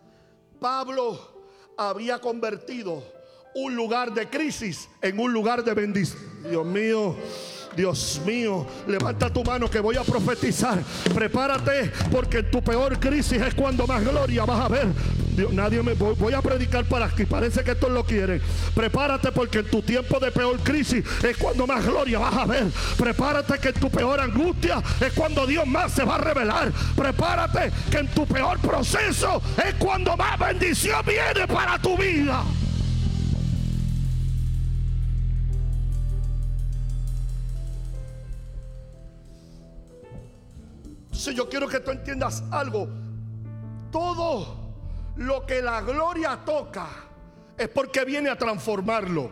Pablo 0.59 1.32
había 1.77 2.21
convertido 2.21 3.03
un 3.55 3.75
lugar 3.75 4.13
de 4.13 4.29
crisis 4.29 4.89
en 5.01 5.19
un 5.19 5.33
lugar 5.33 5.63
de 5.65 5.75
bendición. 5.75 6.21
Dios 6.49 6.67
mío. 6.67 7.17
Dios 7.77 8.21
mío, 8.27 8.67
levanta 8.87 9.31
tu 9.31 9.43
mano 9.43 9.69
que 9.71 9.81
voy 9.81 9.97
a 9.97 10.03
profetizar. 10.03 10.83
Prepárate 11.15 11.91
porque 12.11 12.39
en 12.39 12.51
tu 12.51 12.63
peor 12.63 12.99
crisis 12.99 13.41
es 13.41 13.55
cuando 13.55 13.87
más 13.87 14.05
gloria 14.05 14.45
vas 14.45 14.61
a 14.61 14.69
ver. 14.69 14.89
nadie 15.53 15.83
me 15.83 15.95
voy, 15.95 16.35
a 16.35 16.43
predicar 16.43 16.85
para 16.85 17.07
aquí. 17.07 17.25
Parece 17.25 17.65
que 17.65 17.73
esto 17.73 17.89
lo 17.89 18.05
quieren. 18.05 18.43
Prepárate 18.75 19.33
porque 19.33 19.61
en 19.61 19.71
tu 19.71 19.81
tiempo 19.83 20.21
de 20.21 20.31
peor 20.31 20.59
crisis 20.61 21.05
es 21.23 21.37
cuando 21.37 21.67
más 21.67 21.85
gloria 21.85 22.19
vas 22.19 22.35
a 22.35 22.45
ver. 22.45 22.67
Prepárate 22.99 23.59
que 23.59 23.69
en 23.69 23.75
tu 23.75 23.91
peor 23.91 24.21
angustia 24.21 24.83
es 25.01 25.13
cuando 25.13 25.47
Dios 25.47 25.67
más 25.67 25.93
se 25.93 26.05
va 26.05 26.17
a 26.17 26.19
revelar. 26.19 26.73
Prepárate 26.95 27.73
que 27.91 27.99
en 27.99 28.09
tu 28.09 28.27
peor 28.27 28.59
proceso 28.59 29.43
es 29.57 29.75
cuando 29.79 30.17
más 30.17 30.39
bendición 30.39 31.03
viene 31.07 31.47
para 31.47 31.79
tu 31.79 31.97
vida. 31.97 32.45
Yo 41.31 41.49
quiero 41.49 41.69
que 41.69 41.81
tú 41.81 41.91
entiendas 41.91 42.43
algo. 42.51 42.89
Todo 43.91 44.75
lo 45.17 45.47
que 45.47 45.63
la 45.63 45.81
gloria 45.83 46.41
toca 46.45 46.89
es 47.57 47.69
porque 47.69 48.05
viene 48.05 48.31
a 48.31 48.37
transformarlo. 48.37 49.31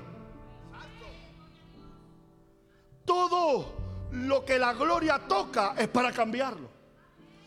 Todo 3.04 3.80
lo 4.12 4.44
que 4.44 4.58
la 4.58 4.72
gloria 4.74 5.18
toca 5.26 5.74
es 5.76 5.88
para 5.88 6.12
cambiarlo. 6.12 6.68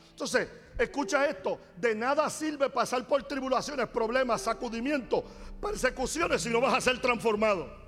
Entonces, 0.10 0.50
escucha 0.78 1.26
esto, 1.28 1.60
de 1.78 1.96
nada 1.96 2.30
sirve 2.30 2.70
pasar 2.70 3.08
por 3.08 3.24
tribulaciones, 3.24 3.88
problemas, 3.88 4.42
sacudimientos, 4.42 5.24
persecuciones 5.62 6.42
si 6.42 6.50
no 6.50 6.60
vas 6.60 6.74
a 6.74 6.82
ser 6.82 7.00
transformado. 7.00 7.83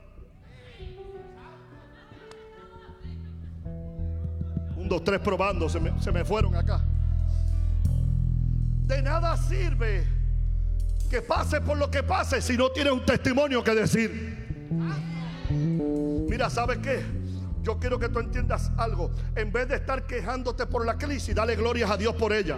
Dos, 4.87 5.03
tres 5.03 5.19
probando, 5.19 5.69
se 5.69 5.79
me, 5.79 6.01
se 6.01 6.11
me 6.11 6.23
fueron 6.23 6.55
acá. 6.55 6.81
De 8.85 9.01
nada 9.01 9.35
sirve 9.37 10.07
que 11.09 11.21
pase 11.21 11.61
por 11.61 11.77
lo 11.77 11.89
que 11.89 12.03
pase 12.03 12.41
si 12.41 12.57
no 12.57 12.69
tienes 12.71 12.93
un 12.93 13.05
testimonio 13.05 13.63
que 13.63 13.75
decir. 13.75 14.67
Mira, 16.29 16.49
¿sabes 16.49 16.79
qué? 16.79 17.03
Yo 17.63 17.79
quiero 17.79 17.97
que 17.97 18.09
tú 18.09 18.19
entiendas 18.19 18.71
algo. 18.77 19.11
En 19.35 19.51
vez 19.51 19.67
de 19.67 19.75
estar 19.75 20.05
quejándote 20.05 20.67
por 20.67 20.85
la 20.85 20.97
crisis, 20.97 21.33
dale 21.33 21.55
glorias 21.55 21.89
a 21.89 21.97
Dios 21.97 22.15
por 22.15 22.33
ella. 22.33 22.57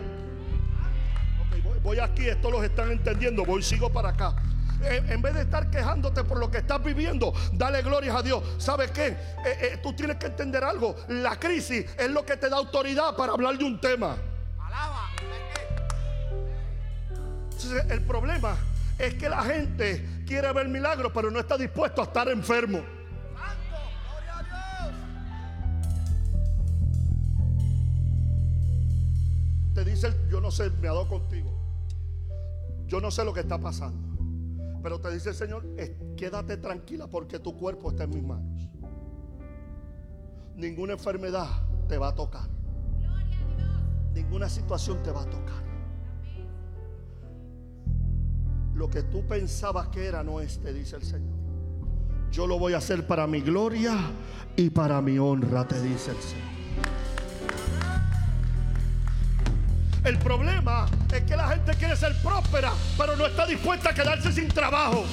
voy, 1.64 1.80
voy, 1.82 2.00
aquí, 2.00 2.28
esto 2.28 2.52
los 2.52 2.64
están 2.64 2.92
entendiendo. 2.92 3.46
Voy, 3.46 3.64
sigo 3.64 3.92
para 3.92 4.10
acá 4.10 4.36
en 4.84 5.22
vez 5.22 5.34
de 5.34 5.42
estar 5.42 5.70
quejándote 5.70 6.24
por 6.24 6.40
lo 6.40 6.52
que 6.52 6.60
estás 6.60 6.84
viviendo, 6.84 7.34
dale 7.54 7.82
glorias 7.82 8.16
a 8.16 8.22
Dios. 8.22 8.44
¿Sabes 8.58 8.92
qué? 8.92 9.08
Eh, 9.08 9.18
eh, 9.46 9.80
tú 9.82 9.94
tienes 9.94 10.18
que 10.18 10.28
entender 10.28 10.64
algo. 10.64 10.96
La 11.08 11.40
crisis 11.40 11.86
es 11.98 12.10
lo 12.10 12.26
que 12.26 12.38
te 12.38 12.50
da 12.50 12.58
autoridad 12.58 13.16
para 13.16 13.34
hablar 13.34 13.58
de 13.58 13.64
un 13.64 13.80
tema. 13.80 14.18
Alaba. 14.60 15.10
el 17.90 18.02
problema 18.02 18.56
es 18.98 19.14
que 19.16 19.30
la 19.30 19.44
gente 19.44 20.24
quiere 20.26 20.52
ver 20.54 20.68
milagros, 20.68 21.12
pero 21.14 21.32
no 21.32 21.40
está 21.40 21.58
dispuesto 21.58 22.02
a 22.02 22.06
estar 22.06 22.28
enfermo. 22.30 22.82
Te 29.74 29.86
dice, 29.86 30.12
yo 30.28 30.42
no 30.42 30.50
sé, 30.50 30.72
me 30.72 30.88
ha 30.88 30.92
dado 30.92 31.08
contigo. 31.08 31.54
Yo 32.88 33.00
no 33.00 33.12
sé 33.12 33.24
lo 33.24 33.32
que 33.32 33.42
está 33.42 33.60
pasando. 33.60 34.07
Pero 34.82 35.00
te 35.00 35.12
dice 35.12 35.30
el 35.30 35.36
Señor, 35.36 35.66
quédate 36.16 36.58
tranquila 36.58 37.08
porque 37.08 37.40
tu 37.40 37.58
cuerpo 37.58 37.90
está 37.92 38.04
en 38.04 38.10
mis 38.12 38.24
manos. 38.24 38.70
Ninguna 40.56 40.94
enfermedad 40.94 41.48
te 41.88 41.98
va 41.98 42.10
a 42.10 42.16
tocar. 42.16 42.50
Ninguna 44.14 44.50
situación 44.50 45.02
te 45.04 45.12
va 45.12 45.24
a 45.24 45.30
tocar. 45.30 45.64
Lo 48.74 48.90
que 48.90 49.04
tú 49.04 49.26
pensabas 49.26 49.88
que 49.88 50.06
era 50.06 50.24
no 50.24 50.40
es, 50.40 50.60
te 50.60 50.74
dice 50.74 50.96
el 50.96 51.04
Señor. 51.04 51.36
Yo 52.32 52.46
lo 52.46 52.60
voy 52.60 52.74
a 52.74 52.78
hacer 52.78 53.08
para 53.08 53.26
mi 53.26 53.42
gloria 53.42 53.96
y 54.56 54.70
para 54.70 55.02
mi 55.02 55.18
honra, 55.18 55.68
te 55.68 55.82
dice 55.82 56.12
el 56.12 56.18
Señor. 56.18 56.48
El 60.08 60.20
problema 60.20 60.86
es 61.14 61.24
que 61.24 61.36
la 61.36 61.50
gente 61.50 61.74
quiere 61.74 61.98
ser 61.98 62.16
próspera, 62.22 62.72
pero 62.98 63.18
no 63.18 63.26
está 63.26 63.46
dispuesta 63.46 63.90
a 63.90 63.94
quedarse 63.94 64.32
sin 64.32 64.48
trabajo. 64.48 65.04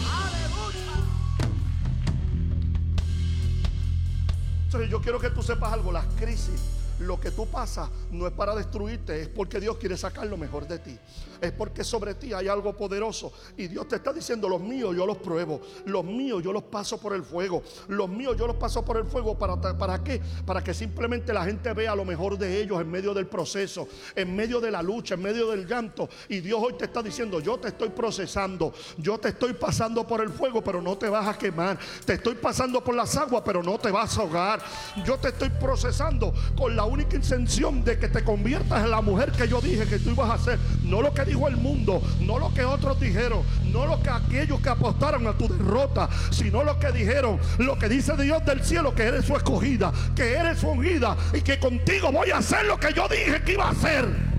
Entonces 4.66 4.88
yo 4.88 5.00
quiero 5.00 5.18
que 5.18 5.30
tú 5.30 5.42
sepas 5.42 5.72
algo, 5.72 5.90
las 5.90 6.04
crisis 6.14 6.73
lo 7.04 7.20
que 7.20 7.30
tú 7.30 7.46
pasas 7.46 7.88
no 8.10 8.26
es 8.26 8.32
para 8.32 8.54
destruirte, 8.54 9.22
es 9.22 9.28
porque 9.28 9.60
Dios 9.60 9.76
quiere 9.76 9.96
sacar 9.96 10.26
lo 10.26 10.36
mejor 10.36 10.66
de 10.66 10.78
ti. 10.78 10.98
Es 11.40 11.52
porque 11.52 11.84
sobre 11.84 12.14
ti 12.14 12.32
hay 12.32 12.48
algo 12.48 12.74
poderoso. 12.74 13.32
Y 13.56 13.66
Dios 13.66 13.86
te 13.88 13.96
está 13.96 14.12
diciendo, 14.12 14.48
los 14.48 14.60
míos 14.60 14.94
yo 14.96 15.04
los 15.06 15.18
pruebo, 15.18 15.60
los 15.84 16.04
míos 16.04 16.42
yo 16.42 16.52
los 16.52 16.62
paso 16.64 16.98
por 16.98 17.12
el 17.12 17.22
fuego, 17.22 17.62
los 17.88 18.08
míos 18.08 18.36
yo 18.38 18.46
los 18.46 18.56
paso 18.56 18.84
por 18.84 18.96
el 18.96 19.04
fuego. 19.04 19.38
¿Para, 19.38 19.60
para 19.60 20.02
qué? 20.02 20.20
Para 20.46 20.62
que 20.62 20.72
simplemente 20.72 21.32
la 21.32 21.44
gente 21.44 21.72
vea 21.72 21.94
lo 21.94 22.04
mejor 22.04 22.38
de 22.38 22.60
ellos 22.60 22.80
en 22.80 22.90
medio 22.90 23.12
del 23.12 23.26
proceso, 23.26 23.88
en 24.14 24.34
medio 24.34 24.60
de 24.60 24.70
la 24.70 24.82
lucha, 24.82 25.14
en 25.14 25.22
medio 25.22 25.50
del 25.50 25.66
llanto. 25.66 26.08
Y 26.28 26.40
Dios 26.40 26.60
hoy 26.62 26.74
te 26.74 26.86
está 26.86 27.02
diciendo, 27.02 27.40
yo 27.40 27.58
te 27.58 27.68
estoy 27.68 27.90
procesando, 27.90 28.72
yo 28.96 29.18
te 29.18 29.28
estoy 29.28 29.52
pasando 29.52 30.06
por 30.06 30.22
el 30.22 30.30
fuego, 30.30 30.62
pero 30.62 30.80
no 30.80 30.96
te 30.96 31.08
vas 31.08 31.28
a 31.28 31.36
quemar. 31.36 31.78
Te 32.06 32.14
estoy 32.14 32.34
pasando 32.36 32.82
por 32.82 32.94
las 32.94 33.16
aguas, 33.16 33.42
pero 33.44 33.62
no 33.62 33.78
te 33.78 33.90
vas 33.90 34.16
a 34.16 34.22
ahogar. 34.22 34.62
Yo 35.04 35.18
te 35.18 35.28
estoy 35.28 35.50
procesando 35.50 36.32
con 36.56 36.74
la 36.74 36.84
única 36.94 37.16
intención 37.16 37.84
de 37.84 37.98
que 37.98 38.08
te 38.08 38.22
conviertas 38.22 38.84
en 38.84 38.90
la 38.90 39.00
mujer 39.00 39.32
que 39.32 39.48
yo 39.48 39.60
dije 39.60 39.84
que 39.84 39.98
tú 39.98 40.10
ibas 40.10 40.30
a 40.30 40.38
ser. 40.42 40.58
No 40.84 41.02
lo 41.02 41.12
que 41.12 41.24
dijo 41.24 41.48
el 41.48 41.56
mundo, 41.56 42.00
no 42.20 42.38
lo 42.38 42.54
que 42.54 42.64
otros 42.64 43.00
dijeron, 43.00 43.42
no 43.72 43.86
lo 43.86 44.00
que 44.00 44.10
aquellos 44.10 44.60
que 44.60 44.68
apostaron 44.68 45.26
a 45.26 45.36
tu 45.36 45.48
derrota, 45.48 46.08
sino 46.30 46.62
lo 46.62 46.78
que 46.78 46.92
dijeron, 46.92 47.38
lo 47.58 47.76
que 47.78 47.88
dice 47.88 48.16
Dios 48.16 48.44
del 48.44 48.64
cielo, 48.64 48.94
que 48.94 49.02
eres 49.02 49.24
su 49.24 49.34
escogida, 49.34 49.92
que 50.14 50.34
eres 50.34 50.60
su 50.60 50.68
ungida 50.68 51.16
y 51.32 51.40
que 51.40 51.58
contigo 51.58 52.12
voy 52.12 52.30
a 52.30 52.38
hacer 52.38 52.64
lo 52.66 52.78
que 52.78 52.92
yo 52.92 53.08
dije 53.08 53.42
que 53.42 53.54
iba 53.54 53.66
a 53.66 53.70
hacer. 53.70 54.34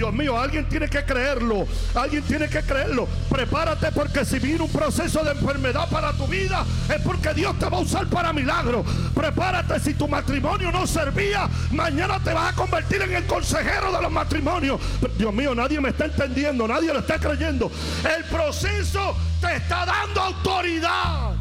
Dios 0.00 0.14
mío, 0.14 0.38
alguien 0.38 0.66
tiene 0.66 0.88
que 0.88 1.04
creerlo. 1.04 1.66
Alguien 1.94 2.22
tiene 2.22 2.48
que 2.48 2.62
creerlo. 2.62 3.06
Prepárate 3.28 3.92
porque 3.92 4.24
si 4.24 4.38
viene 4.38 4.62
un 4.62 4.72
proceso 4.72 5.22
de 5.22 5.32
enfermedad 5.32 5.90
para 5.90 6.14
tu 6.14 6.26
vida, 6.26 6.64
es 6.88 7.02
porque 7.02 7.34
Dios 7.34 7.58
te 7.58 7.66
va 7.66 7.76
a 7.76 7.80
usar 7.80 8.06
para 8.06 8.32
milagros. 8.32 8.86
Prepárate 9.14 9.78
si 9.78 9.92
tu 9.92 10.08
matrimonio 10.08 10.72
no 10.72 10.86
servía, 10.86 11.50
mañana 11.72 12.18
te 12.18 12.32
vas 12.32 12.54
a 12.54 12.56
convertir 12.56 13.02
en 13.02 13.12
el 13.12 13.26
consejero 13.26 13.92
de 13.92 14.00
los 14.00 14.10
matrimonios. 14.10 14.80
Dios 15.18 15.34
mío, 15.34 15.54
nadie 15.54 15.78
me 15.82 15.90
está 15.90 16.06
entendiendo, 16.06 16.66
nadie 16.66 16.94
lo 16.94 17.00
está 17.00 17.18
creyendo. 17.18 17.70
El 18.16 18.24
proceso 18.24 19.14
te 19.42 19.56
está 19.56 19.84
dando 19.84 20.18
autoridad. 20.18 21.34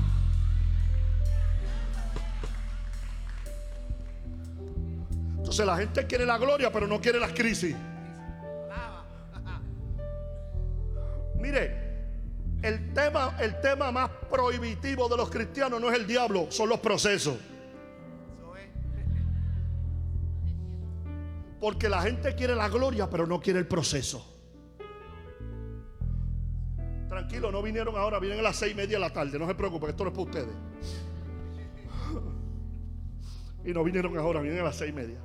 Entonces 5.37 5.65
la 5.65 5.77
gente 5.77 6.05
quiere 6.05 6.25
la 6.25 6.37
gloria, 6.37 6.69
pero 6.73 6.87
no 6.87 6.99
quiere 6.99 7.21
las 7.21 7.31
crisis. 7.31 7.73
Mire, 11.39 11.89
el 12.61 12.93
tema, 12.93 13.37
el 13.39 13.59
tema 13.61 13.91
más 13.91 14.09
prohibitivo 14.29 15.07
de 15.07 15.17
los 15.17 15.29
cristianos 15.29 15.79
no 15.79 15.89
es 15.89 15.97
el 15.97 16.05
diablo, 16.05 16.51
son 16.51 16.69
los 16.69 16.79
procesos. 16.79 17.37
Porque 21.59 21.89
la 21.89 22.01
gente 22.01 22.35
quiere 22.35 22.55
la 22.55 22.69
gloria, 22.69 23.09
pero 23.09 23.25
no 23.25 23.39
quiere 23.39 23.59
el 23.59 23.67
proceso. 23.67 24.25
Tranquilo, 27.07 27.51
no 27.51 27.61
vinieron 27.61 27.97
ahora, 27.97 28.19
vienen 28.19 28.39
a 28.39 28.43
las 28.43 28.55
seis 28.55 28.73
y 28.73 28.75
media 28.75 28.97
de 28.97 29.01
la 29.01 29.11
tarde. 29.11 29.37
No 29.39 29.47
se 29.47 29.55
preocupen, 29.55 29.89
esto 29.89 30.03
no 30.03 30.09
es 30.09 30.15
para 30.15 30.29
ustedes. 30.29 30.55
Y 33.65 33.73
no 33.73 33.83
vinieron 33.83 34.17
ahora, 34.17 34.41
vienen 34.41 34.61
a 34.61 34.65
las 34.65 34.75
seis 34.75 34.91
y 34.91 34.93
media. 34.93 35.19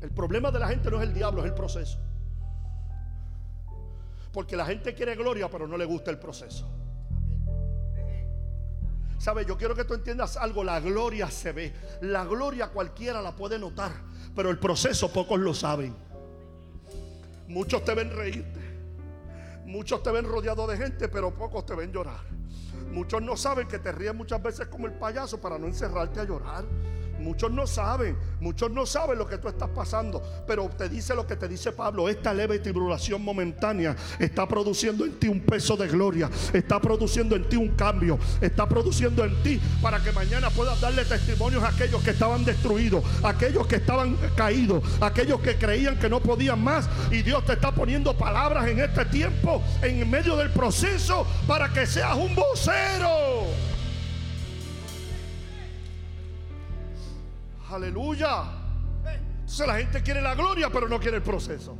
El 0.00 0.10
problema 0.10 0.50
de 0.50 0.58
la 0.58 0.68
gente 0.68 0.90
no 0.90 1.00
es 1.00 1.08
el 1.08 1.14
diablo, 1.14 1.42
es 1.42 1.46
el 1.46 1.54
proceso. 1.54 1.98
Porque 4.32 4.56
la 4.56 4.64
gente 4.64 4.94
quiere 4.94 5.14
gloria, 5.14 5.48
pero 5.50 5.66
no 5.66 5.76
le 5.76 5.84
gusta 5.84 6.10
el 6.10 6.18
proceso. 6.18 6.68
¿Sabe? 9.18 9.44
Yo 9.44 9.56
quiero 9.56 9.74
que 9.74 9.84
tú 9.84 9.94
entiendas 9.94 10.36
algo. 10.36 10.64
La 10.64 10.80
gloria 10.80 11.30
se 11.30 11.52
ve. 11.52 11.72
La 12.00 12.24
gloria 12.24 12.68
cualquiera 12.68 13.22
la 13.22 13.36
puede 13.36 13.58
notar. 13.58 13.92
Pero 14.34 14.50
el 14.50 14.58
proceso 14.58 15.12
pocos 15.12 15.38
lo 15.38 15.54
saben. 15.54 15.94
Muchos 17.46 17.84
te 17.84 17.94
ven 17.94 18.10
reírte. 18.10 18.60
Muchos 19.64 20.02
te 20.02 20.10
ven 20.10 20.24
rodeado 20.24 20.66
de 20.66 20.76
gente, 20.76 21.08
pero 21.08 21.32
pocos 21.32 21.64
te 21.64 21.74
ven 21.74 21.92
llorar. 21.92 22.20
Muchos 22.90 23.22
no 23.22 23.36
saben 23.36 23.68
que 23.68 23.78
te 23.78 23.92
ríes 23.92 24.14
muchas 24.14 24.42
veces 24.42 24.66
como 24.66 24.86
el 24.86 24.94
payaso 24.94 25.40
para 25.40 25.58
no 25.58 25.66
encerrarte 25.66 26.20
a 26.20 26.24
llorar. 26.24 26.64
Muchos 27.22 27.50
no 27.50 27.66
saben, 27.66 28.16
muchos 28.40 28.70
no 28.70 28.84
saben 28.84 29.18
lo 29.18 29.26
que 29.26 29.38
tú 29.38 29.48
estás 29.48 29.68
pasando, 29.70 30.22
pero 30.46 30.68
te 30.76 30.88
dice 30.88 31.14
lo 31.14 31.26
que 31.26 31.36
te 31.36 31.46
dice 31.46 31.72
Pablo, 31.72 32.08
esta 32.08 32.34
leve 32.34 32.58
tribulación 32.58 33.22
momentánea 33.22 33.96
está 34.18 34.46
produciendo 34.46 35.04
en 35.04 35.18
ti 35.18 35.28
un 35.28 35.40
peso 35.40 35.76
de 35.76 35.86
gloria, 35.86 36.28
está 36.52 36.80
produciendo 36.80 37.36
en 37.36 37.48
ti 37.48 37.56
un 37.56 37.68
cambio, 37.70 38.18
está 38.40 38.68
produciendo 38.68 39.24
en 39.24 39.42
ti 39.42 39.60
para 39.80 40.02
que 40.02 40.12
mañana 40.12 40.50
puedas 40.50 40.80
darle 40.80 41.04
testimonios 41.04 41.62
a 41.62 41.68
aquellos 41.68 42.02
que 42.02 42.10
estaban 42.10 42.44
destruidos, 42.44 43.04
aquellos 43.22 43.66
que 43.66 43.76
estaban 43.76 44.16
caídos, 44.36 44.82
aquellos 45.00 45.40
que 45.40 45.56
creían 45.56 45.98
que 45.98 46.08
no 46.08 46.20
podían 46.20 46.62
más 46.62 46.88
y 47.10 47.22
Dios 47.22 47.44
te 47.46 47.52
está 47.52 47.72
poniendo 47.72 48.16
palabras 48.16 48.66
en 48.68 48.80
este 48.80 49.04
tiempo, 49.06 49.62
en 49.82 50.10
medio 50.10 50.36
del 50.36 50.50
proceso, 50.50 51.26
para 51.46 51.72
que 51.72 51.86
seas 51.86 52.16
un 52.16 52.34
vocero. 52.34 53.71
Aleluya. 57.72 58.44
Entonces 59.40 59.66
la 59.66 59.78
gente 59.78 60.02
quiere 60.02 60.20
la 60.20 60.34
gloria, 60.34 60.68
pero 60.70 60.88
no 60.88 61.00
quiere 61.00 61.16
el 61.16 61.22
proceso. 61.22 61.74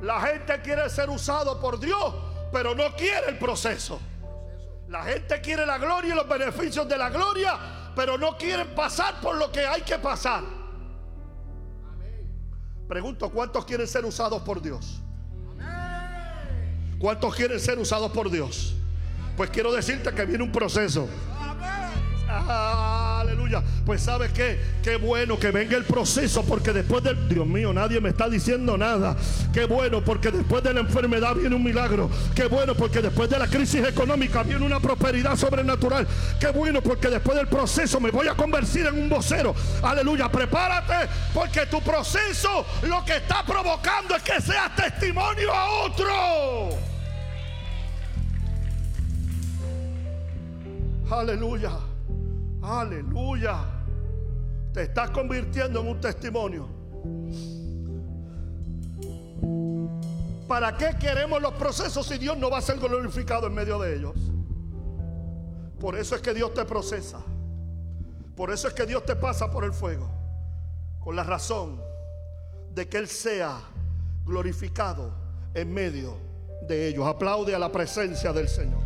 La 0.00 0.20
gente 0.20 0.60
quiere 0.62 0.88
ser 0.88 1.10
usado 1.10 1.60
por 1.60 1.80
Dios, 1.80 2.14
pero 2.52 2.74
no 2.74 2.94
quiere 2.94 3.30
el 3.30 3.38
proceso. 3.38 4.00
La 4.88 5.02
gente 5.02 5.40
quiere 5.40 5.66
la 5.66 5.78
gloria 5.78 6.12
y 6.12 6.16
los 6.16 6.28
beneficios 6.28 6.88
de 6.88 6.96
la 6.96 7.10
gloria, 7.10 7.58
pero 7.96 8.16
no 8.16 8.36
quieren 8.36 8.74
pasar 8.74 9.20
por 9.20 9.36
lo 9.36 9.50
que 9.50 9.66
hay 9.66 9.82
que 9.82 9.98
pasar. 9.98 10.44
Pregunto, 12.86 13.30
¿cuántos 13.30 13.64
quieren 13.64 13.88
ser 13.88 14.04
usados 14.04 14.42
por 14.42 14.60
Dios? 14.60 15.00
¿Cuántos 16.98 17.34
quieren 17.34 17.58
ser 17.58 17.78
usados 17.78 18.12
por 18.12 18.30
Dios? 18.30 18.74
Pues 19.36 19.50
quiero 19.50 19.72
decirte 19.72 20.12
que 20.12 20.24
viene 20.24 20.44
un 20.44 20.52
proceso. 20.52 21.08
Aleluya. 22.34 23.62
Pues 23.86 24.02
sabes 24.02 24.32
qué, 24.32 24.58
qué 24.82 24.96
bueno 24.96 25.38
que 25.38 25.50
venga 25.50 25.76
el 25.76 25.84
proceso 25.84 26.44
porque 26.44 26.72
después 26.72 27.02
del 27.04 27.28
Dios 27.28 27.46
mío, 27.46 27.72
nadie 27.72 28.00
me 28.00 28.10
está 28.10 28.28
diciendo 28.28 28.76
nada. 28.76 29.16
Qué 29.52 29.66
bueno 29.66 30.02
porque 30.02 30.30
después 30.30 30.62
de 30.62 30.74
la 30.74 30.80
enfermedad 30.80 31.34
viene 31.34 31.54
un 31.54 31.62
milagro. 31.62 32.10
Qué 32.34 32.46
bueno 32.46 32.74
porque 32.74 33.00
después 33.00 33.28
de 33.30 33.38
la 33.38 33.46
crisis 33.46 33.86
económica 33.86 34.42
viene 34.42 34.64
una 34.64 34.80
prosperidad 34.80 35.36
sobrenatural. 35.36 36.06
Qué 36.40 36.48
bueno 36.48 36.80
porque 36.82 37.08
después 37.08 37.36
del 37.36 37.46
proceso 37.46 38.00
me 38.00 38.10
voy 38.10 38.28
a 38.28 38.34
convertir 38.34 38.86
en 38.86 38.94
un 38.94 39.08
vocero. 39.08 39.54
Aleluya, 39.82 40.28
prepárate 40.30 41.08
porque 41.32 41.66
tu 41.66 41.80
proceso 41.80 42.66
lo 42.82 43.04
que 43.04 43.16
está 43.16 43.44
provocando 43.44 44.16
es 44.16 44.22
que 44.22 44.40
seas 44.40 44.74
testimonio 44.74 45.52
a 45.52 45.70
otro. 45.84 46.78
Aleluya. 51.10 51.93
Aleluya. 52.64 53.58
Te 54.72 54.84
estás 54.84 55.10
convirtiendo 55.10 55.80
en 55.80 55.88
un 55.88 56.00
testimonio. 56.00 56.66
¿Para 60.48 60.76
qué 60.76 60.96
queremos 60.98 61.42
los 61.42 61.52
procesos 61.54 62.06
si 62.06 62.16
Dios 62.16 62.38
no 62.38 62.50
va 62.50 62.58
a 62.58 62.62
ser 62.62 62.78
glorificado 62.78 63.46
en 63.46 63.54
medio 63.54 63.78
de 63.78 63.96
ellos? 63.96 64.14
Por 65.78 65.98
eso 65.98 66.14
es 66.16 66.22
que 66.22 66.32
Dios 66.32 66.54
te 66.54 66.64
procesa. 66.64 67.20
Por 68.34 68.50
eso 68.50 68.68
es 68.68 68.74
que 68.74 68.86
Dios 68.86 69.04
te 69.04 69.14
pasa 69.14 69.50
por 69.50 69.64
el 69.64 69.72
fuego. 69.72 70.10
Con 71.00 71.16
la 71.16 71.22
razón 71.22 71.80
de 72.74 72.88
que 72.88 72.96
Él 72.96 73.08
sea 73.08 73.60
glorificado 74.24 75.12
en 75.52 75.72
medio 75.72 76.16
de 76.66 76.88
ellos. 76.88 77.06
Aplaude 77.06 77.54
a 77.54 77.58
la 77.58 77.70
presencia 77.70 78.32
del 78.32 78.48
Señor. 78.48 78.83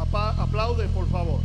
Aplaude, 0.00 0.88
por 0.88 1.06
favor. 1.08 1.40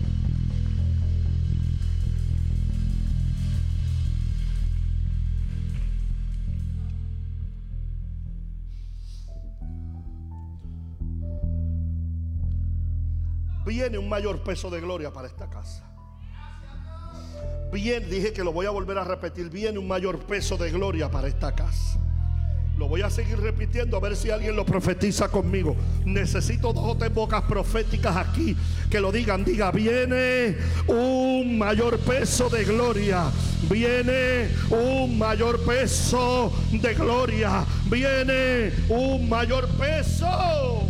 Viene 13.65 13.97
un 13.97 14.07
mayor 14.07 14.41
peso 14.41 14.69
de 14.69 14.79
gloria 14.79 15.11
para 15.11 15.27
esta 15.27 15.49
casa. 15.49 15.83
Bien, 17.73 18.09
dije 18.09 18.31
que 18.31 18.43
lo 18.43 18.53
voy 18.53 18.67
a 18.67 18.69
volver 18.69 18.97
a 18.97 19.03
repetir. 19.03 19.49
Viene 19.49 19.79
un 19.79 19.87
mayor 19.87 20.19
peso 20.19 20.55
de 20.55 20.71
gloria 20.71 21.11
para 21.11 21.27
esta 21.27 21.53
casa. 21.53 21.99
Lo 22.78 22.89
voy 22.89 23.01
a 23.03 23.09
seguir 23.09 23.39
repitiendo 23.39 23.95
a 23.95 24.01
ver 24.01 24.17
si 24.17 24.32
alguien 24.32 24.55
lo 24.55 24.65
profetiza 24.65 25.30
conmigo. 25.30 25.78
Necesito 26.03 26.73
dos 26.73 26.84
o 26.84 26.97
tres 26.97 27.13
bocas 27.13 27.43
proféticas 27.43 28.17
aquí 28.17 28.55
que 28.89 28.99
lo 28.99 29.13
digan. 29.13 29.45
Diga, 29.45 29.71
viene 29.71 30.57
un 30.88 31.57
mayor 31.57 31.97
peso 31.99 32.49
de 32.49 32.65
gloria. 32.65 33.32
Viene 33.69 34.49
un 34.69 35.17
mayor 35.17 35.63
peso 35.65 36.51
de 36.69 36.93
gloria. 36.93 37.65
Viene 37.89 38.73
un 38.89 39.30
mayor 39.30 39.69
peso. 39.78 40.89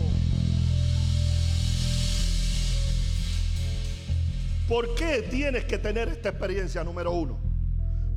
¿Por 4.68 4.96
qué 4.96 5.28
tienes 5.30 5.66
que 5.66 5.78
tener 5.78 6.10
esta 6.10 6.30
experiencia 6.30 6.84
número 6.84 7.12
uno? 7.12 7.38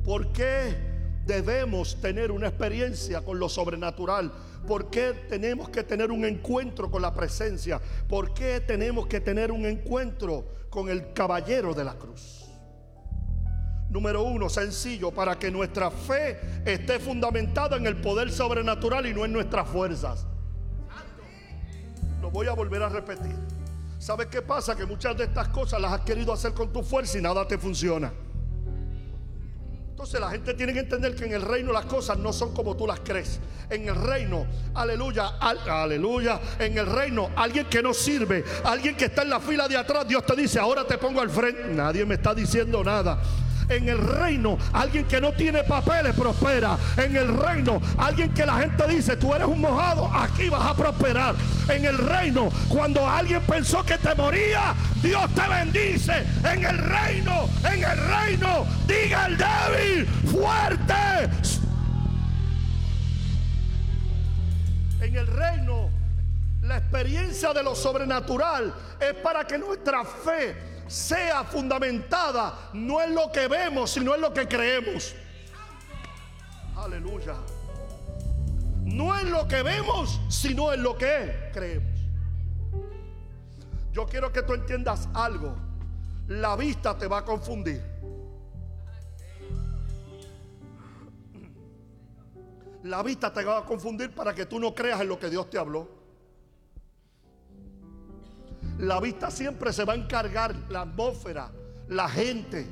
¿Por 0.03 0.31
qué? 0.31 0.88
Debemos 1.29 2.01
tener 2.01 2.31
una 2.31 2.47
experiencia 2.47 3.21
con 3.21 3.37
lo 3.37 3.47
sobrenatural? 3.47 4.31
¿Por 4.67 4.89
qué 4.89 5.13
tenemos 5.29 5.69
que 5.69 5.83
tener 5.83 6.11
un 6.11 6.25
encuentro 6.25 6.89
con 6.89 7.03
la 7.03 7.13
presencia? 7.13 7.79
¿Por 8.07 8.33
qué 8.33 8.59
tenemos 8.59 9.05
que 9.05 9.19
tener 9.19 9.51
un 9.51 9.65
encuentro 9.67 10.45
con 10.71 10.89
el 10.89 11.13
caballero 11.13 11.75
de 11.75 11.83
la 11.83 11.93
cruz? 11.93 12.45
Número 13.91 14.23
uno, 14.23 14.49
sencillo, 14.49 15.11
para 15.11 15.37
que 15.37 15.51
nuestra 15.51 15.91
fe 15.91 16.39
esté 16.65 16.99
fundamentada 16.99 17.77
en 17.77 17.85
el 17.85 17.97
poder 17.97 18.31
sobrenatural 18.31 19.05
y 19.05 19.13
no 19.13 19.23
en 19.23 19.31
nuestras 19.31 19.67
fuerzas. 19.69 20.25
Lo 22.21 22.31
voy 22.31 22.47
a 22.47 22.53
volver 22.53 22.81
a 22.81 22.89
repetir. 22.89 23.35
¿Sabes 23.99 24.27
qué 24.27 24.41
pasa? 24.41 24.75
Que 24.75 24.85
muchas 24.85 25.15
de 25.15 25.25
estas 25.25 25.49
cosas 25.49 25.79
las 25.79 25.91
has 25.91 26.01
querido 26.01 26.33
hacer 26.33 26.53
con 26.53 26.73
tu 26.73 26.81
fuerza 26.81 27.19
y 27.19 27.21
nada 27.21 27.47
te 27.47 27.57
funciona. 27.57 28.11
Entonces 29.99 30.21
la 30.21 30.29
gente 30.29 30.53
tiene 30.53 30.71
que 30.71 30.79
entender 30.79 31.13
que 31.13 31.25
en 31.25 31.33
el 31.33 31.41
reino 31.41 31.73
las 31.73 31.83
cosas 31.83 32.17
no 32.17 32.31
son 32.31 32.53
como 32.53 32.73
tú 32.73 32.87
las 32.87 33.01
crees. 33.01 33.37
En 33.69 33.85
el 33.89 33.95
reino, 33.95 34.47
aleluya, 34.73 35.33
aleluya, 35.41 36.39
en 36.57 36.77
el 36.77 36.85
reino, 36.85 37.31
alguien 37.35 37.65
que 37.65 37.83
no 37.83 37.93
sirve, 37.93 38.45
alguien 38.63 38.95
que 38.95 39.05
está 39.05 39.23
en 39.23 39.29
la 39.29 39.41
fila 39.41 39.67
de 39.67 39.75
atrás, 39.75 40.07
Dios 40.07 40.25
te 40.25 40.37
dice, 40.37 40.57
ahora 40.57 40.87
te 40.87 40.97
pongo 40.97 41.19
al 41.19 41.29
frente. 41.29 41.67
Nadie 41.67 42.05
me 42.05 42.15
está 42.15 42.33
diciendo 42.33 42.81
nada. 42.81 43.21
En 43.69 43.87
el 43.87 43.99
reino, 43.99 44.57
alguien 44.73 45.05
que 45.05 45.21
no 45.21 45.31
tiene 45.31 45.63
papeles 45.63 46.15
prospera. 46.15 46.75
En 46.97 47.15
el 47.15 47.27
reino, 47.37 47.79
alguien 47.97 48.33
que 48.33 48.43
la 48.43 48.55
gente 48.55 48.87
dice, 48.87 49.15
tú 49.15 49.33
eres 49.33 49.47
un 49.47 49.61
mojado, 49.61 50.11
aquí 50.11 50.49
vas 50.49 50.65
a 50.65 50.75
prosperar. 50.75 51.35
En 51.67 51.85
el 51.85 51.97
reino, 51.97 52.49
cuando 52.67 53.07
alguien 53.07 53.41
pensó 53.41 53.85
que 53.85 53.99
te 53.99 54.15
moría, 54.15 54.73
Dios 55.03 55.23
te 55.35 55.47
bendice. 55.47 56.23
En 56.43 56.65
el 56.65 56.77
reino, 56.79 57.47
en 57.71 57.83
el 57.83 57.97
reino, 58.07 58.65
diga 58.87 59.27
el 59.27 59.37
débil, 59.37 60.07
fuerte. 60.31 61.29
En 65.01 65.15
el 65.15 65.27
reino, 65.27 65.89
la 66.63 66.77
experiencia 66.77 67.53
de 67.53 67.61
lo 67.61 67.75
sobrenatural 67.75 68.73
es 68.99 69.13
para 69.13 69.45
que 69.45 69.59
nuestra 69.59 70.03
fe 70.03 70.78
sea 70.89 71.43
fundamentada 71.43 72.71
no 72.73 72.99
en 73.01 73.13
lo 73.13 73.31
que 73.31 73.47
vemos, 73.47 73.91
sino 73.91 74.15
en 74.15 74.21
lo 74.21 74.33
que 74.33 74.47
creemos. 74.47 75.15
Aleluya. 76.75 77.35
No 78.83 79.17
en 79.17 79.31
lo 79.31 79.47
que 79.47 79.61
vemos, 79.61 80.19
sino 80.29 80.73
en 80.73 80.81
lo 80.81 80.97
que 80.97 81.51
creemos. 81.53 81.99
Yo 83.93 84.07
quiero 84.07 84.31
que 84.31 84.41
tú 84.41 84.53
entiendas 84.53 85.07
algo. 85.13 85.55
La 86.27 86.55
vista 86.55 86.97
te 86.97 87.05
va 87.07 87.19
a 87.19 87.25
confundir. 87.25 87.83
La 92.83 93.03
vista 93.03 93.31
te 93.31 93.43
va 93.43 93.59
a 93.59 93.65
confundir 93.65 94.15
para 94.15 94.33
que 94.33 94.45
tú 94.45 94.59
no 94.59 94.73
creas 94.73 95.01
en 95.01 95.09
lo 95.09 95.19
que 95.19 95.29
Dios 95.29 95.49
te 95.49 95.59
habló. 95.59 95.98
La 98.79 99.01
vista 99.01 99.29
siempre 99.29 99.73
se 99.73 99.83
va 99.83 99.91
a 99.91 99.95
encargar, 99.97 100.55
la 100.69 100.81
atmósfera, 100.81 101.51
la 101.89 102.07
gente. 102.07 102.65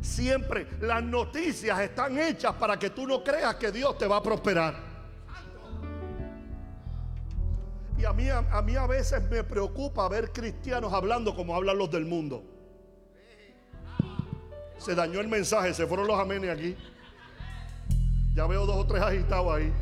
Siempre 0.00 0.66
las 0.80 1.02
noticias 1.02 1.78
están 1.80 2.16
hechas 2.18 2.54
para 2.54 2.78
que 2.78 2.90
tú 2.90 3.04
no 3.06 3.24
creas 3.24 3.56
que 3.56 3.72
Dios 3.72 3.98
te 3.98 4.06
va 4.06 4.18
a 4.18 4.22
prosperar. 4.22 4.74
Y 7.98 8.04
a 8.04 8.12
mí, 8.12 8.28
a, 8.30 8.62
mí 8.62 8.76
a 8.76 8.86
veces 8.86 9.28
me 9.28 9.42
preocupa 9.42 10.08
ver 10.08 10.32
cristianos 10.32 10.92
hablando 10.92 11.34
como 11.34 11.54
hablan 11.54 11.76
los 11.76 11.90
del 11.90 12.06
mundo. 12.06 12.44
Se 14.78 14.94
dañó 14.94 15.20
el 15.20 15.28
mensaje, 15.28 15.74
se 15.74 15.84
fueron 15.84 16.06
los 16.06 16.18
amenes 16.18 16.50
aquí. 16.50 16.76
Ya 18.34 18.46
veo 18.46 18.66
dos 18.66 18.76
o 18.76 18.86
tres 18.86 19.02
agitados 19.02 19.52
ahí. 19.52 19.72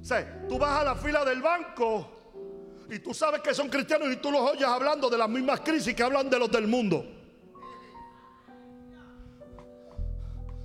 O 0.00 0.04
sea, 0.04 0.46
tú 0.48 0.58
vas 0.58 0.80
a 0.80 0.84
la 0.84 0.94
fila 0.96 1.24
del 1.24 1.40
banco 1.40 2.21
y 2.92 2.98
tú 2.98 3.14
sabes 3.14 3.40
que 3.40 3.54
son 3.54 3.70
cristianos 3.70 4.12
y 4.12 4.16
tú 4.16 4.30
los 4.30 4.42
oyes 4.42 4.64
hablando 4.64 5.08
de 5.08 5.16
las 5.16 5.28
mismas 5.28 5.60
crisis 5.60 5.94
que 5.94 6.02
hablan 6.02 6.28
de 6.28 6.38
los 6.38 6.50
del 6.50 6.66
mundo. 6.66 7.06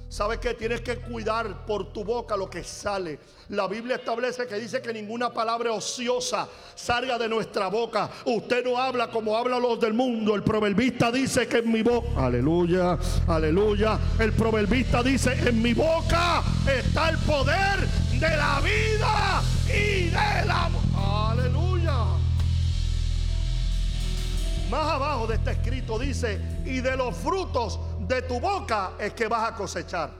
¿Sabes 0.09 0.39
que 0.39 0.53
Tienes 0.53 0.81
que 0.81 0.97
cuidar 0.97 1.65
por 1.65 1.93
tu 1.93 2.03
boca 2.03 2.35
lo 2.35 2.49
que 2.49 2.63
sale. 2.63 3.19
La 3.49 3.67
Biblia 3.67 3.97
establece 3.97 4.45
que 4.45 4.55
dice 4.55 4.81
que 4.81 4.91
ninguna 4.91 5.31
palabra 5.31 5.71
ociosa 5.71 6.49
salga 6.75 7.17
de 7.17 7.29
nuestra 7.29 7.67
boca. 7.67 8.09
Usted 8.25 8.65
no 8.65 8.77
habla 8.77 9.09
como 9.09 9.37
hablan 9.37 9.61
los 9.61 9.79
del 9.79 9.93
mundo. 9.93 10.35
El 10.35 10.43
proverbista 10.43 11.11
dice 11.11 11.47
que 11.47 11.59
en 11.59 11.71
mi 11.71 11.81
boca, 11.81 12.25
aleluya, 12.25 12.97
aleluya. 13.27 13.99
El 14.19 14.33
proverbista 14.33 15.01
dice, 15.03 15.33
en 15.47 15.61
mi 15.61 15.73
boca 15.73 16.43
está 16.65 17.09
el 17.09 17.17
poder 17.19 17.87
de 18.19 18.37
la 18.37 18.61
vida 18.61 19.41
y 19.67 20.05
del 20.09 20.51
amor. 20.51 20.76
Más 24.69 24.85
abajo 24.85 25.27
de 25.27 25.35
este 25.35 25.51
escrito 25.51 25.97
dice, 25.97 26.41
y 26.65 26.81
de 26.81 26.97
los 26.97 27.15
frutos 27.15 27.79
de 28.01 28.21
tu 28.23 28.39
boca 28.39 28.93
es 28.99 29.13
que 29.13 29.27
vas 29.27 29.49
a 29.51 29.55
cosechar. 29.55 30.11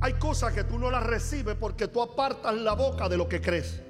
Hay 0.00 0.14
cosas 0.14 0.52
que 0.52 0.64
tú 0.64 0.76
no 0.76 0.90
las 0.90 1.04
recibes 1.04 1.54
porque 1.54 1.86
tú 1.86 2.02
apartas 2.02 2.54
la 2.56 2.72
boca 2.72 3.08
de 3.08 3.16
lo 3.16 3.28
que 3.28 3.40
crees. 3.40 3.80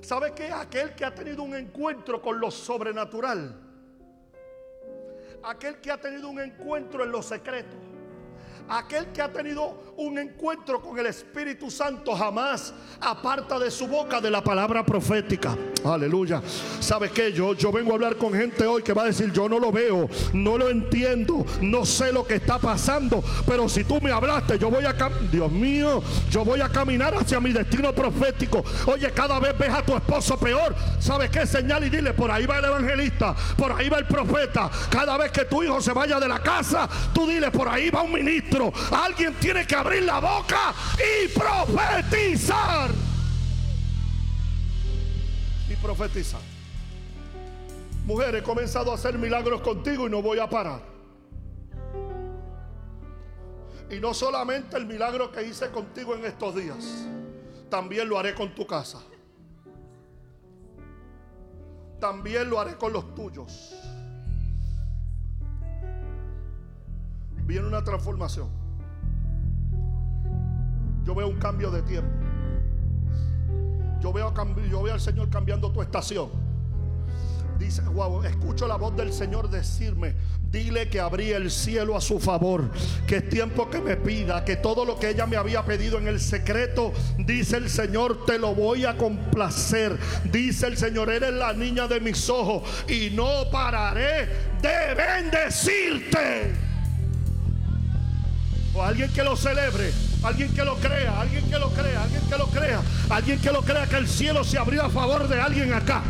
¿Sabe 0.00 0.32
qué? 0.32 0.50
Aquel 0.50 0.94
que 0.94 1.04
ha 1.04 1.14
tenido 1.14 1.42
un 1.42 1.54
encuentro 1.54 2.22
con 2.22 2.40
lo 2.40 2.50
sobrenatural. 2.50 3.54
Aquel 5.42 5.78
que 5.82 5.90
ha 5.90 6.00
tenido 6.00 6.30
un 6.30 6.40
encuentro 6.40 7.04
en 7.04 7.12
lo 7.12 7.22
secreto 7.22 7.87
Aquel 8.68 9.06
que 9.12 9.22
ha 9.22 9.32
tenido 9.32 9.94
un 9.96 10.18
encuentro 10.18 10.80
con 10.80 10.98
el 10.98 11.06
Espíritu 11.06 11.70
Santo 11.70 12.14
jamás 12.14 12.74
aparta 13.00 13.58
de 13.58 13.70
su 13.70 13.86
boca 13.86 14.20
de 14.20 14.30
la 14.30 14.44
palabra 14.44 14.84
profética. 14.84 15.56
Aleluya. 15.84 16.42
¿Sabes 16.78 17.10
qué? 17.12 17.32
Yo, 17.32 17.54
yo 17.54 17.72
vengo 17.72 17.92
a 17.92 17.94
hablar 17.94 18.16
con 18.16 18.34
gente 18.34 18.66
hoy 18.66 18.82
que 18.82 18.92
va 18.92 19.02
a 19.02 19.06
decir, 19.06 19.32
yo 19.32 19.48
no 19.48 19.58
lo 19.58 19.72
veo, 19.72 20.08
no 20.34 20.58
lo 20.58 20.68
entiendo, 20.68 21.46
no 21.62 21.86
sé 21.86 22.12
lo 22.12 22.26
que 22.26 22.34
está 22.34 22.58
pasando, 22.58 23.24
pero 23.46 23.68
si 23.68 23.84
tú 23.84 24.00
me 24.02 24.12
hablaste, 24.12 24.58
yo 24.58 24.70
voy 24.70 24.84
a 24.84 24.94
Dios 25.32 25.50
mío, 25.50 26.02
yo 26.30 26.44
voy 26.44 26.60
a 26.60 26.68
caminar 26.68 27.14
hacia 27.14 27.40
mi 27.40 27.52
destino 27.52 27.94
profético. 27.94 28.62
Oye, 28.86 29.10
cada 29.12 29.40
vez 29.40 29.56
ves 29.56 29.70
a 29.70 29.82
tu 29.82 29.96
esposo 29.96 30.38
peor. 30.38 30.74
¿Sabes 30.98 31.30
qué? 31.30 31.46
Señal 31.46 31.84
y 31.84 31.88
dile, 31.90 32.12
por 32.12 32.30
ahí 32.30 32.44
va 32.44 32.58
el 32.58 32.66
evangelista, 32.66 33.34
por 33.56 33.72
ahí 33.72 33.88
va 33.88 33.98
el 33.98 34.06
profeta. 34.06 34.70
Cada 34.90 35.16
vez 35.16 35.32
que 35.32 35.44
tu 35.46 35.62
hijo 35.62 35.80
se 35.80 35.92
vaya 35.92 36.20
de 36.20 36.28
la 36.28 36.40
casa, 36.40 36.88
tú 37.14 37.26
dile, 37.26 37.50
por 37.50 37.68
ahí 37.68 37.90
va 37.90 38.02
un 38.02 38.12
ministro 38.12 38.57
Alguien 38.90 39.34
tiene 39.34 39.66
que 39.66 39.74
abrir 39.74 40.02
la 40.02 40.20
boca 40.20 40.74
y 40.98 41.28
profetizar. 41.28 42.90
Y 45.68 45.76
profetizar. 45.76 46.40
Mujer, 48.04 48.34
he 48.36 48.42
comenzado 48.42 48.90
a 48.90 48.94
hacer 48.94 49.18
milagros 49.18 49.60
contigo 49.60 50.06
y 50.06 50.10
no 50.10 50.22
voy 50.22 50.38
a 50.38 50.48
parar. 50.48 50.82
Y 53.90 54.00
no 54.00 54.12
solamente 54.12 54.76
el 54.76 54.86
milagro 54.86 55.30
que 55.30 55.42
hice 55.42 55.70
contigo 55.70 56.14
en 56.14 56.24
estos 56.24 56.54
días, 56.54 57.06
también 57.70 58.08
lo 58.08 58.18
haré 58.18 58.34
con 58.34 58.54
tu 58.54 58.66
casa. 58.66 58.98
También 62.00 62.48
lo 62.48 62.60
haré 62.60 62.76
con 62.76 62.92
los 62.92 63.14
tuyos. 63.14 63.77
Viene 67.48 67.66
una 67.66 67.82
transformación. 67.82 68.46
Yo 71.04 71.14
veo 71.14 71.28
un 71.28 71.38
cambio 71.38 71.70
de 71.70 71.80
tiempo. 71.80 72.12
Yo 74.00 74.12
veo, 74.12 74.32
al 74.92 75.00
Señor 75.00 75.30
cambiando 75.30 75.72
tu 75.72 75.80
estación. 75.80 76.28
Dice, 77.58 77.80
wow, 77.82 78.22
escucho 78.22 78.68
la 78.68 78.76
voz 78.76 78.94
del 78.94 79.12
Señor 79.12 79.48
decirme, 79.48 80.14
dile 80.50 80.90
que 80.90 81.00
abrí 81.00 81.32
el 81.32 81.50
cielo 81.50 81.96
a 81.96 82.00
su 82.00 82.20
favor, 82.20 82.70
que 83.06 83.16
es 83.16 83.28
tiempo 83.30 83.68
que 83.68 83.80
me 83.80 83.96
pida, 83.96 84.44
que 84.44 84.56
todo 84.56 84.84
lo 84.84 84.98
que 84.98 85.08
ella 85.08 85.26
me 85.26 85.36
había 85.36 85.64
pedido 85.64 85.98
en 85.98 86.06
el 86.06 86.20
secreto, 86.20 86.92
dice 87.16 87.56
el 87.56 87.70
Señor, 87.70 88.26
te 88.26 88.38
lo 88.38 88.54
voy 88.54 88.84
a 88.84 88.96
complacer. 88.96 89.98
Dice 90.30 90.66
el 90.66 90.76
Señor, 90.76 91.10
eres 91.10 91.32
la 91.32 91.54
niña 91.54 91.88
de 91.88 91.98
mis 91.98 92.28
ojos 92.28 92.62
y 92.88 93.10
no 93.10 93.50
pararé 93.50 94.28
de 94.60 94.94
bendecirte 94.94 96.67
alguien 98.82 99.12
que 99.12 99.22
lo 99.22 99.36
celebre, 99.36 99.92
alguien 100.22 100.54
que 100.54 100.64
lo 100.64 100.76
crea, 100.76 101.20
alguien 101.20 101.44
que 101.48 101.58
lo 101.58 101.70
crea, 101.70 102.02
alguien 102.02 102.22
que 102.28 102.38
lo 102.38 102.46
crea, 102.46 102.80
alguien 103.10 103.40
que 103.40 103.52
lo 103.52 103.62
crea 103.62 103.86
que 103.86 103.96
el 103.96 104.08
cielo 104.08 104.44
se 104.44 104.58
abrió 104.58 104.84
a 104.84 104.90
favor 104.90 105.28
de 105.28 105.40
alguien 105.40 105.72
acá. 105.72 106.02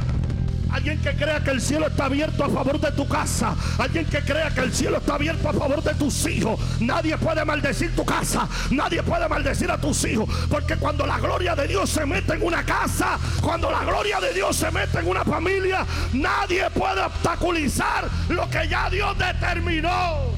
Alguien 0.70 1.00
que 1.00 1.14
crea 1.14 1.42
que 1.42 1.50
el 1.50 1.60
cielo 1.60 1.86
está 1.86 2.04
abierto 2.04 2.44
a 2.44 2.48
favor 2.48 2.78
de 2.78 2.92
tu 2.92 3.08
casa. 3.08 3.56
Alguien 3.78 4.04
que 4.04 4.20
crea 4.20 4.50
que 4.50 4.60
el 4.60 4.72
cielo 4.72 4.98
está 4.98 5.14
abierto 5.14 5.48
a 5.48 5.52
favor 5.52 5.82
de 5.82 5.94
tus 5.94 6.26
hijos. 6.26 6.60
Nadie 6.80 7.16
puede 7.16 7.44
maldecir 7.44 7.94
tu 7.96 8.04
casa. 8.04 8.46
Nadie 8.70 9.02
puede 9.02 9.28
maldecir 9.28 9.70
a 9.70 9.78
tus 9.78 10.04
hijos. 10.04 10.28
Porque 10.50 10.76
cuando 10.76 11.06
la 11.06 11.18
gloria 11.18 11.54
de 11.54 11.66
Dios 11.66 11.88
se 11.88 12.04
mete 12.04 12.34
en 12.34 12.42
una 12.42 12.64
casa, 12.64 13.18
cuando 13.40 13.70
la 13.70 13.82
gloria 13.84 14.20
de 14.20 14.34
Dios 14.34 14.56
se 14.56 14.70
mete 14.70 14.98
en 14.98 15.08
una 15.08 15.24
familia, 15.24 15.86
nadie 16.12 16.68
puede 16.70 17.00
obstaculizar 17.00 18.08
lo 18.28 18.48
que 18.50 18.68
ya 18.68 18.90
Dios 18.90 19.16
determinó. 19.16 20.37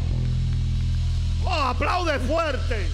Oh, 1.45 1.53
aplaude 1.53 2.19
fuerte. 2.21 2.87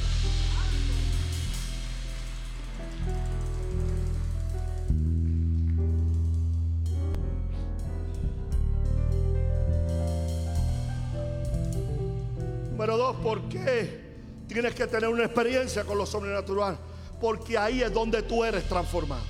Número 12.71 12.97
dos, 12.99 13.17
¿por 13.17 13.49
qué 13.49 14.05
tienes 14.47 14.75
que 14.75 14.87
tener 14.87 15.09
una 15.09 15.25
experiencia 15.25 15.85
con 15.85 15.97
lo 15.97 16.05
sobrenatural? 16.05 16.77
Porque 17.21 17.57
ahí 17.57 17.83
es 17.83 17.93
donde 17.93 18.23
tú 18.23 18.45
eres 18.45 18.65
transformado. 18.69 19.25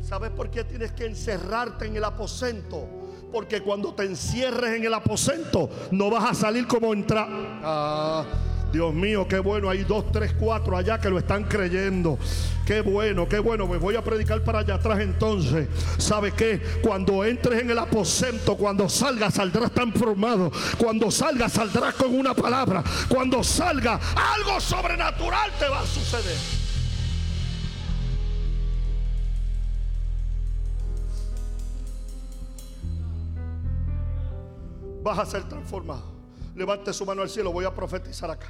¿Sabes 0.00 0.30
por 0.30 0.50
qué 0.50 0.64
tienes 0.64 0.92
que 0.92 1.06
encerrarte 1.06 1.86
en 1.86 1.96
el 1.96 2.04
aposento? 2.04 2.99
Porque 3.32 3.60
cuando 3.60 3.94
te 3.94 4.04
encierres 4.04 4.76
en 4.76 4.84
el 4.84 4.94
aposento, 4.94 5.70
no 5.90 6.10
vas 6.10 6.30
a 6.30 6.34
salir 6.34 6.66
como 6.66 6.92
entrar. 6.92 7.28
Ah, 7.62 8.24
Dios 8.72 8.92
mío, 8.94 9.26
qué 9.28 9.38
bueno. 9.38 9.68
Hay 9.68 9.84
dos, 9.84 10.10
tres, 10.12 10.32
cuatro 10.38 10.76
allá 10.76 10.98
que 10.98 11.10
lo 11.10 11.18
están 11.18 11.44
creyendo. 11.44 12.18
Qué 12.66 12.80
bueno, 12.80 13.28
qué 13.28 13.38
bueno. 13.38 13.66
Me 13.66 13.78
voy 13.78 13.96
a 13.96 14.02
predicar 14.02 14.42
para 14.42 14.60
allá 14.60 14.74
atrás 14.74 15.00
entonces. 15.00 15.68
¿Sabe 15.98 16.32
qué? 16.32 16.60
Cuando 16.82 17.24
entres 17.24 17.62
en 17.62 17.70
el 17.70 17.78
aposento, 17.78 18.56
cuando 18.56 18.88
salgas, 18.88 19.34
saldrás 19.34 19.72
transformado. 19.72 20.50
Cuando 20.78 21.10
salgas, 21.10 21.52
saldrás 21.52 21.94
con 21.94 22.16
una 22.16 22.34
palabra. 22.34 22.82
Cuando 23.08 23.42
salga, 23.44 23.98
algo 24.34 24.60
sobrenatural 24.60 25.50
te 25.58 25.68
va 25.68 25.80
a 25.80 25.86
suceder. 25.86 26.59
Vas 35.02 35.18
a 35.18 35.26
ser 35.26 35.48
transformado. 35.48 36.02
Levante 36.54 36.92
su 36.92 37.06
mano 37.06 37.22
al 37.22 37.30
cielo. 37.30 37.52
Voy 37.52 37.64
a 37.64 37.74
profetizar 37.74 38.30
acá. 38.30 38.48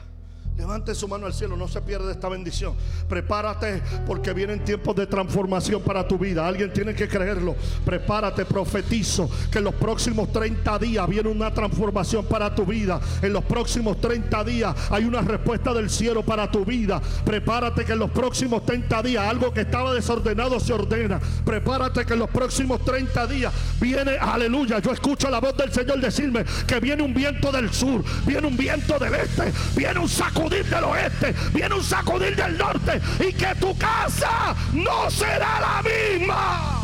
Levante 0.60 0.94
su 0.94 1.08
mano 1.08 1.24
al 1.24 1.32
cielo, 1.32 1.56
no 1.56 1.66
se 1.68 1.80
pierde 1.80 2.12
esta 2.12 2.28
bendición. 2.28 2.74
Prepárate 3.08 3.80
porque 4.06 4.34
vienen 4.34 4.62
tiempos 4.62 4.94
de 4.94 5.06
transformación 5.06 5.80
para 5.80 6.06
tu 6.06 6.18
vida. 6.18 6.46
Alguien 6.46 6.70
tiene 6.70 6.94
que 6.94 7.08
creerlo. 7.08 7.56
Prepárate, 7.82 8.44
profetizo 8.44 9.30
que 9.50 9.56
en 9.56 9.64
los 9.64 9.74
próximos 9.76 10.30
30 10.30 10.78
días 10.78 11.08
viene 11.08 11.30
una 11.30 11.54
transformación 11.54 12.26
para 12.26 12.54
tu 12.54 12.66
vida. 12.66 13.00
En 13.22 13.32
los 13.32 13.42
próximos 13.44 14.02
30 14.02 14.44
días 14.44 14.76
hay 14.90 15.04
una 15.04 15.22
respuesta 15.22 15.72
del 15.72 15.88
cielo 15.88 16.22
para 16.22 16.50
tu 16.50 16.62
vida. 16.62 17.00
Prepárate 17.24 17.86
que 17.86 17.92
en 17.92 17.98
los 17.98 18.10
próximos 18.10 18.66
30 18.66 19.02
días 19.02 19.24
algo 19.26 19.54
que 19.54 19.62
estaba 19.62 19.94
desordenado 19.94 20.60
se 20.60 20.74
ordena. 20.74 21.18
Prepárate 21.42 22.04
que 22.04 22.12
en 22.12 22.18
los 22.18 22.28
próximos 22.28 22.84
30 22.84 23.26
días 23.28 23.54
viene, 23.80 24.18
aleluya. 24.20 24.78
Yo 24.80 24.92
escucho 24.92 25.30
la 25.30 25.40
voz 25.40 25.56
del 25.56 25.72
Señor 25.72 26.00
decirme 26.00 26.44
que 26.66 26.80
viene 26.80 27.02
un 27.02 27.14
viento 27.14 27.50
del 27.50 27.72
sur, 27.72 28.04
viene 28.26 28.46
un 28.46 28.58
viento 28.58 28.98
del 28.98 29.14
este, 29.14 29.50
viene 29.74 29.98
un 30.00 30.08
sacudir 30.50 30.66
del 30.66 30.84
oeste, 30.84 31.34
viene 31.52 31.74
un 31.74 31.82
sacudir 31.82 32.36
del 32.36 32.58
norte 32.58 33.00
y 33.20 33.32
que 33.32 33.54
tu 33.60 33.76
casa 33.78 34.54
no 34.72 35.10
será 35.10 35.60
la 35.60 35.82
misma. 35.82 36.76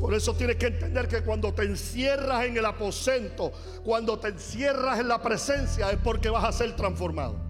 Por 0.00 0.12
eso 0.12 0.34
tienes 0.34 0.56
que 0.56 0.66
entender 0.66 1.08
que 1.08 1.22
cuando 1.22 1.54
te 1.54 1.62
encierras 1.62 2.44
en 2.44 2.58
el 2.58 2.66
aposento, 2.66 3.52
cuando 3.82 4.18
te 4.18 4.28
encierras 4.28 5.00
en 5.00 5.08
la 5.08 5.22
presencia, 5.22 5.90
es 5.90 5.98
porque 5.98 6.28
vas 6.28 6.44
a 6.44 6.52
ser 6.52 6.76
transformado. 6.76 7.43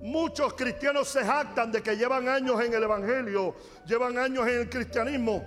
Muchos 0.00 0.54
cristianos 0.54 1.08
se 1.08 1.22
jactan 1.22 1.70
de 1.70 1.82
que 1.82 1.94
llevan 1.94 2.26
años 2.26 2.58
en 2.62 2.72
el 2.72 2.82
Evangelio, 2.82 3.54
llevan 3.86 4.16
años 4.16 4.48
en 4.48 4.60
el 4.60 4.70
cristianismo, 4.70 5.44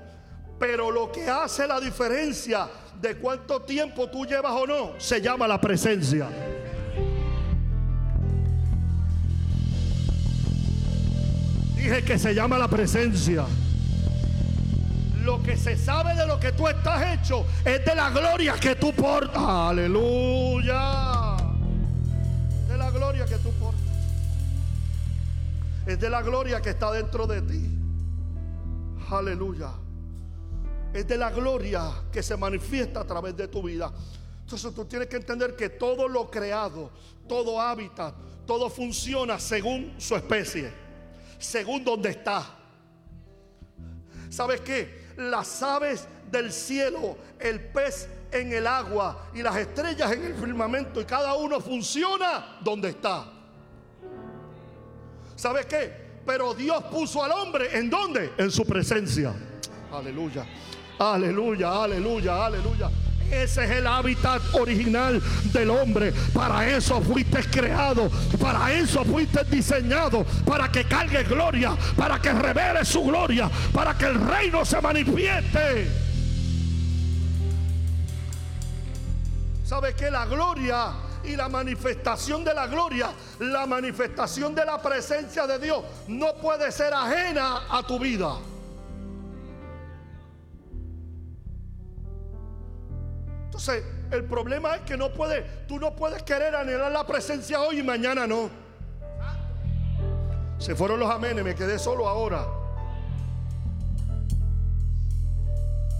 pero 0.59 0.91
lo 0.91 1.11
que 1.11 1.27
hace 1.27 1.65
la 1.67 1.79
diferencia 1.79 2.69
de 3.01 3.17
cuánto 3.17 3.63
tiempo 3.63 4.09
tú 4.09 4.25
llevas 4.25 4.51
o 4.51 4.67
no, 4.67 4.91
se 4.99 5.19
llama 5.21 5.47
la 5.47 5.59
presencia. 5.59 6.29
Dije 11.75 12.03
que 12.03 12.19
se 12.19 12.35
llama 12.35 12.59
la 12.59 12.67
presencia. 12.67 13.45
Lo 15.23 15.41
que 15.41 15.57
se 15.57 15.75
sabe 15.77 16.15
de 16.15 16.27
lo 16.27 16.39
que 16.39 16.51
tú 16.51 16.67
estás 16.67 17.17
hecho 17.17 17.45
es 17.65 17.83
de 17.83 17.95
la 17.95 18.09
gloria 18.11 18.53
que 18.53 18.75
tú 18.75 18.93
portas. 18.93 19.41
Aleluya. 19.43 21.22
Es 25.85 25.99
de 25.99 26.09
la 26.09 26.21
gloria 26.21 26.61
que 26.61 26.69
está 26.69 26.91
dentro 26.91 27.27
de 27.27 27.41
ti. 27.41 27.69
Aleluya. 29.09 29.71
Es 30.93 31.07
de 31.07 31.17
la 31.17 31.29
gloria 31.31 31.91
que 32.11 32.23
se 32.23 32.37
manifiesta 32.37 33.01
a 33.01 33.03
través 33.05 33.35
de 33.35 33.47
tu 33.47 33.63
vida. 33.63 33.91
Entonces 34.41 34.73
tú 34.73 34.85
tienes 34.85 35.07
que 35.07 35.17
entender 35.17 35.55
que 35.55 35.69
todo 35.69 36.07
lo 36.07 36.29
creado, 36.29 36.91
todo 37.27 37.59
hábitat, 37.59 38.13
todo 38.45 38.69
funciona 38.69 39.39
según 39.39 39.95
su 39.97 40.15
especie, 40.15 40.71
según 41.39 41.83
donde 41.83 42.11
está. 42.11 42.45
¿Sabes 44.29 44.61
qué? 44.61 45.11
Las 45.17 45.61
aves 45.61 46.07
del 46.31 46.51
cielo, 46.51 47.17
el 47.39 47.59
pez 47.71 48.07
en 48.31 48.51
el 48.51 48.67
agua 48.67 49.29
y 49.33 49.41
las 49.41 49.55
estrellas 49.57 50.11
en 50.11 50.23
el 50.23 50.35
firmamento 50.35 50.99
y 50.99 51.05
cada 51.05 51.35
uno 51.35 51.59
funciona 51.59 52.59
donde 52.61 52.89
está. 52.89 53.32
¿Sabes 55.43 55.65
qué? 55.65 55.91
Pero 56.25 56.53
Dios 56.53 56.81
puso 56.85 57.21
al 57.21 57.33
hombre 57.33 57.77
en 57.77 57.89
dónde? 57.89 58.31
En 58.37 58.49
su 58.49 58.63
presencia. 58.63 59.33
Aleluya. 59.91 60.45
Aleluya, 60.97 61.83
aleluya, 61.83 62.45
aleluya. 62.45 62.89
Ese 63.29 63.65
es 63.65 63.71
el 63.71 63.85
hábitat 63.85 64.41
original 64.53 65.21
del 65.51 65.69
hombre. 65.69 66.13
Para 66.33 66.65
eso 66.69 67.01
fuiste 67.01 67.43
creado. 67.51 68.09
Para 68.39 68.71
eso 68.71 69.03
fuiste 69.03 69.43
diseñado. 69.43 70.23
Para 70.45 70.71
que 70.71 70.85
cargue 70.85 71.23
gloria. 71.23 71.75
Para 71.97 72.21
que 72.21 72.31
revele 72.31 72.85
su 72.85 73.03
gloria. 73.03 73.51
Para 73.73 73.97
que 73.97 74.05
el 74.05 74.25
reino 74.25 74.63
se 74.63 74.79
manifieste. 74.79 75.91
¿Sabe 79.65 79.93
que 79.93 80.09
la 80.09 80.25
gloria 80.25 80.93
y 81.23 81.35
la 81.35 81.49
manifestación 81.49 82.43
de 82.43 82.53
la 82.53 82.67
gloria, 82.67 83.11
la 83.39 83.65
manifestación 83.65 84.53
de 84.53 84.65
la 84.65 84.81
presencia 84.81 85.47
de 85.47 85.59
Dios 85.59 85.83
no 86.07 86.33
puede 86.35 86.71
ser 86.71 86.93
ajena 86.93 87.63
a 87.69 87.83
tu 87.83 87.99
vida. 87.99 88.37
Entonces, 93.45 93.83
el 94.11 94.25
problema 94.25 94.75
es 94.75 94.81
que 94.81 94.97
no 94.97 95.13
puedes, 95.13 95.67
tú 95.67 95.79
no 95.79 95.95
puedes 95.95 96.23
querer 96.23 96.55
anhelar 96.55 96.91
la 96.91 97.05
presencia 97.05 97.61
hoy 97.61 97.79
y 97.79 97.83
mañana 97.83 98.27
no. 98.27 98.49
Se 100.57 100.75
fueron 100.75 100.99
los 100.99 101.09
amenes, 101.09 101.43
me 101.43 101.55
quedé 101.55 101.77
solo 101.77 102.07
ahora. 102.07 102.47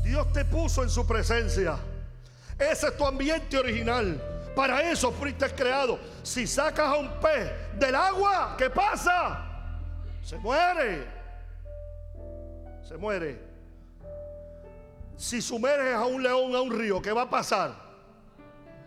Dios 0.04 0.32
te 0.34 0.46
puso 0.46 0.84
en 0.84 0.90
su 0.90 1.06
presencia. 1.06 1.78
Ese 2.58 2.88
es 2.88 2.98
tu 2.98 3.06
ambiente 3.06 3.58
original. 3.58 4.33
Para 4.56 4.82
eso 4.91 5.12
fuiste 5.12 5.49
creado. 5.49 5.99
Si 6.22 6.45
sacas 6.45 6.88
a 6.88 6.95
un 6.95 7.10
pez 7.20 7.51
del 7.80 7.95
agua, 7.95 8.56
¿qué 8.58 8.70
pasa? 8.70 9.45
Se 10.24 10.38
muere. 10.38 11.08
Se 12.88 12.97
muere. 12.97 13.39
Si 15.18 15.41
sumerges 15.41 15.95
a 15.95 16.06
un 16.06 16.22
león 16.22 16.56
a 16.56 16.62
un 16.62 16.72
río, 16.72 17.01
¿qué 17.01 17.12
va 17.12 17.24
a 17.24 17.30
pasar? 17.30 17.74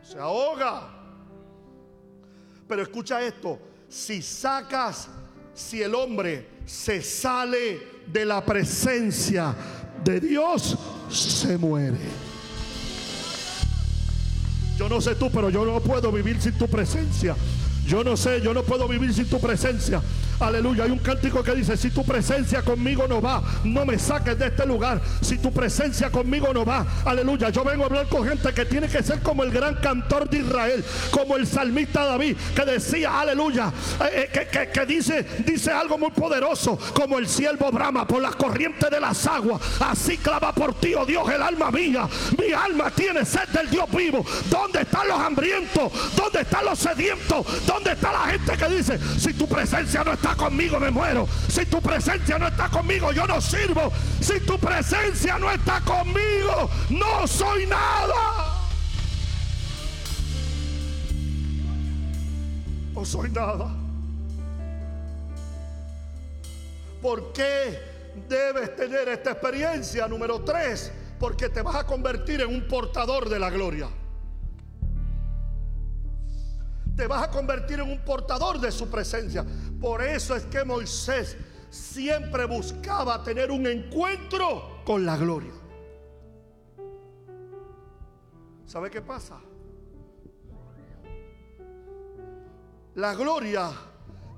Se 0.03 0.19
ahoga. 0.19 0.89
Pero 2.69 2.83
escucha 2.83 3.23
esto. 3.23 3.59
Si 3.89 4.23
sacas, 4.23 5.09
si 5.55 5.83
el 5.83 5.95
hombre 5.95 6.49
se 6.67 7.03
sale 7.03 8.03
de 8.07 8.25
la 8.25 8.45
presencia 8.45 9.55
de 10.05 10.21
Dios, 10.21 10.77
se 11.09 11.57
muere. 11.57 12.26
No 14.89 15.01
sé 15.01 15.15
tú, 15.15 15.31
pero 15.31 15.51
yo 15.51 15.65
no 15.65 15.81
puedo 15.81 16.13
vivir 16.13 16.41
sin 16.41 16.53
tu 16.53 16.69
presencia. 16.69 17.35
Yo 17.87 18.03
no 18.03 18.17
sé, 18.17 18.41
yo 18.41 18.55
no 18.55 18.63
puedo 18.63 18.89
vivir 18.89 19.13
sin 19.13 19.27
tu 19.27 19.41
presencia. 19.41 20.01
Aleluya. 20.41 20.85
Hay 20.85 20.91
un 20.91 20.99
cántico 20.99 21.43
que 21.43 21.55
dice, 21.55 21.77
si 21.77 21.91
tu 21.91 22.05
presencia 22.05 22.63
conmigo 22.63 23.07
no 23.09 23.21
va, 23.23 23.43
no 23.65 23.87
me 23.87 23.99
saques 23.99 24.39
de 24.39 24.47
este 24.47 24.67
lugar. 24.67 25.01
Si 25.21 25.39
tu 25.39 25.53
presencia 25.53 26.11
conmigo 26.11 26.53
no 26.53 26.65
va. 26.65 26.87
Aleluya. 27.05 27.51
Yo 27.51 27.65
vengo 27.65 27.85
a 27.85 27.87
hablar 27.87 28.07
con 28.09 28.27
gente 28.27 28.53
que 28.53 28.65
tiene 28.67 28.89
que 28.89 29.03
ser 29.03 29.21
como 29.21 29.43
el 29.43 29.51
gran 29.51 29.77
cantor 29.77 30.29
de 30.29 30.39
Israel, 30.39 30.85
como 31.11 31.37
el 31.37 31.47
salmista 31.47 32.05
David, 32.05 32.37
que 32.55 32.65
decía, 32.65 33.21
aleluya, 33.21 33.73
eh, 34.13 34.31
eh, 34.33 34.71
que, 34.73 34.87
dice, 34.87 35.25
dice 35.45 35.71
algo 35.71 35.97
muy 35.97 36.11
poderoso, 36.11 36.79
como 36.95 37.19
el 37.19 37.29
siervo 37.29 37.71
brama 37.71 38.07
por 38.07 38.21
las 38.21 38.37
corrientes 38.37 38.91
de 38.91 39.01
las 39.01 39.27
aguas. 39.27 39.61
Así 39.81 40.19
clava 40.19 40.53
por 40.53 40.75
ti, 40.75 40.95
oh 40.95 41.07
Dios, 41.07 41.29
el 41.31 41.43
alma 41.43 41.71
mía. 41.71 42.09
Mi 42.39 42.53
alma 42.53 42.91
tiene 42.91 43.25
sed 43.25 43.49
del 43.49 43.71
Dios 43.71 43.91
vivo. 43.91 44.25
¿Dónde 44.51 44.83
están 44.83 45.09
los 45.09 45.19
hambrientos? 45.19 45.93
¿Dónde 46.15 46.43
están 46.43 46.65
los 46.65 46.79
sedientos? 46.79 47.47
¿Dónde 47.67 47.93
está 47.93 48.13
la 48.13 48.33
gente 48.33 48.57
que 48.57 48.69
dice, 48.69 48.99
si 49.19 49.33
tu 49.33 49.49
presencia 49.49 50.05
no 50.05 50.13
está 50.13 50.26
conmigo, 50.35 50.81
me 50.81 50.91
muero. 50.91 51.29
Si 51.49 51.67
tu 51.67 51.81
presencia 51.81 52.39
no 52.39 52.49
está 52.49 52.69
conmigo, 52.69 53.13
yo 53.13 53.27
no 53.27 53.41
sirvo. 53.41 53.93
Si 54.21 54.41
tu 54.41 54.59
presencia 54.59 55.39
no 55.39 55.51
está 55.51 55.81
conmigo, 55.83 56.71
no 56.91 57.27
soy 57.27 57.67
nada. 57.67 58.63
No 62.95 63.05
soy 63.05 63.31
nada. 63.31 63.75
¿Por 67.03 67.33
qué 67.33 67.79
debes 68.29 68.75
tener 68.75 69.09
esta 69.09 69.33
experiencia? 69.33 70.09
Número 70.09 70.41
tres, 70.41 70.91
porque 71.21 71.51
te 71.51 71.63
vas 71.63 71.77
a 71.77 71.87
convertir 71.87 72.41
en 72.41 72.49
un 72.49 72.67
portador 72.67 73.29
de 73.29 73.39
la 73.39 73.51
gloria 73.51 73.89
te 76.97 77.07
vas 77.07 77.25
a 77.25 77.31
convertir 77.31 77.79
en 77.81 77.91
un 77.91 78.05
portador 78.05 78.59
de 78.59 78.73
su 78.73 78.89
presencia. 78.91 79.45
Por 79.81 80.03
eso 80.03 80.35
es 80.35 80.47
que 80.47 80.65
Moisés 80.65 81.37
siempre 81.69 82.47
buscaba 82.47 83.23
tener 83.23 83.51
un 83.51 83.67
encuentro 83.67 84.81
con 84.85 85.05
la 85.05 85.17
gloria. 85.17 85.53
¿Sabe 88.65 88.91
qué 88.91 89.03
pasa? 89.03 89.39
La 92.95 93.15
gloria 93.15 93.71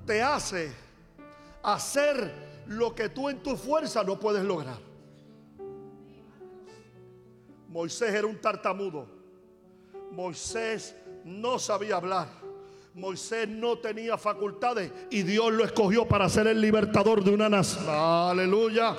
te 0.04 0.20
hace 0.20 0.72
hacer 1.62 2.64
lo 2.66 2.94
que 2.94 3.08
tú 3.08 3.28
en 3.28 3.40
tu 3.42 3.56
fuerza 3.56 4.02
no 4.02 4.18
puedes 4.18 4.44
lograr. 4.44 4.78
Moisés 7.68 8.12
era 8.14 8.26
un 8.26 8.40
tartamudo. 8.40 9.06
Moisés 10.10 10.96
no 11.24 11.58
sabía 11.58 11.96
hablar. 11.96 12.47
Moisés 12.98 13.48
no 13.48 13.78
tenía 13.78 14.18
facultades 14.18 14.90
y 15.10 15.22
Dios 15.22 15.52
lo 15.52 15.64
escogió 15.64 16.04
para 16.04 16.28
ser 16.28 16.48
el 16.48 16.60
libertador 16.60 17.22
de 17.22 17.30
una 17.30 17.48
nación. 17.48 17.84
Aleluya, 17.88 18.92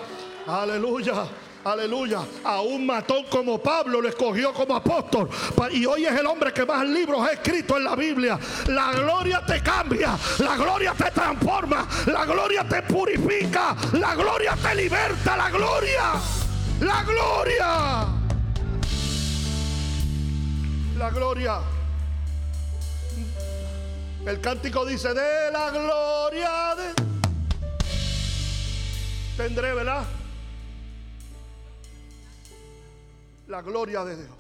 aleluya. 0.48 1.26
Aleluya. 1.62 2.22
A 2.46 2.62
un 2.62 2.86
matón 2.86 3.26
como 3.30 3.62
Pablo 3.62 4.00
lo 4.00 4.08
escogió 4.08 4.54
como 4.54 4.78
apóstol. 4.78 5.30
Y 5.72 5.86
hoy 5.86 6.06
es 6.06 6.18
el 6.18 6.26
hombre 6.26 6.54
que 6.54 6.66
más 6.66 6.88
libros 6.88 7.20
ha 7.20 7.34
escrito 7.34 7.76
en 7.76 7.84
la 7.84 7.98
Biblia. 7.98 8.40
La 8.68 8.94
gloria 8.94 9.46
te 9.46 9.62
cambia. 9.62 10.18
La 10.38 10.56
gloria 10.56 10.94
te 10.94 11.12
transforma. 11.12 11.86
La 12.06 12.26
gloria 12.26 12.64
te 12.64 12.82
purifica. 12.84 13.76
La 13.92 14.16
gloria 14.16 14.56
te 14.56 14.74
liberta. 14.74 15.36
La 15.36 15.50
gloria. 15.50 16.14
La 16.80 17.04
gloria. 17.04 18.08
La 20.98 21.10
gloria. 21.10 21.79
El 24.26 24.42
cántico 24.42 24.86
dice, 24.86 25.14
de 25.14 25.52
la 25.52 25.72
gloria 25.72 26.76
de... 26.76 26.94
Tendré, 29.38 29.74
¿verdad? 29.74 30.06
La 33.48 33.62
gloria 33.62 34.04
de 34.04 34.18
Dios. 34.18 34.38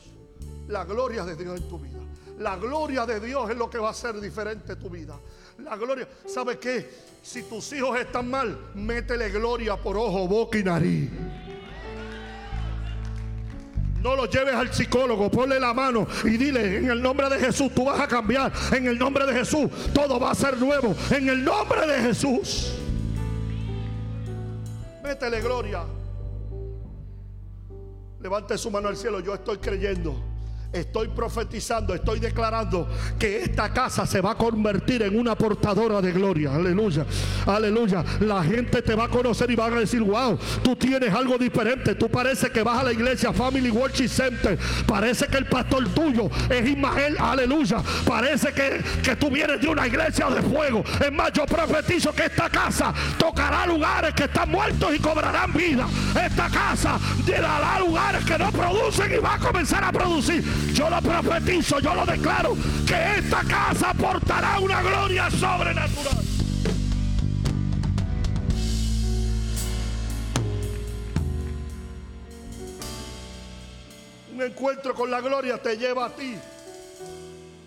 La 0.67 0.83
gloria 0.83 1.23
de 1.23 1.35
Dios 1.35 1.59
en 1.59 1.67
tu 1.69 1.79
vida. 1.79 1.99
La 2.37 2.57
gloria 2.57 3.05
de 3.05 3.19
Dios 3.19 3.49
es 3.49 3.57
lo 3.57 3.69
que 3.69 3.77
va 3.79 3.87
a 3.87 3.91
hacer 3.91 4.19
diferente 4.19 4.75
tu 4.75 4.89
vida. 4.89 5.17
La 5.59 5.75
gloria. 5.77 6.07
¿Sabe 6.25 6.59
qué? 6.59 6.89
Si 7.21 7.43
tus 7.43 7.73
hijos 7.73 7.97
están 7.99 8.29
mal, 8.29 8.71
métele 8.75 9.29
gloria 9.29 9.75
por 9.77 9.97
ojo, 9.97 10.27
boca 10.27 10.57
y 10.57 10.63
nariz. 10.63 11.09
No 14.01 14.15
lo 14.15 14.25
lleves 14.25 14.53
al 14.53 14.73
psicólogo, 14.73 15.29
ponle 15.29 15.59
la 15.59 15.73
mano 15.73 16.07
y 16.23 16.37
dile, 16.37 16.77
en 16.77 16.89
el 16.89 17.01
nombre 17.01 17.29
de 17.29 17.39
Jesús, 17.39 17.73
tú 17.73 17.85
vas 17.85 17.99
a 17.99 18.07
cambiar. 18.07 18.51
En 18.71 18.87
el 18.87 18.97
nombre 18.97 19.25
de 19.25 19.33
Jesús, 19.33 19.69
todo 19.93 20.19
va 20.19 20.31
a 20.31 20.35
ser 20.35 20.57
nuevo. 20.57 20.95
En 21.11 21.27
el 21.27 21.43
nombre 21.43 21.85
de 21.85 22.01
Jesús. 22.01 22.73
Métele 25.03 25.41
gloria. 25.41 25.83
Levante 28.21 28.57
su 28.57 28.69
mano 28.69 28.89
al 28.89 28.97
cielo, 28.97 29.19
yo 29.19 29.33
estoy 29.33 29.57
creyendo 29.57 30.28
Estoy 30.71 31.07
profetizando, 31.07 31.95
estoy 31.95 32.19
declarando 32.19 32.87
que 33.17 33.41
esta 33.41 33.73
casa 33.73 34.05
se 34.05 34.21
va 34.21 34.31
a 34.31 34.35
convertir 34.35 35.01
en 35.01 35.17
una 35.17 35.35
portadora 35.35 35.99
de 35.99 36.11
gloria. 36.11 36.53
Aleluya, 36.53 37.07
aleluya. 37.47 38.05
La 38.19 38.43
gente 38.43 38.83
te 38.83 38.93
va 38.93 39.05
a 39.05 39.07
conocer 39.07 39.49
y 39.49 39.55
van 39.55 39.73
a 39.73 39.79
decir, 39.79 40.01
wow, 40.01 40.37
tú 40.61 40.75
tienes 40.75 41.11
algo 41.11 41.39
diferente. 41.39 41.95
Tú 41.95 42.07
parece 42.07 42.51
que 42.51 42.61
vas 42.61 42.81
a 42.81 42.83
la 42.83 42.93
iglesia 42.93 43.33
Family 43.33 43.71
Worship 43.71 44.09
Center. 44.09 44.59
Parece 44.85 45.25
que 45.25 45.37
el 45.37 45.47
pastor 45.47 45.89
tuyo 45.89 46.29
es 46.49 46.69
Ismael, 46.69 47.15
aleluya. 47.17 47.81
Parece 48.05 48.53
que, 48.53 48.83
que 49.01 49.15
tú 49.15 49.31
vienes 49.31 49.59
de 49.61 49.69
una 49.69 49.87
iglesia 49.87 50.29
de 50.29 50.43
fuego. 50.43 50.83
Es 51.03 51.11
más, 51.11 51.33
yo 51.33 51.47
profetizo 51.47 52.13
que 52.13 52.25
esta 52.25 52.47
casa 52.47 52.93
tocará 53.17 53.65
lugares 53.65 54.13
que 54.13 54.25
están 54.25 54.49
muertos 54.51 54.95
y 54.95 54.99
cobrarán 54.99 55.51
vida. 55.51 55.87
Esta 56.23 56.47
casa 56.47 56.99
dará 57.25 57.79
lugares 57.79 58.23
que 58.23 58.37
no 58.37 58.51
producen 58.51 59.13
y 59.13 59.17
va 59.17 59.33
a 59.33 59.39
comenzar 59.39 59.83
a 59.83 59.91
producir. 59.91 60.58
Yo 60.73 60.89
lo 60.89 61.01
profetizo, 61.01 61.79
yo 61.79 61.93
lo 61.93 62.05
declaro, 62.05 62.55
que 62.87 63.17
esta 63.17 63.43
casa 63.43 63.89
aportará 63.91 64.59
una 64.59 64.81
gloria 64.81 65.29
sobrenatural. 65.29 66.19
Un 74.33 74.41
encuentro 74.41 74.93
con 74.95 75.11
la 75.11 75.19
gloria 75.19 75.61
te 75.61 75.75
lleva 75.75 76.05
a 76.05 76.09
ti, 76.11 76.37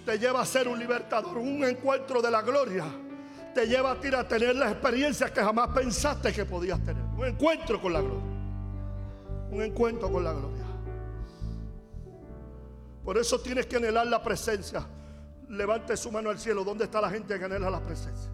te 0.06 0.18
lleva 0.18 0.40
a 0.40 0.46
ser 0.46 0.68
un 0.68 0.78
libertador. 0.78 1.36
Un 1.36 1.64
encuentro 1.64 2.22
de 2.22 2.30
la 2.30 2.40
gloria 2.40 2.86
te 3.54 3.66
lleva 3.66 3.90
a 3.92 4.00
ti 4.00 4.08
a 4.08 4.26
tener 4.26 4.56
las 4.56 4.72
experiencias 4.72 5.30
que 5.30 5.42
jamás 5.42 5.68
pensaste 5.68 6.32
que 6.32 6.46
podías 6.46 6.80
tener. 6.80 7.02
Un 7.18 7.26
encuentro 7.26 7.80
con 7.80 7.92
la 7.92 8.00
gloria. 8.00 8.24
Un 9.50 9.62
encuentro 9.62 10.10
con 10.10 10.24
la 10.24 10.32
gloria. 10.32 10.61
Por 13.04 13.18
eso 13.18 13.40
tienes 13.40 13.66
que 13.66 13.76
anhelar 13.76 14.06
la 14.06 14.22
presencia. 14.22 14.86
Levante 15.48 15.96
su 15.96 16.10
mano 16.10 16.30
al 16.30 16.38
cielo. 16.38 16.64
¿Dónde 16.64 16.84
está 16.84 17.00
la 17.00 17.10
gente 17.10 17.38
que 17.38 17.44
anhela 17.44 17.70
la 17.70 17.80
presencia? 17.80 18.30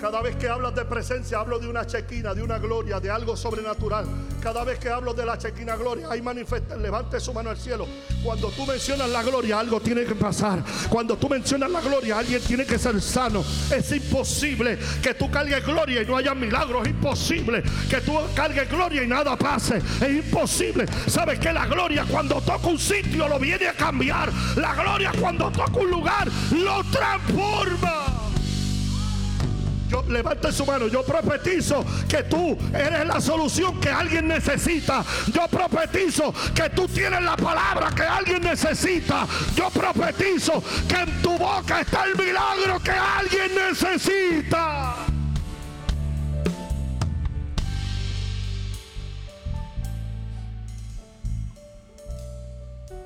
Cada 0.00 0.22
vez 0.22 0.36
que 0.36 0.48
hablas 0.48 0.76
de 0.76 0.84
presencia, 0.84 1.40
hablo 1.40 1.58
de 1.58 1.66
una 1.66 1.84
chequina, 1.84 2.32
de 2.32 2.40
una 2.40 2.58
gloria, 2.58 3.00
de 3.00 3.10
algo 3.10 3.36
sobrenatural. 3.36 4.06
Cada 4.40 4.62
vez 4.62 4.78
que 4.78 4.88
hablo 4.88 5.12
de 5.12 5.26
la 5.26 5.36
chequina 5.36 5.74
gloria, 5.74 6.06
hay 6.08 6.22
manifiesta. 6.22 6.76
Levante 6.76 7.18
su 7.18 7.34
mano 7.34 7.50
al 7.50 7.56
cielo. 7.56 7.84
Cuando 8.22 8.48
tú 8.50 8.64
mencionas 8.64 9.10
la 9.10 9.24
gloria, 9.24 9.58
algo 9.58 9.80
tiene 9.80 10.04
que 10.04 10.14
pasar. 10.14 10.62
Cuando 10.88 11.16
tú 11.16 11.28
mencionas 11.28 11.68
la 11.68 11.80
gloria, 11.80 12.16
alguien 12.16 12.40
tiene 12.42 12.64
que 12.64 12.78
ser 12.78 13.00
sano. 13.00 13.44
Es 13.74 13.90
imposible 13.90 14.78
que 15.02 15.14
tú 15.14 15.28
cargues 15.32 15.66
gloria 15.66 16.02
y 16.02 16.06
no 16.06 16.16
haya 16.16 16.32
milagros. 16.32 16.86
Es 16.86 16.90
imposible 16.90 17.64
que 17.90 18.00
tú 18.00 18.16
cargues 18.36 18.70
gloria 18.70 19.02
y 19.02 19.08
nada 19.08 19.36
pase. 19.36 19.78
Es 19.78 20.10
imposible. 20.10 20.86
¿Sabes 21.08 21.40
que 21.40 21.52
la 21.52 21.66
gloria 21.66 22.06
cuando 22.08 22.40
toca 22.40 22.68
un 22.68 22.78
sitio 22.78 23.26
lo 23.26 23.40
viene 23.40 23.66
a 23.66 23.72
cambiar? 23.72 24.32
La 24.54 24.74
gloria 24.74 25.10
cuando 25.20 25.50
toca 25.50 25.80
un 25.80 25.90
lugar 25.90 26.28
lo 26.52 26.84
transforma. 26.84 28.17
Yo 29.88 30.02
levante 30.02 30.52
su 30.52 30.66
mano. 30.66 30.86
Yo 30.86 31.02
profetizo 31.02 31.84
que 32.08 32.22
tú 32.24 32.56
eres 32.74 33.06
la 33.06 33.20
solución 33.20 33.80
que 33.80 33.88
alguien 33.88 34.28
necesita. 34.28 35.04
Yo 35.32 35.48
profetizo 35.48 36.32
que 36.54 36.68
tú 36.70 36.86
tienes 36.86 37.22
la 37.22 37.36
palabra 37.36 37.90
que 37.94 38.02
alguien 38.02 38.42
necesita. 38.42 39.26
Yo 39.54 39.70
profetizo 39.70 40.62
que 40.86 40.96
en 40.96 41.22
tu 41.22 41.38
boca 41.38 41.80
está 41.80 42.04
el 42.04 42.16
milagro 42.16 42.80
que 42.80 42.90
alguien 42.90 43.54
necesita. 43.54 44.94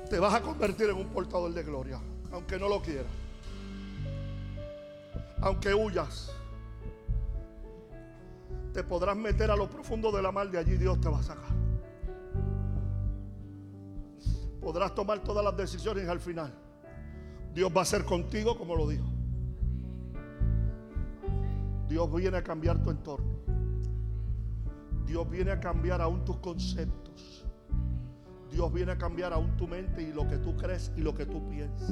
Te 0.09 0.19
vas 0.19 0.33
a 0.33 0.41
convertir 0.41 0.89
en 0.89 0.97
un 0.97 1.07
portador 1.07 1.51
de 1.53 1.63
gloria, 1.63 1.99
aunque 2.31 2.59
no 2.59 2.67
lo 2.67 2.81
quieras. 2.81 3.07
Aunque 5.41 5.73
huyas 5.73 6.29
te 8.73 8.83
podrás 8.83 9.15
meter 9.15 9.51
a 9.51 9.55
lo 9.55 9.69
profundo 9.69 10.11
de 10.11 10.21
la 10.21 10.31
mar, 10.31 10.49
de 10.49 10.57
allí 10.57 10.77
Dios 10.77 10.99
te 10.99 11.09
va 11.09 11.19
a 11.19 11.23
sacar. 11.23 11.53
Podrás 14.59 14.95
tomar 14.95 15.23
todas 15.23 15.43
las 15.43 15.55
decisiones 15.55 16.07
al 16.07 16.19
final 16.19 16.63
Dios 17.53 17.71
va 17.75 17.83
a 17.83 17.85
ser 17.85 18.03
contigo 18.03 18.57
como 18.57 18.75
lo 18.75 18.87
dijo. 18.87 19.05
Dios 21.87 22.11
viene 22.13 22.37
a 22.37 22.43
cambiar 22.43 22.81
tu 22.81 22.89
entorno. 22.89 23.31
Dios 25.05 25.29
viene 25.29 25.51
a 25.51 25.59
cambiar 25.59 26.01
aún 26.01 26.25
tus 26.25 26.37
conceptos. 26.37 27.45
Dios 28.51 28.73
viene 28.73 28.93
a 28.93 28.97
cambiar 28.97 29.33
aún 29.33 29.55
tu 29.57 29.67
mente 29.67 30.01
y 30.01 30.11
lo 30.11 30.27
que 30.27 30.37
tú 30.37 30.55
crees 30.55 30.91
y 30.95 31.01
lo 31.01 31.13
que 31.13 31.25
tú 31.25 31.47
piensas. 31.49 31.91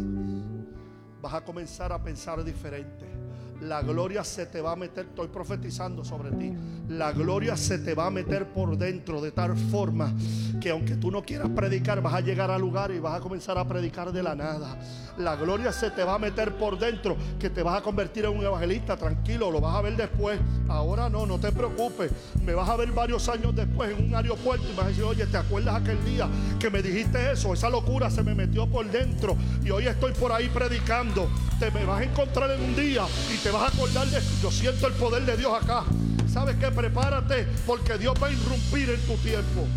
Vas 1.21 1.33
a 1.33 1.41
comenzar 1.41 1.91
a 1.91 2.01
pensar 2.01 2.43
diferente 2.43 3.21
la 3.61 3.81
gloria 3.83 4.23
se 4.23 4.47
te 4.47 4.59
va 4.59 4.71
a 4.71 4.75
meter, 4.75 5.05
estoy 5.05 5.27
profetizando 5.27 6.03
sobre 6.03 6.31
ti, 6.31 6.51
la 6.89 7.11
gloria 7.11 7.55
se 7.55 7.77
te 7.77 7.93
va 7.93 8.07
a 8.07 8.09
meter 8.09 8.47
por 8.47 8.75
dentro 8.75 9.21
de 9.21 9.31
tal 9.31 9.55
forma 9.55 10.13
que 10.59 10.71
aunque 10.71 10.95
tú 10.95 11.11
no 11.11 11.23
quieras 11.23 11.49
predicar, 11.55 12.01
vas 12.01 12.15
a 12.15 12.21
llegar 12.21 12.49
al 12.49 12.61
lugar 12.61 12.91
y 12.91 12.99
vas 12.99 13.19
a 13.19 13.19
comenzar 13.19 13.57
a 13.57 13.67
predicar 13.67 14.11
de 14.11 14.23
la 14.23 14.35
nada. 14.35 14.77
La 15.17 15.35
gloria 15.35 15.71
se 15.71 15.91
te 15.91 16.03
va 16.03 16.15
a 16.15 16.19
meter 16.19 16.55
por 16.55 16.77
dentro 16.77 17.15
que 17.39 17.49
te 17.49 17.61
vas 17.63 17.79
a 17.79 17.83
convertir 17.83 18.25
en 18.25 18.37
un 18.37 18.43
evangelista, 18.43 18.97
tranquilo, 18.97 19.51
lo 19.51 19.61
vas 19.61 19.75
a 19.75 19.81
ver 19.81 19.95
después. 19.95 20.39
Ahora 20.67 21.09
no, 21.09 21.25
no 21.25 21.39
te 21.39 21.51
preocupes, 21.51 22.11
me 22.43 22.53
vas 22.53 22.67
a 22.67 22.75
ver 22.77 22.91
varios 22.91 23.27
años 23.29 23.55
después 23.55 23.97
en 23.97 24.07
un 24.07 24.15
aeropuerto 24.15 24.65
y 24.71 24.75
vas 24.75 24.85
a 24.85 24.89
decir, 24.89 25.03
oye, 25.03 25.25
¿te 25.27 25.37
acuerdas 25.37 25.81
aquel 25.81 26.03
día 26.03 26.27
que 26.59 26.69
me 26.69 26.81
dijiste 26.81 27.31
eso? 27.31 27.53
Esa 27.53 27.69
locura 27.69 28.09
se 28.09 28.23
me 28.23 28.33
metió 28.33 28.67
por 28.67 28.89
dentro 28.89 29.35
y 29.63 29.69
hoy 29.69 29.85
estoy 29.85 30.13
por 30.13 30.31
ahí 30.31 30.49
predicando. 30.49 31.10
Te 31.59 31.69
me 31.71 31.83
vas 31.83 31.99
a 31.99 32.03
encontrar 32.05 32.51
en 32.51 32.63
un 32.63 32.73
día 32.73 33.05
y 33.33 33.37
te 33.37 33.51
vas 33.51 33.63
a 33.63 33.67
acordar 33.67 34.07
de 34.07 34.21
Yo 34.41 34.49
siento 34.49 34.87
el 34.87 34.93
poder 34.93 35.25
de 35.25 35.35
Dios 35.35 35.51
acá. 35.61 35.83
¿Sabes 36.31 36.55
qué? 36.55 36.71
Prepárate 36.71 37.45
porque 37.67 37.97
Dios 37.97 38.15
va 38.21 38.27
a 38.27 38.31
irrumpir 38.31 38.89
en 38.89 39.01
tu 39.01 39.17
tiempo. 39.17 39.67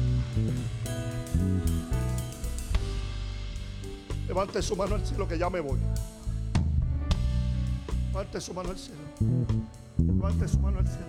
Levante 4.28 4.62
su 4.62 4.76
mano 4.76 4.94
al 4.94 5.04
cielo 5.04 5.26
que 5.26 5.36
ya 5.36 5.50
me 5.50 5.58
voy. 5.58 5.80
Levante 8.12 8.40
su 8.40 8.54
mano 8.54 8.70
al 8.70 8.78
cielo. 8.78 9.00
Levante 9.98 10.46
su 10.46 10.60
mano 10.60 10.78
al 10.78 10.86
cielo. 10.86 11.06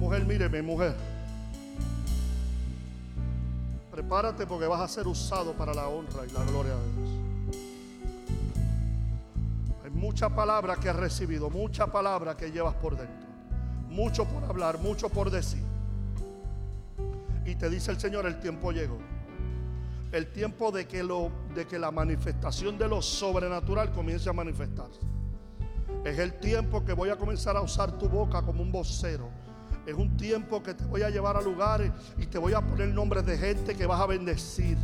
Mujer, 0.00 0.26
míreme, 0.26 0.62
mujer. 0.62 0.96
Prepárate 3.92 4.46
porque 4.48 4.66
vas 4.66 4.80
a 4.80 4.88
ser 4.88 5.06
usado 5.06 5.52
para 5.52 5.72
la 5.72 5.86
honra 5.86 6.26
y 6.28 6.32
la 6.32 6.42
gloria 6.44 6.74
de 6.74 7.02
Dios. 7.02 7.21
Mucha 10.02 10.28
palabra 10.28 10.74
que 10.74 10.88
has 10.88 10.96
recibido, 10.96 11.48
mucha 11.48 11.86
palabra 11.86 12.36
que 12.36 12.50
llevas 12.50 12.74
por 12.74 12.96
dentro, 12.96 13.28
mucho 13.88 14.24
por 14.24 14.42
hablar, 14.42 14.80
mucho 14.80 15.08
por 15.08 15.30
decir. 15.30 15.62
Y 17.46 17.54
te 17.54 17.70
dice 17.70 17.92
el 17.92 18.00
Señor, 18.00 18.26
el 18.26 18.40
tiempo 18.40 18.72
llegó. 18.72 18.98
El 20.10 20.32
tiempo 20.32 20.72
de 20.72 20.88
que, 20.88 21.04
lo, 21.04 21.30
de 21.54 21.68
que 21.68 21.78
la 21.78 21.92
manifestación 21.92 22.76
de 22.78 22.88
lo 22.88 23.00
sobrenatural 23.00 23.92
comience 23.92 24.28
a 24.28 24.32
manifestarse. 24.32 24.98
Es 26.04 26.18
el 26.18 26.32
tiempo 26.40 26.84
que 26.84 26.94
voy 26.94 27.10
a 27.10 27.16
comenzar 27.16 27.56
a 27.56 27.60
usar 27.60 27.96
tu 27.96 28.08
boca 28.08 28.42
como 28.42 28.60
un 28.60 28.72
vocero. 28.72 29.30
Es 29.86 29.94
un 29.94 30.16
tiempo 30.16 30.64
que 30.64 30.74
te 30.74 30.82
voy 30.82 31.02
a 31.02 31.10
llevar 31.10 31.36
a 31.36 31.40
lugares 31.40 31.92
y 32.18 32.26
te 32.26 32.38
voy 32.38 32.54
a 32.54 32.60
poner 32.60 32.88
nombres 32.88 33.24
de 33.24 33.38
gente 33.38 33.76
que 33.76 33.86
vas 33.86 34.00
a 34.00 34.06
bendecir. 34.06 34.76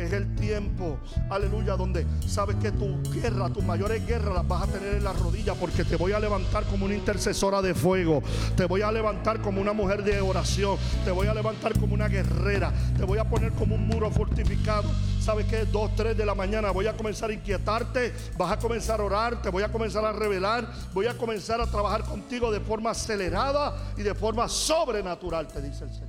Es 0.00 0.14
el 0.14 0.34
tiempo, 0.34 0.98
aleluya, 1.28 1.76
donde 1.76 2.06
sabes 2.26 2.56
que 2.56 2.72
tu 2.72 3.02
guerra, 3.12 3.50
tus 3.50 3.62
mayores 3.62 4.06
guerras 4.06 4.34
las 4.34 4.48
vas 4.48 4.62
a 4.62 4.72
tener 4.72 4.94
en 4.94 5.04
la 5.04 5.12
rodilla 5.12 5.52
porque 5.54 5.84
te 5.84 5.96
voy 5.96 6.12
a 6.12 6.18
levantar 6.18 6.64
como 6.64 6.86
una 6.86 6.94
intercesora 6.94 7.60
de 7.60 7.74
fuego. 7.74 8.22
Te 8.56 8.64
voy 8.64 8.80
a 8.80 8.90
levantar 8.90 9.42
como 9.42 9.60
una 9.60 9.74
mujer 9.74 10.02
de 10.02 10.18
oración. 10.22 10.78
Te 11.04 11.10
voy 11.10 11.26
a 11.26 11.34
levantar 11.34 11.78
como 11.78 11.92
una 11.92 12.08
guerrera. 12.08 12.72
Te 12.96 13.04
voy 13.04 13.18
a 13.18 13.28
poner 13.28 13.52
como 13.52 13.74
un 13.74 13.86
muro 13.86 14.10
fortificado. 14.10 14.88
¿Sabes 15.20 15.44
qué? 15.44 15.66
Dos, 15.66 15.94
tres 15.94 16.16
de 16.16 16.24
la 16.24 16.34
mañana 16.34 16.70
voy 16.70 16.86
a 16.86 16.96
comenzar 16.96 17.28
a 17.28 17.34
inquietarte. 17.34 18.14
Vas 18.38 18.52
a 18.52 18.58
comenzar 18.58 19.00
a 19.00 19.04
orar. 19.04 19.42
Te 19.42 19.50
voy 19.50 19.64
a 19.64 19.70
comenzar 19.70 20.02
a 20.06 20.12
revelar. 20.12 20.66
Voy 20.94 21.08
a 21.08 21.18
comenzar 21.18 21.60
a 21.60 21.66
trabajar 21.66 22.04
contigo 22.04 22.50
de 22.50 22.60
forma 22.60 22.92
acelerada 22.92 23.76
y 23.98 24.02
de 24.02 24.14
forma 24.14 24.48
sobrenatural, 24.48 25.46
te 25.46 25.60
dice 25.60 25.84
el 25.84 25.90
Señor. 25.92 26.08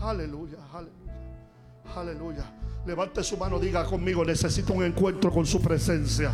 Aleluya, 0.00 0.58
aleluya. 0.72 1.01
Aleluya. 1.96 2.44
Levante 2.86 3.22
su 3.22 3.36
mano, 3.36 3.58
diga 3.58 3.84
conmigo, 3.84 4.24
necesito 4.24 4.72
un 4.72 4.82
encuentro 4.82 5.30
con 5.30 5.46
su 5.46 5.60
presencia. 5.60 6.32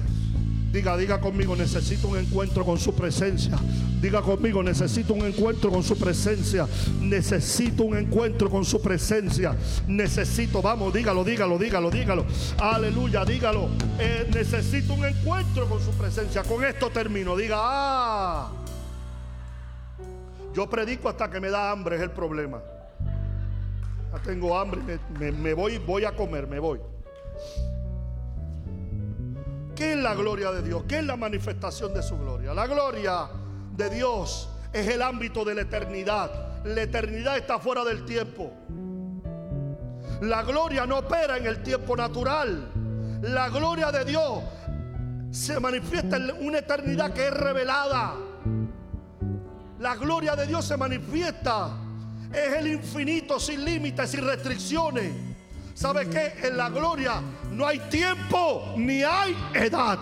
Diga, 0.72 0.96
diga 0.96 1.18
conmigo, 1.18 1.56
necesito 1.56 2.08
un 2.08 2.18
encuentro 2.18 2.64
con 2.64 2.78
su 2.78 2.94
presencia. 2.94 3.58
Diga 4.00 4.22
conmigo, 4.22 4.62
necesito 4.62 5.14
un 5.14 5.24
encuentro 5.24 5.70
con 5.70 5.82
su 5.82 5.98
presencia. 5.98 6.66
Necesito 7.00 7.84
un 7.84 7.96
encuentro 7.96 8.48
con 8.48 8.64
su 8.64 8.80
presencia. 8.80 9.56
Necesito, 9.86 10.62
vamos, 10.62 10.92
dígalo, 10.92 11.24
dígalo, 11.24 11.58
dígalo, 11.58 11.90
dígalo. 11.90 12.24
Aleluya, 12.58 13.24
dígalo. 13.24 13.68
Eh, 13.98 14.30
necesito 14.32 14.94
un 14.94 15.04
encuentro 15.04 15.68
con 15.68 15.80
su 15.80 15.90
presencia. 15.92 16.42
Con 16.44 16.64
esto 16.64 16.90
termino. 16.90 17.36
Diga, 17.36 17.56
ah. 17.58 18.52
Yo 20.54 20.68
predico 20.68 21.08
hasta 21.08 21.30
que 21.30 21.40
me 21.40 21.50
da 21.50 21.70
hambre, 21.70 21.96
es 21.96 22.02
el 22.02 22.10
problema. 22.10 22.60
Ya 24.12 24.22
tengo 24.22 24.58
hambre, 24.58 24.98
me, 25.18 25.32
me 25.32 25.54
voy, 25.54 25.78
voy 25.78 26.04
a 26.04 26.12
comer, 26.12 26.46
me 26.46 26.58
voy. 26.58 26.80
¿Qué 29.74 29.92
es 29.92 29.98
la 29.98 30.14
gloria 30.14 30.50
de 30.50 30.62
Dios? 30.62 30.82
¿Qué 30.88 30.98
es 30.98 31.04
la 31.04 31.16
manifestación 31.16 31.94
de 31.94 32.02
su 32.02 32.18
gloria? 32.18 32.52
La 32.52 32.66
gloria 32.66 33.28
de 33.76 33.88
Dios 33.90 34.48
es 34.72 34.88
el 34.88 35.02
ámbito 35.02 35.44
de 35.44 35.54
la 35.54 35.60
eternidad. 35.62 36.64
La 36.64 36.82
eternidad 36.82 37.36
está 37.36 37.58
fuera 37.60 37.84
del 37.84 38.04
tiempo. 38.04 38.52
La 40.22 40.42
gloria 40.42 40.84
no 40.84 40.98
opera 40.98 41.36
en 41.36 41.46
el 41.46 41.62
tiempo 41.62 41.96
natural. 41.96 42.72
La 43.22 43.48
gloria 43.50 43.92
de 43.92 44.04
Dios 44.04 44.42
se 45.30 45.60
manifiesta 45.60 46.16
en 46.16 46.32
una 46.44 46.58
eternidad 46.58 47.12
que 47.12 47.28
es 47.28 47.32
revelada. 47.32 48.14
La 49.78 49.94
gloria 49.94 50.34
de 50.34 50.46
Dios 50.46 50.64
se 50.64 50.76
manifiesta. 50.76 51.70
Es 52.32 52.54
el 52.54 52.66
infinito 52.66 53.40
sin 53.40 53.64
límites, 53.64 54.10
sin 54.10 54.24
restricciones. 54.26 55.12
¿Sabe 55.74 56.08
qué? 56.08 56.34
En 56.46 56.56
la 56.56 56.68
gloria 56.70 57.22
no 57.52 57.66
hay 57.66 57.78
tiempo 57.88 58.74
ni 58.76 59.02
hay 59.02 59.36
edad. 59.54 59.98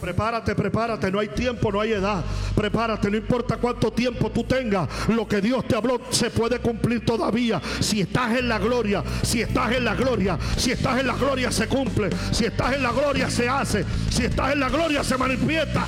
Prepárate, 0.00 0.54
prepárate, 0.54 1.10
no 1.10 1.18
hay 1.18 1.28
tiempo, 1.28 1.72
no 1.72 1.80
hay 1.80 1.92
edad. 1.92 2.22
Prepárate, 2.54 3.10
no 3.10 3.16
importa 3.16 3.56
cuánto 3.56 3.90
tiempo 3.90 4.30
tú 4.30 4.44
tengas, 4.44 4.86
lo 5.08 5.26
que 5.26 5.40
Dios 5.40 5.66
te 5.66 5.74
habló 5.74 5.98
se 6.10 6.30
puede 6.30 6.58
cumplir 6.58 7.06
todavía. 7.06 7.60
Si 7.80 8.02
estás 8.02 8.38
en 8.38 8.48
la 8.48 8.58
gloria, 8.58 9.02
si 9.22 9.40
estás 9.40 9.72
en 9.72 9.84
la 9.84 9.94
gloria, 9.94 10.38
si 10.58 10.72
estás 10.72 11.00
en 11.00 11.06
la 11.06 11.14
gloria 11.14 11.50
se 11.50 11.66
cumple, 11.68 12.10
si 12.32 12.44
estás 12.44 12.74
en 12.74 12.82
la 12.82 12.92
gloria 12.92 13.30
se 13.30 13.48
hace, 13.48 13.84
si 14.10 14.26
estás 14.26 14.52
en 14.52 14.60
la 14.60 14.68
gloria 14.68 15.02
se 15.02 15.16
manifiesta. 15.16 15.86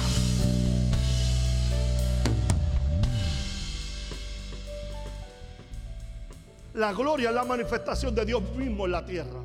La 6.76 6.92
gloria 6.92 7.30
es 7.30 7.34
la 7.34 7.44
manifestación 7.44 8.14
de 8.14 8.26
Dios 8.26 8.42
mismo 8.54 8.84
en 8.84 8.92
la 8.92 9.04
tierra. 9.04 9.40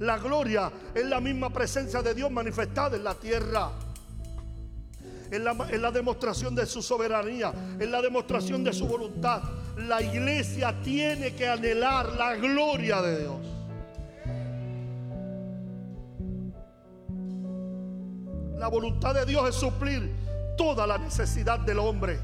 La 0.00 0.18
gloria 0.18 0.72
es 0.92 1.04
la 1.04 1.20
misma 1.20 1.50
presencia 1.50 2.02
de 2.02 2.12
Dios 2.12 2.28
manifestada 2.28 2.96
en 2.96 3.04
la 3.04 3.14
tierra. 3.14 3.70
Es 5.30 5.40
la, 5.40 5.52
la, 5.52 5.90
demostración 5.92 6.56
de 6.56 6.66
su 6.66 6.82
soberanía, 6.82 7.52
es 7.78 7.88
la 7.88 8.02
demostración 8.02 8.64
de 8.64 8.72
su 8.72 8.84
voluntad. 8.84 9.42
La 9.76 10.02
iglesia 10.02 10.74
tiene 10.82 11.36
que 11.36 11.48
anhelar 11.48 12.14
la 12.14 12.34
gloria 12.34 13.00
de 13.00 13.20
Dios. 13.20 13.36
La 18.58 18.66
voluntad 18.66 19.14
de 19.14 19.24
Dios 19.24 19.48
es 19.48 19.54
suplir 19.54 20.10
toda 20.56 20.84
la 20.84 20.98
necesidad 20.98 21.60
del 21.60 21.78
hombre. 21.78 22.18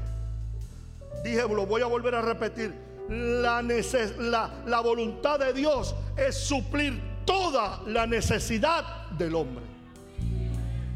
Dije, 1.23 1.43
lo 1.47 1.65
voy 1.65 1.81
a 1.81 1.85
volver 1.85 2.13
a 2.13 2.21
repetir 2.21 2.86
la, 3.09 3.61
la, 3.61 4.63
la, 4.65 4.79
voluntad 4.81 5.39
de 5.39 5.53
Dios 5.53 5.95
es 6.17 6.35
suplir 6.35 6.99
toda 7.25 7.81
la 7.87 8.05
necesidad 8.05 9.09
del 9.11 9.35
hombre. 9.35 9.63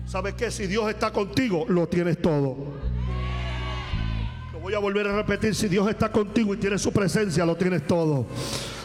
¿Sabes 0.06 0.34
qué? 0.34 0.52
Si 0.52 0.68
Dios 0.68 0.90
está 0.90 1.12
contigo, 1.12 1.66
lo 1.70 1.88
tienes 1.88 2.22
todo. 2.22 2.58
Lo 4.52 4.60
voy 4.60 4.74
a 4.74 4.80
volver 4.80 5.08
a 5.08 5.16
repetir. 5.16 5.56
Si 5.56 5.70
Dios 5.70 5.90
está 5.90 6.12
contigo 6.12 6.54
y 6.54 6.58
tienes 6.58 6.82
su 6.82 6.92
presencia, 6.92 7.46
lo 7.46 7.56
tienes 7.56 7.88
todo. 7.88 8.26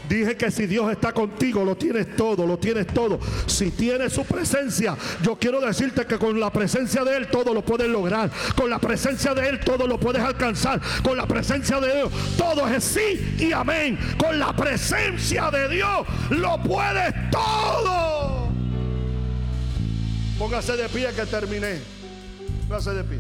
Dije 0.08 0.36
que 0.36 0.50
si 0.50 0.66
Dios 0.66 0.90
está 0.90 1.12
contigo, 1.12 1.64
lo 1.64 1.76
tienes 1.76 2.14
todo, 2.16 2.46
lo 2.46 2.58
tienes 2.58 2.86
todo. 2.86 3.18
Si 3.46 3.70
tienes 3.70 4.12
su 4.12 4.24
presencia, 4.24 4.96
yo 5.22 5.36
quiero 5.36 5.60
decirte 5.60 6.06
que 6.06 6.18
con 6.18 6.38
la 6.38 6.52
presencia 6.52 7.04
de 7.04 7.16
Él 7.16 7.28
todo 7.28 7.52
lo 7.52 7.64
puedes 7.64 7.88
lograr. 7.88 8.30
Con 8.54 8.70
la 8.70 8.78
presencia 8.78 9.34
de 9.34 9.48
Él 9.48 9.60
todo 9.60 9.86
lo 9.86 9.98
puedes 9.98 10.22
alcanzar. 10.22 10.80
Con 11.02 11.16
la 11.16 11.26
presencia 11.26 11.80
de 11.80 11.96
Dios 11.96 12.12
todo 12.36 12.66
es 12.68 12.84
sí 12.84 13.36
y 13.38 13.52
amén. 13.52 13.98
Con 14.18 14.38
la 14.38 14.54
presencia 14.54 15.50
de 15.50 15.68
Dios 15.68 16.06
lo 16.30 16.62
puedes 16.62 17.12
todo. 17.30 18.48
Póngase 20.38 20.76
de 20.76 20.88
pie 20.88 21.08
que 21.16 21.26
terminé. 21.26 21.78
Póngase 22.68 22.92
de 22.92 23.04
pie. 23.04 23.18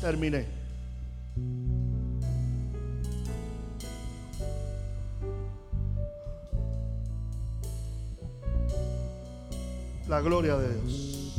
Terminé. 0.00 0.61
La 10.08 10.20
gloria 10.20 10.56
de 10.56 10.74
Dios, 10.74 11.34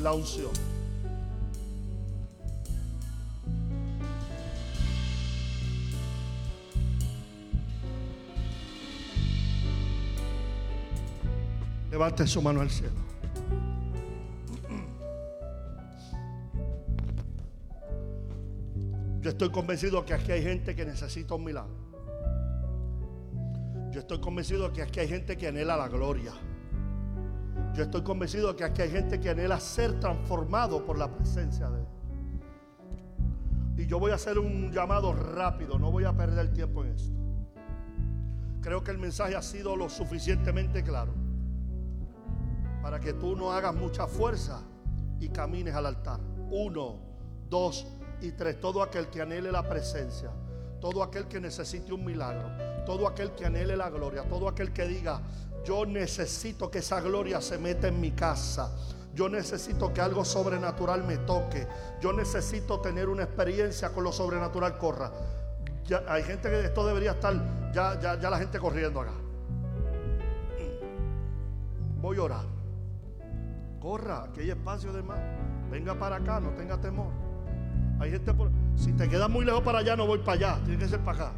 la 0.00 0.12
unción. 0.12 0.50
Levante 11.90 12.26
su 12.26 12.42
mano 12.42 12.60
al 12.60 12.70
cielo. 12.70 12.92
Yo 19.20 19.30
estoy 19.30 19.50
convencido 19.50 20.04
que 20.04 20.12
aquí 20.12 20.32
hay 20.32 20.42
gente 20.42 20.74
que 20.74 20.84
necesita 20.84 21.34
un 21.34 21.44
milagro. 21.44 21.72
Yo 23.92 24.00
estoy 24.00 24.20
convencido 24.20 24.72
que 24.72 24.82
aquí 24.82 25.00
hay 25.00 25.08
gente 25.08 25.38
que 25.38 25.46
anhela 25.46 25.76
la 25.76 25.88
gloria. 25.88 26.32
Yo 27.74 27.82
estoy 27.82 28.02
convencido 28.02 28.52
de 28.52 28.56
que 28.56 28.64
aquí 28.64 28.82
hay 28.82 28.90
gente 28.90 29.18
que 29.20 29.30
anhela 29.30 29.58
ser 29.58 29.98
transformado 29.98 30.84
por 30.84 30.96
la 30.96 31.10
presencia 31.10 31.68
de 31.68 31.78
Dios. 31.78 31.88
Y 33.76 33.86
yo 33.86 33.98
voy 33.98 34.12
a 34.12 34.14
hacer 34.14 34.38
un 34.38 34.70
llamado 34.70 35.12
rápido, 35.12 35.76
no 35.78 35.90
voy 35.90 36.04
a 36.04 36.12
perder 36.12 36.52
tiempo 36.52 36.84
en 36.84 36.92
esto. 36.92 37.18
Creo 38.60 38.84
que 38.84 38.92
el 38.92 38.98
mensaje 38.98 39.34
ha 39.34 39.42
sido 39.42 39.74
lo 39.74 39.88
suficientemente 39.88 40.84
claro 40.84 41.12
para 42.80 43.00
que 43.00 43.12
tú 43.12 43.34
no 43.34 43.50
hagas 43.50 43.74
mucha 43.74 44.06
fuerza 44.06 44.62
y 45.18 45.28
camines 45.30 45.74
al 45.74 45.86
altar. 45.86 46.20
Uno, 46.50 47.00
dos 47.50 47.86
y 48.20 48.32
tres. 48.32 48.60
Todo 48.60 48.82
aquel 48.82 49.08
que 49.08 49.20
anhele 49.20 49.50
la 49.50 49.68
presencia, 49.68 50.30
todo 50.80 51.02
aquel 51.02 51.26
que 51.26 51.40
necesite 51.40 51.92
un 51.92 52.04
milagro, 52.04 52.46
todo 52.86 53.08
aquel 53.08 53.32
que 53.32 53.46
anhele 53.46 53.76
la 53.76 53.90
gloria, 53.90 54.22
todo 54.28 54.48
aquel 54.48 54.72
que 54.72 54.86
diga, 54.86 55.20
yo 55.64 55.86
necesito 55.86 56.70
que 56.70 56.78
esa 56.78 57.00
gloria 57.00 57.40
se 57.40 57.58
meta 57.58 57.88
en 57.88 58.00
mi 58.00 58.10
casa. 58.12 58.70
Yo 59.14 59.28
necesito 59.28 59.92
que 59.92 60.00
algo 60.00 60.24
sobrenatural 60.24 61.04
me 61.04 61.18
toque. 61.18 61.66
Yo 62.00 62.12
necesito 62.12 62.80
tener 62.80 63.08
una 63.08 63.22
experiencia 63.22 63.90
con 63.90 64.04
lo 64.04 64.12
sobrenatural. 64.12 64.76
Corra. 64.76 65.10
Ya, 65.86 66.02
hay 66.08 66.22
gente 66.22 66.48
que 66.48 66.64
esto 66.64 66.86
debería 66.86 67.12
estar, 67.12 67.34
ya, 67.72 67.98
ya, 68.00 68.18
ya 68.18 68.30
la 68.30 68.38
gente 68.38 68.58
corriendo 68.58 69.00
acá. 69.00 69.12
Voy 72.00 72.18
a 72.18 72.22
orar. 72.22 72.46
Corra, 73.80 74.28
que 74.34 74.40
hay 74.40 74.50
espacio 74.50 74.92
de 74.92 75.02
más. 75.02 75.18
Venga 75.70 75.94
para 75.94 76.16
acá, 76.16 76.40
no 76.40 76.50
tenga 76.50 76.78
temor. 76.80 77.12
Hay 78.00 78.10
gente 78.10 78.34
por. 78.34 78.50
Si 78.76 78.92
te 78.92 79.08
quedas 79.08 79.30
muy 79.30 79.44
lejos 79.44 79.62
para 79.62 79.78
allá, 79.78 79.94
no 79.96 80.06
voy 80.06 80.18
para 80.18 80.32
allá. 80.32 80.64
Tiene 80.64 80.78
que 80.78 80.88
ser 80.88 81.00
para 81.00 81.28
acá. 81.28 81.32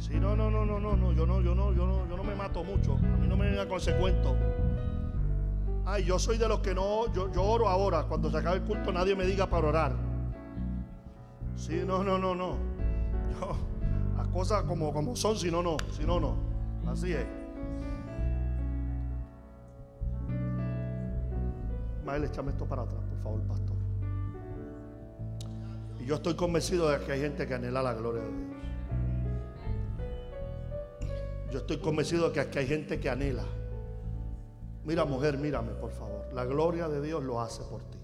Si 0.00 0.18
no, 0.18 0.34
no, 0.34 0.50
no, 0.50 0.64
no, 0.64 0.80
no, 0.80 0.96
no. 0.96 1.12
Yo 1.12 1.26
no, 1.26 1.42
yo 1.42 1.54
no, 1.54 1.72
yo 1.74 1.86
no, 1.86 2.08
yo 2.08 2.16
no 2.16 2.24
me 2.24 2.34
mato 2.34 2.64
mucho. 2.64 2.94
A 2.94 3.16
mí 3.18 3.28
no 3.28 3.36
me 3.36 3.50
venga 3.50 3.68
con 3.68 3.76
ese 3.76 3.94
cuento. 3.96 4.34
Ay, 5.84 6.04
yo 6.04 6.18
soy 6.18 6.38
de 6.38 6.48
los 6.48 6.60
que 6.60 6.74
no, 6.74 7.12
yo, 7.12 7.30
oro 7.42 7.68
ahora. 7.68 8.04
Cuando 8.04 8.30
se 8.30 8.38
acabe 8.38 8.56
el 8.56 8.62
culto, 8.62 8.92
nadie 8.92 9.14
me 9.14 9.26
diga 9.26 9.48
para 9.48 9.68
orar. 9.68 9.92
Sí, 11.54 11.82
no, 11.86 12.02
no, 12.02 12.18
no, 12.18 12.34
no. 12.34 12.56
Las 14.16 14.28
cosas 14.28 14.62
como, 14.62 14.90
como 14.92 15.14
son, 15.16 15.36
si 15.36 15.50
no, 15.50 15.62
no. 15.62 15.76
Si 15.92 16.04
no, 16.04 16.18
no. 16.18 16.34
Así 16.86 17.12
es. 17.12 17.26
Mael, 22.06 22.24
échame 22.24 22.52
esto 22.52 22.64
para 22.64 22.82
atrás, 22.82 23.02
por 23.10 23.22
favor, 23.22 23.40
pastor. 23.42 23.76
Y 25.98 26.06
yo 26.06 26.14
estoy 26.14 26.34
convencido 26.34 26.88
de 26.88 27.04
que 27.04 27.12
hay 27.12 27.20
gente 27.20 27.46
que 27.46 27.52
anhela 27.54 27.82
la 27.82 27.92
gloria 27.92 28.22
de 28.22 28.28
Dios. 28.28 28.49
Yo 31.50 31.58
estoy 31.58 31.78
convencido 31.78 32.28
de 32.28 32.32
que 32.32 32.40
aquí 32.40 32.58
hay 32.58 32.66
gente 32.66 33.00
que 33.00 33.10
anhela. 33.10 33.44
Mira, 34.84 35.04
mujer, 35.04 35.36
mírame, 35.36 35.72
por 35.72 35.90
favor. 35.90 36.32
La 36.32 36.44
gloria 36.44 36.88
de 36.88 37.00
Dios 37.00 37.22
lo 37.22 37.40
hace 37.40 37.62
por 37.64 37.82
ti. 37.82 37.98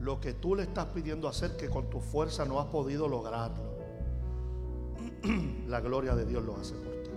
Lo 0.00 0.20
que 0.20 0.32
tú 0.32 0.54
le 0.54 0.62
estás 0.62 0.86
pidiendo 0.86 1.28
hacer 1.28 1.56
que 1.56 1.68
con 1.68 1.90
tu 1.90 2.00
fuerza 2.00 2.44
no 2.44 2.60
has 2.60 2.66
podido 2.66 3.08
lograrlo. 3.08 3.78
La 5.66 5.80
gloria 5.80 6.14
de 6.14 6.24
Dios 6.24 6.44
lo 6.44 6.56
hace 6.56 6.74
por 6.74 6.92
ti. 7.02 7.10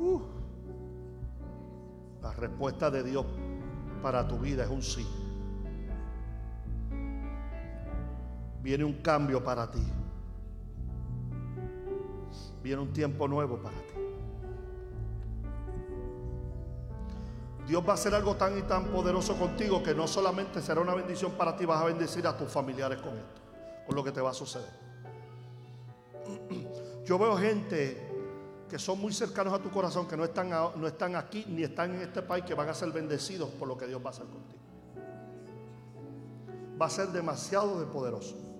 Uh. 0.00 0.20
La 2.22 2.32
respuesta 2.32 2.90
de 2.90 3.02
Dios 3.02 3.26
para 4.02 4.26
tu 4.26 4.38
vida 4.38 4.64
es 4.64 4.70
un 4.70 4.82
sí. 4.82 5.06
Viene 8.62 8.84
un 8.84 8.94
cambio 9.02 9.42
para 9.42 9.70
ti. 9.70 9.82
Viene 12.62 12.80
un 12.80 12.92
tiempo 12.92 13.26
nuevo 13.26 13.60
para 13.60 13.76
ti. 13.76 13.94
Dios 17.66 17.82
va 17.86 17.92
a 17.92 17.94
hacer 17.94 18.14
algo 18.14 18.36
tan 18.36 18.58
y 18.58 18.62
tan 18.62 18.86
poderoso 18.86 19.36
contigo 19.36 19.82
que 19.82 19.94
no 19.94 20.06
solamente 20.06 20.60
será 20.60 20.80
una 20.80 20.94
bendición 20.94 21.32
para 21.32 21.56
ti, 21.56 21.64
vas 21.64 21.80
a 21.80 21.86
bendecir 21.86 22.26
a 22.26 22.36
tus 22.36 22.50
familiares 22.50 22.98
con 23.00 23.16
esto, 23.16 23.40
con 23.86 23.96
lo 23.96 24.04
que 24.04 24.12
te 24.12 24.20
va 24.20 24.30
a 24.30 24.34
suceder. 24.34 24.68
Yo 27.04 27.18
veo 27.18 27.36
gente 27.36 28.10
que 28.68 28.78
son 28.78 29.00
muy 29.00 29.12
cercanos 29.12 29.52
a 29.52 29.58
tu 29.58 29.70
corazón, 29.70 30.06
que 30.06 30.16
no 30.16 30.24
están, 30.24 30.50
no 30.50 30.86
están 30.86 31.14
aquí 31.16 31.44
ni 31.48 31.62
están 31.62 31.94
en 31.94 32.02
este 32.02 32.22
país, 32.22 32.44
que 32.44 32.54
van 32.54 32.68
a 32.68 32.74
ser 32.74 32.90
bendecidos 32.90 33.50
por 33.50 33.68
lo 33.68 33.76
que 33.76 33.86
Dios 33.86 34.00
va 34.02 34.08
a 34.08 34.10
hacer 34.10 34.26
contigo. 34.26 34.60
Va 36.80 36.86
a 36.86 36.90
ser 36.90 37.08
demasiado 37.08 37.78
de 37.78 37.86
poderoso. 37.86 38.51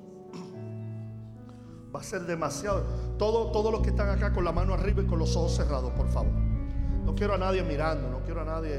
Va 1.94 2.01
a 2.01 2.02
ser 2.02 2.23
demasiado. 2.23 2.82
Todo, 3.19 3.51
todos 3.52 3.70
los 3.70 3.82
que 3.82 3.90
están 3.90 4.09
acá 4.09 4.32
con 4.32 4.44
la 4.44 4.52
mano 4.52 4.73
arriba 4.73 5.02
y 5.02 5.06
con 5.06 5.19
los 5.19 5.36
ojos 5.36 5.55
cerrados, 5.55 5.93
por 5.93 6.09
favor. 6.09 6.32
No 6.32 7.14
quiero 7.14 7.35
a 7.35 7.39
nadie 7.39 7.62
mirando, 7.62 8.09
no 8.09 8.20
quiero 8.24 8.40
a 8.40 8.44
nadie 8.44 8.78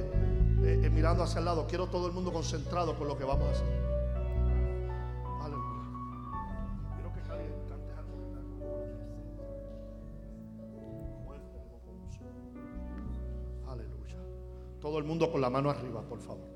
eh, 0.63 0.81
eh, 0.83 0.89
mirando 0.89 1.23
hacia 1.23 1.39
el 1.39 1.45
lado. 1.45 1.67
Quiero 1.67 1.87
todo 1.87 2.07
el 2.07 2.13
mundo 2.13 2.31
concentrado 2.33 2.97
con 2.97 3.07
lo 3.07 3.17
que 3.17 3.23
vamos 3.23 3.47
a 3.47 3.51
hacer. 3.51 3.67
Aleluya. 5.41 5.83
Quiero 6.95 7.13
que 7.13 7.21
cantes 7.21 7.93
Aleluya. 13.67 14.17
Todo 14.81 14.97
el 14.97 15.03
mundo 15.03 15.31
con 15.31 15.41
la 15.41 15.49
mano 15.49 15.69
arriba, 15.69 16.01
por 16.01 16.19
favor. 16.19 16.47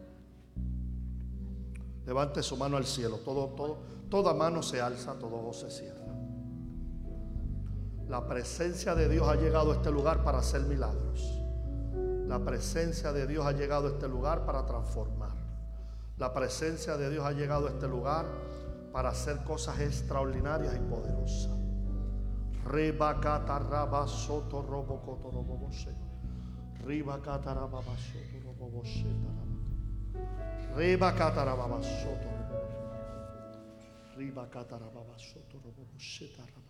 Levante 2.06 2.42
su 2.42 2.56
mano 2.58 2.78
al 2.78 2.86
cielo. 2.86 3.18
Todo, 3.18 3.48
todo, 3.50 3.78
toda 4.10 4.34
mano 4.34 4.64
se 4.64 4.82
alza, 4.82 5.20
todo 5.20 5.36
ojo 5.36 5.54
se 5.54 5.70
cierra. 5.70 6.07
La 8.10 8.26
presencia 8.26 8.96
de 8.96 9.10
Dios 9.10 9.28
ha 9.28 9.36
llegado 9.36 9.72
a 9.72 9.76
este 9.76 9.92
lugar 9.92 10.24
para 10.24 10.38
hacer 10.38 10.62
milagros. 10.62 11.42
La 12.26 12.40
presencia 12.40 13.12
de 13.12 13.28
Dios 13.28 13.46
ha 13.46 13.52
llegado 13.52 13.88
a 13.88 13.92
este 13.92 14.08
lugar 14.08 14.46
para 14.46 14.66
transformar. 14.66 15.36
La 16.18 16.34
presencia 16.34 16.96
de 16.96 17.10
Dios 17.10 17.26
ha 17.26 17.34
llegado 17.34 17.68
a 17.68 17.70
este 17.70 17.86
lugar 17.88 18.26
para 18.94 19.10
hacer 19.10 19.44
cosas 19.44 19.82
extraordinarias 19.82 20.74
y 20.76 20.80
poderosas. 20.90 21.52
Riba 22.66 23.20
cataraba 23.20 24.08
soto 24.08 24.62
robo 24.62 25.02
coto 25.02 25.30
robo 25.30 25.58
bose. 25.58 25.94
Riba 26.86 27.22
soto 27.22 27.54
robo 27.54 27.82
bose 27.82 29.04
soto 32.04 32.30
Riba 34.16 34.50
soto 35.18 36.66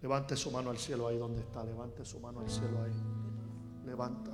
Levante 0.00 0.36
su 0.36 0.52
mano 0.52 0.70
al 0.70 0.78
cielo 0.78 1.08
ahí 1.08 1.18
donde 1.18 1.40
está. 1.40 1.64
Levante 1.64 2.04
su 2.04 2.20
mano 2.20 2.40
al 2.40 2.48
cielo 2.48 2.82
ahí. 2.84 2.92
Levanta. 3.84 4.30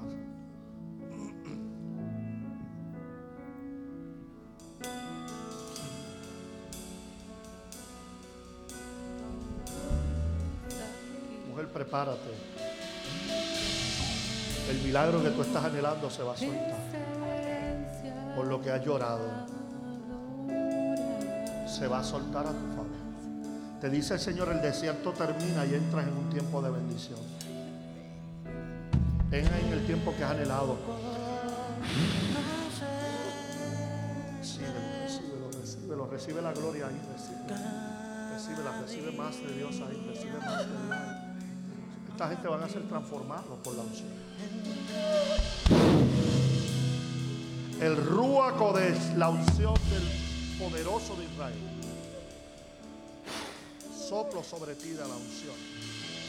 Mujer, 11.48 11.72
prepárate. 11.72 12.20
El 14.68 14.82
milagro 14.82 15.22
que 15.22 15.30
tú 15.30 15.42
estás 15.42 15.64
anhelando 15.64 16.10
se 16.10 16.22
va 16.22 16.34
a 16.34 16.36
soltar. 16.36 16.76
Por 18.36 18.46
lo 18.48 18.60
que 18.60 18.70
has 18.70 18.84
llorado. 18.84 19.46
Se 21.66 21.88
va 21.88 22.00
a 22.00 22.04
soltar 22.04 22.46
a 22.46 22.50
tu 22.50 22.66
favor. 22.76 22.83
Te 23.84 23.90
dice 23.90 24.14
el 24.14 24.20
Señor, 24.20 24.48
el 24.48 24.62
desierto 24.62 25.12
termina 25.12 25.66
y 25.66 25.74
entras 25.74 26.08
en 26.08 26.16
un 26.16 26.30
tiempo 26.30 26.62
de 26.62 26.70
bendición. 26.70 27.18
En 29.30 29.46
el 29.46 29.84
tiempo 29.84 30.14
que 30.16 30.24
has 30.24 30.30
anhelado. 30.30 30.78
Recíbelo, 34.40 34.80
recíbelo, 35.02 35.50
recíbelo, 35.60 36.06
recibe 36.06 36.40
la 36.40 36.52
gloria 36.54 36.86
ahí, 36.86 36.98
recibe, 37.12 38.64
la 38.64 38.80
recibe 38.80 39.12
más 39.12 39.36
de 39.36 39.54
Dios 39.54 39.74
ahí, 39.86 40.02
recibe 40.08 40.38
más 40.38 40.60
de 40.60 40.64
Dios. 40.64 40.96
Esta 42.12 42.28
gente 42.28 42.48
van 42.48 42.62
a 42.62 42.68
ser 42.70 42.88
transformados 42.88 43.58
por 43.62 43.74
la 43.74 43.82
unción. 43.82 44.08
El 47.82 47.96
Rúaco 47.98 48.72
de 48.72 48.98
la 49.18 49.28
unción 49.28 49.74
del 49.74 50.58
poderoso 50.58 51.16
de 51.16 51.24
Israel 51.26 51.73
soplo 54.14 54.44
sobre 54.44 54.76
ti 54.76 54.90
de 54.90 55.02
la 55.02 55.16
unción. 55.16 55.56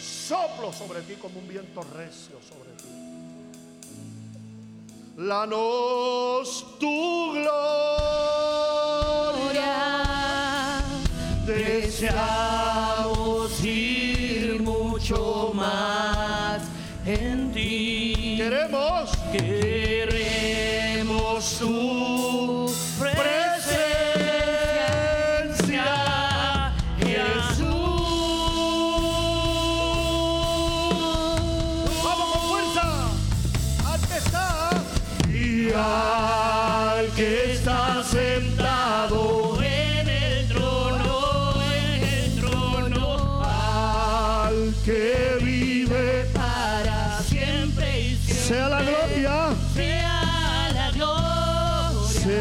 Soplo 0.01 0.73
sobre 0.73 1.01
ti 1.01 1.13
como 1.21 1.37
un 1.39 1.47
viento 1.47 1.83
recio 1.95 2.37
sobre 2.41 2.71
ti. 2.81 2.89
La 5.17 5.45
nos 5.45 6.65
tu 6.79 7.33
gloria. 7.33 7.61
Deseamos 11.45 11.93
ir 13.63 14.59
mucho 14.63 15.51
más 15.53 16.63
en 17.05 17.51
ti. 17.51 18.35
Queremos. 18.37 19.11
Queremos 19.31 19.64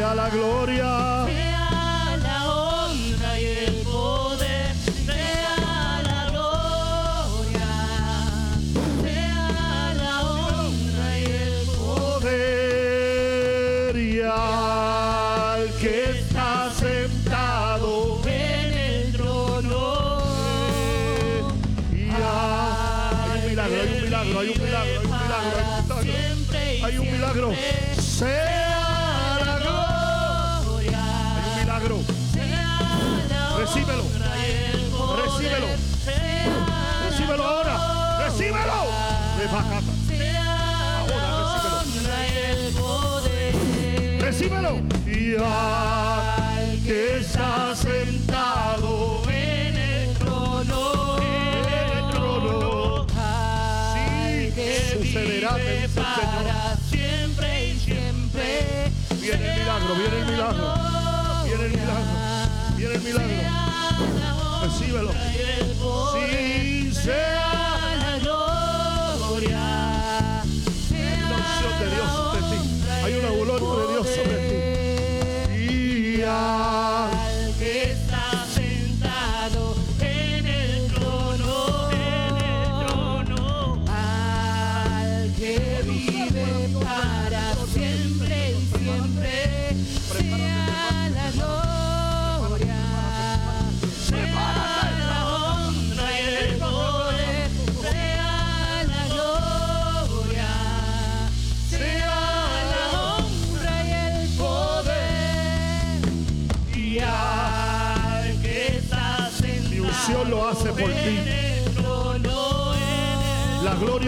sea 0.05 0.13
la 0.13 0.29
gloria. 0.29 0.94
Recíbelo. 44.37 44.81
Y 45.07 45.35
al 45.35 46.83
que 46.83 47.19
está 47.19 47.73
sentado 47.73 49.21
En 49.29 49.77
el 49.77 50.13
trono, 50.15 51.17
en 51.19 51.97
el 51.97 52.11
trono. 52.11 53.07
Sí, 53.93 54.51
sucederá, 54.91 55.55
dice 55.55 55.83
el 55.85 55.89
Señor. 55.89 56.05
para 56.35 56.75
siempre 56.89 57.67
y 57.69 57.79
siempre. 57.79 58.91
Viene 59.21 59.53
el 59.53 59.59
milagro, 59.61 59.95
viene 59.95 60.19
el 60.19 60.25
milagro. 60.25 60.73
Viene 61.45 61.65
el 61.65 61.71
milagro. 61.71 62.75
Viene 62.75 62.95
el 62.95 63.01
milagro. 63.01 63.31
Recíbelo. 64.65 65.34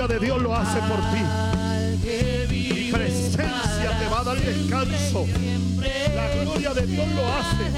De 0.07 0.19
Dios 0.19 0.41
lo 0.41 0.55
hace 0.55 0.79
por 0.79 0.97
ti. 1.11 1.21
Mi 2.49 2.91
presencia 2.91 3.99
te 3.99 4.07
va 4.07 4.21
a 4.21 4.23
dar 4.23 4.39
descanso. 4.39 5.25
La 6.15 6.43
gloria 6.43 6.73
de 6.73 6.87
Dios 6.87 7.07
lo 7.13 7.33
hace. 7.33 7.71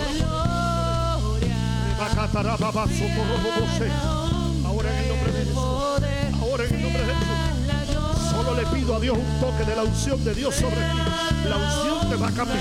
Ahora 4.65 4.89
en 4.91 4.97
el 5.03 5.07
nombre 5.09 5.31
de 5.31 5.39
Jesús. 5.39 5.57
Ahora 5.57 6.63
en 6.65 6.75
el 6.75 6.81
nombre 6.83 7.05
de 7.05 7.13
Jesús. 7.13 8.31
Solo 8.31 8.55
le 8.55 8.65
pido 8.67 8.95
a 8.95 8.99
Dios 8.99 9.17
un 9.17 9.39
toque 9.39 9.63
de 9.65 9.75
la 9.75 9.83
unción 9.83 10.23
de 10.23 10.35
Dios 10.35 10.55
sobre 10.55 10.75
ti. 10.75 11.49
La 11.49 11.57
unción 11.57 12.09
te 12.09 12.15
va 12.15 12.27
a 12.27 12.31
cambiar. 12.31 12.59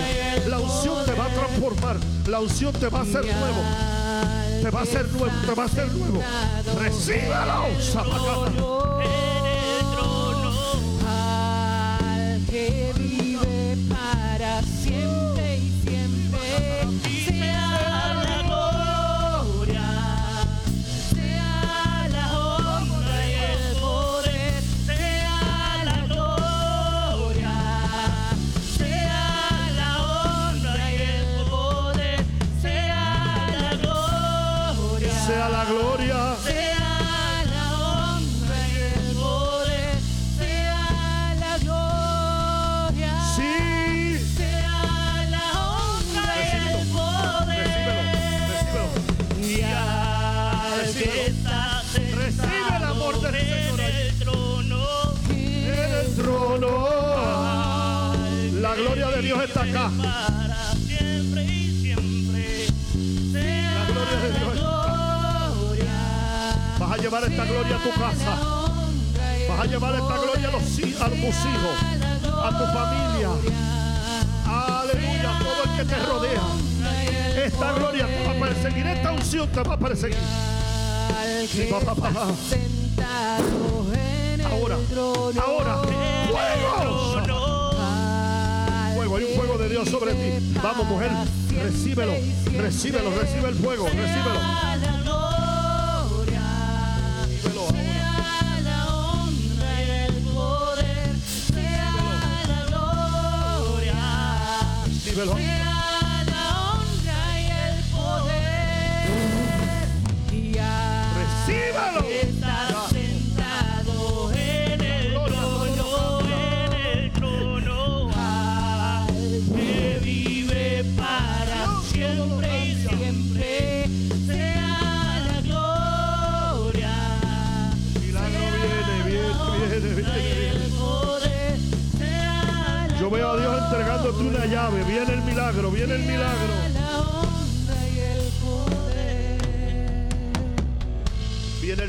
La 0.49 0.59
unción 0.59 1.05
te 1.05 1.13
va 1.13 1.25
a 1.27 1.29
transformar. 1.29 1.97
La 2.27 2.41
unción 2.41 2.73
te 2.73 2.89
va 2.89 3.01
a 3.01 3.03
hacer 3.03 3.25
nuevo. 3.25 3.63
Te 4.63 4.71
va 4.71 4.81
a 4.81 4.83
hacer 4.83 5.09
nuevo. 5.13 5.33
Te 5.47 5.55
va 5.55 5.63
a 5.63 5.67
hacer 5.67 5.93
nuevo. 5.93 6.23
Recíbelo. 6.79 7.67
Zapacata. 7.81 8.68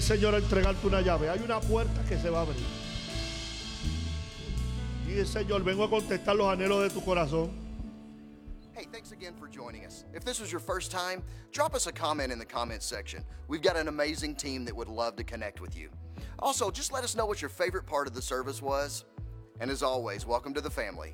Señor 0.09 0.33
a 0.33 0.39
entregarte 0.39 0.87
una 0.87 1.01
llave. 1.01 1.29
Hay 1.29 1.39
una 1.43 1.61
puerta 1.61 2.03
que 2.09 2.17
se 2.17 2.31
va 2.31 2.39
a 2.39 2.41
abrir. 2.41 2.57
El 5.07 5.27
Señor, 5.27 5.63
vengo 5.63 5.83
a 5.83 5.87
contestar 5.87 6.35
los 6.35 6.47
anhelos 6.47 6.81
de 6.81 6.89
tu 6.89 6.99
corazón. 7.05 7.51
Hey, 8.73 8.87
thanks 8.91 9.11
again 9.11 9.35
for 9.35 9.47
joining 9.47 9.85
us. 9.85 10.05
If 10.11 10.25
this 10.25 10.39
was 10.39 10.51
your 10.51 10.61
first 10.61 10.89
time, 10.89 11.21
drop 11.51 11.75
us 11.75 11.85
a 11.85 11.91
comment 11.91 12.31
in 12.31 12.39
the 12.39 12.45
comments 12.45 12.87
section. 12.87 13.23
We've 13.47 13.61
got 13.61 13.77
an 13.77 13.87
amazing 13.87 14.33
team 14.33 14.65
that 14.65 14.75
would 14.75 14.87
love 14.87 15.15
to 15.17 15.23
connect 15.23 15.61
with 15.61 15.77
you. 15.77 15.89
Also, 16.39 16.71
just 16.71 16.91
let 16.91 17.03
us 17.03 17.15
know 17.15 17.27
what 17.27 17.39
your 17.39 17.49
favorite 17.49 17.85
part 17.85 18.07
of 18.07 18.15
the 18.15 18.21
service 18.21 18.63
was. 18.63 19.05
And 19.59 19.69
as 19.69 19.83
always, 19.83 20.25
welcome 20.25 20.55
to 20.55 20.61
the 20.61 20.71
family. 20.71 21.13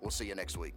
We'll 0.00 0.12
see 0.12 0.28
you 0.28 0.36
next 0.36 0.56
week. 0.56 0.74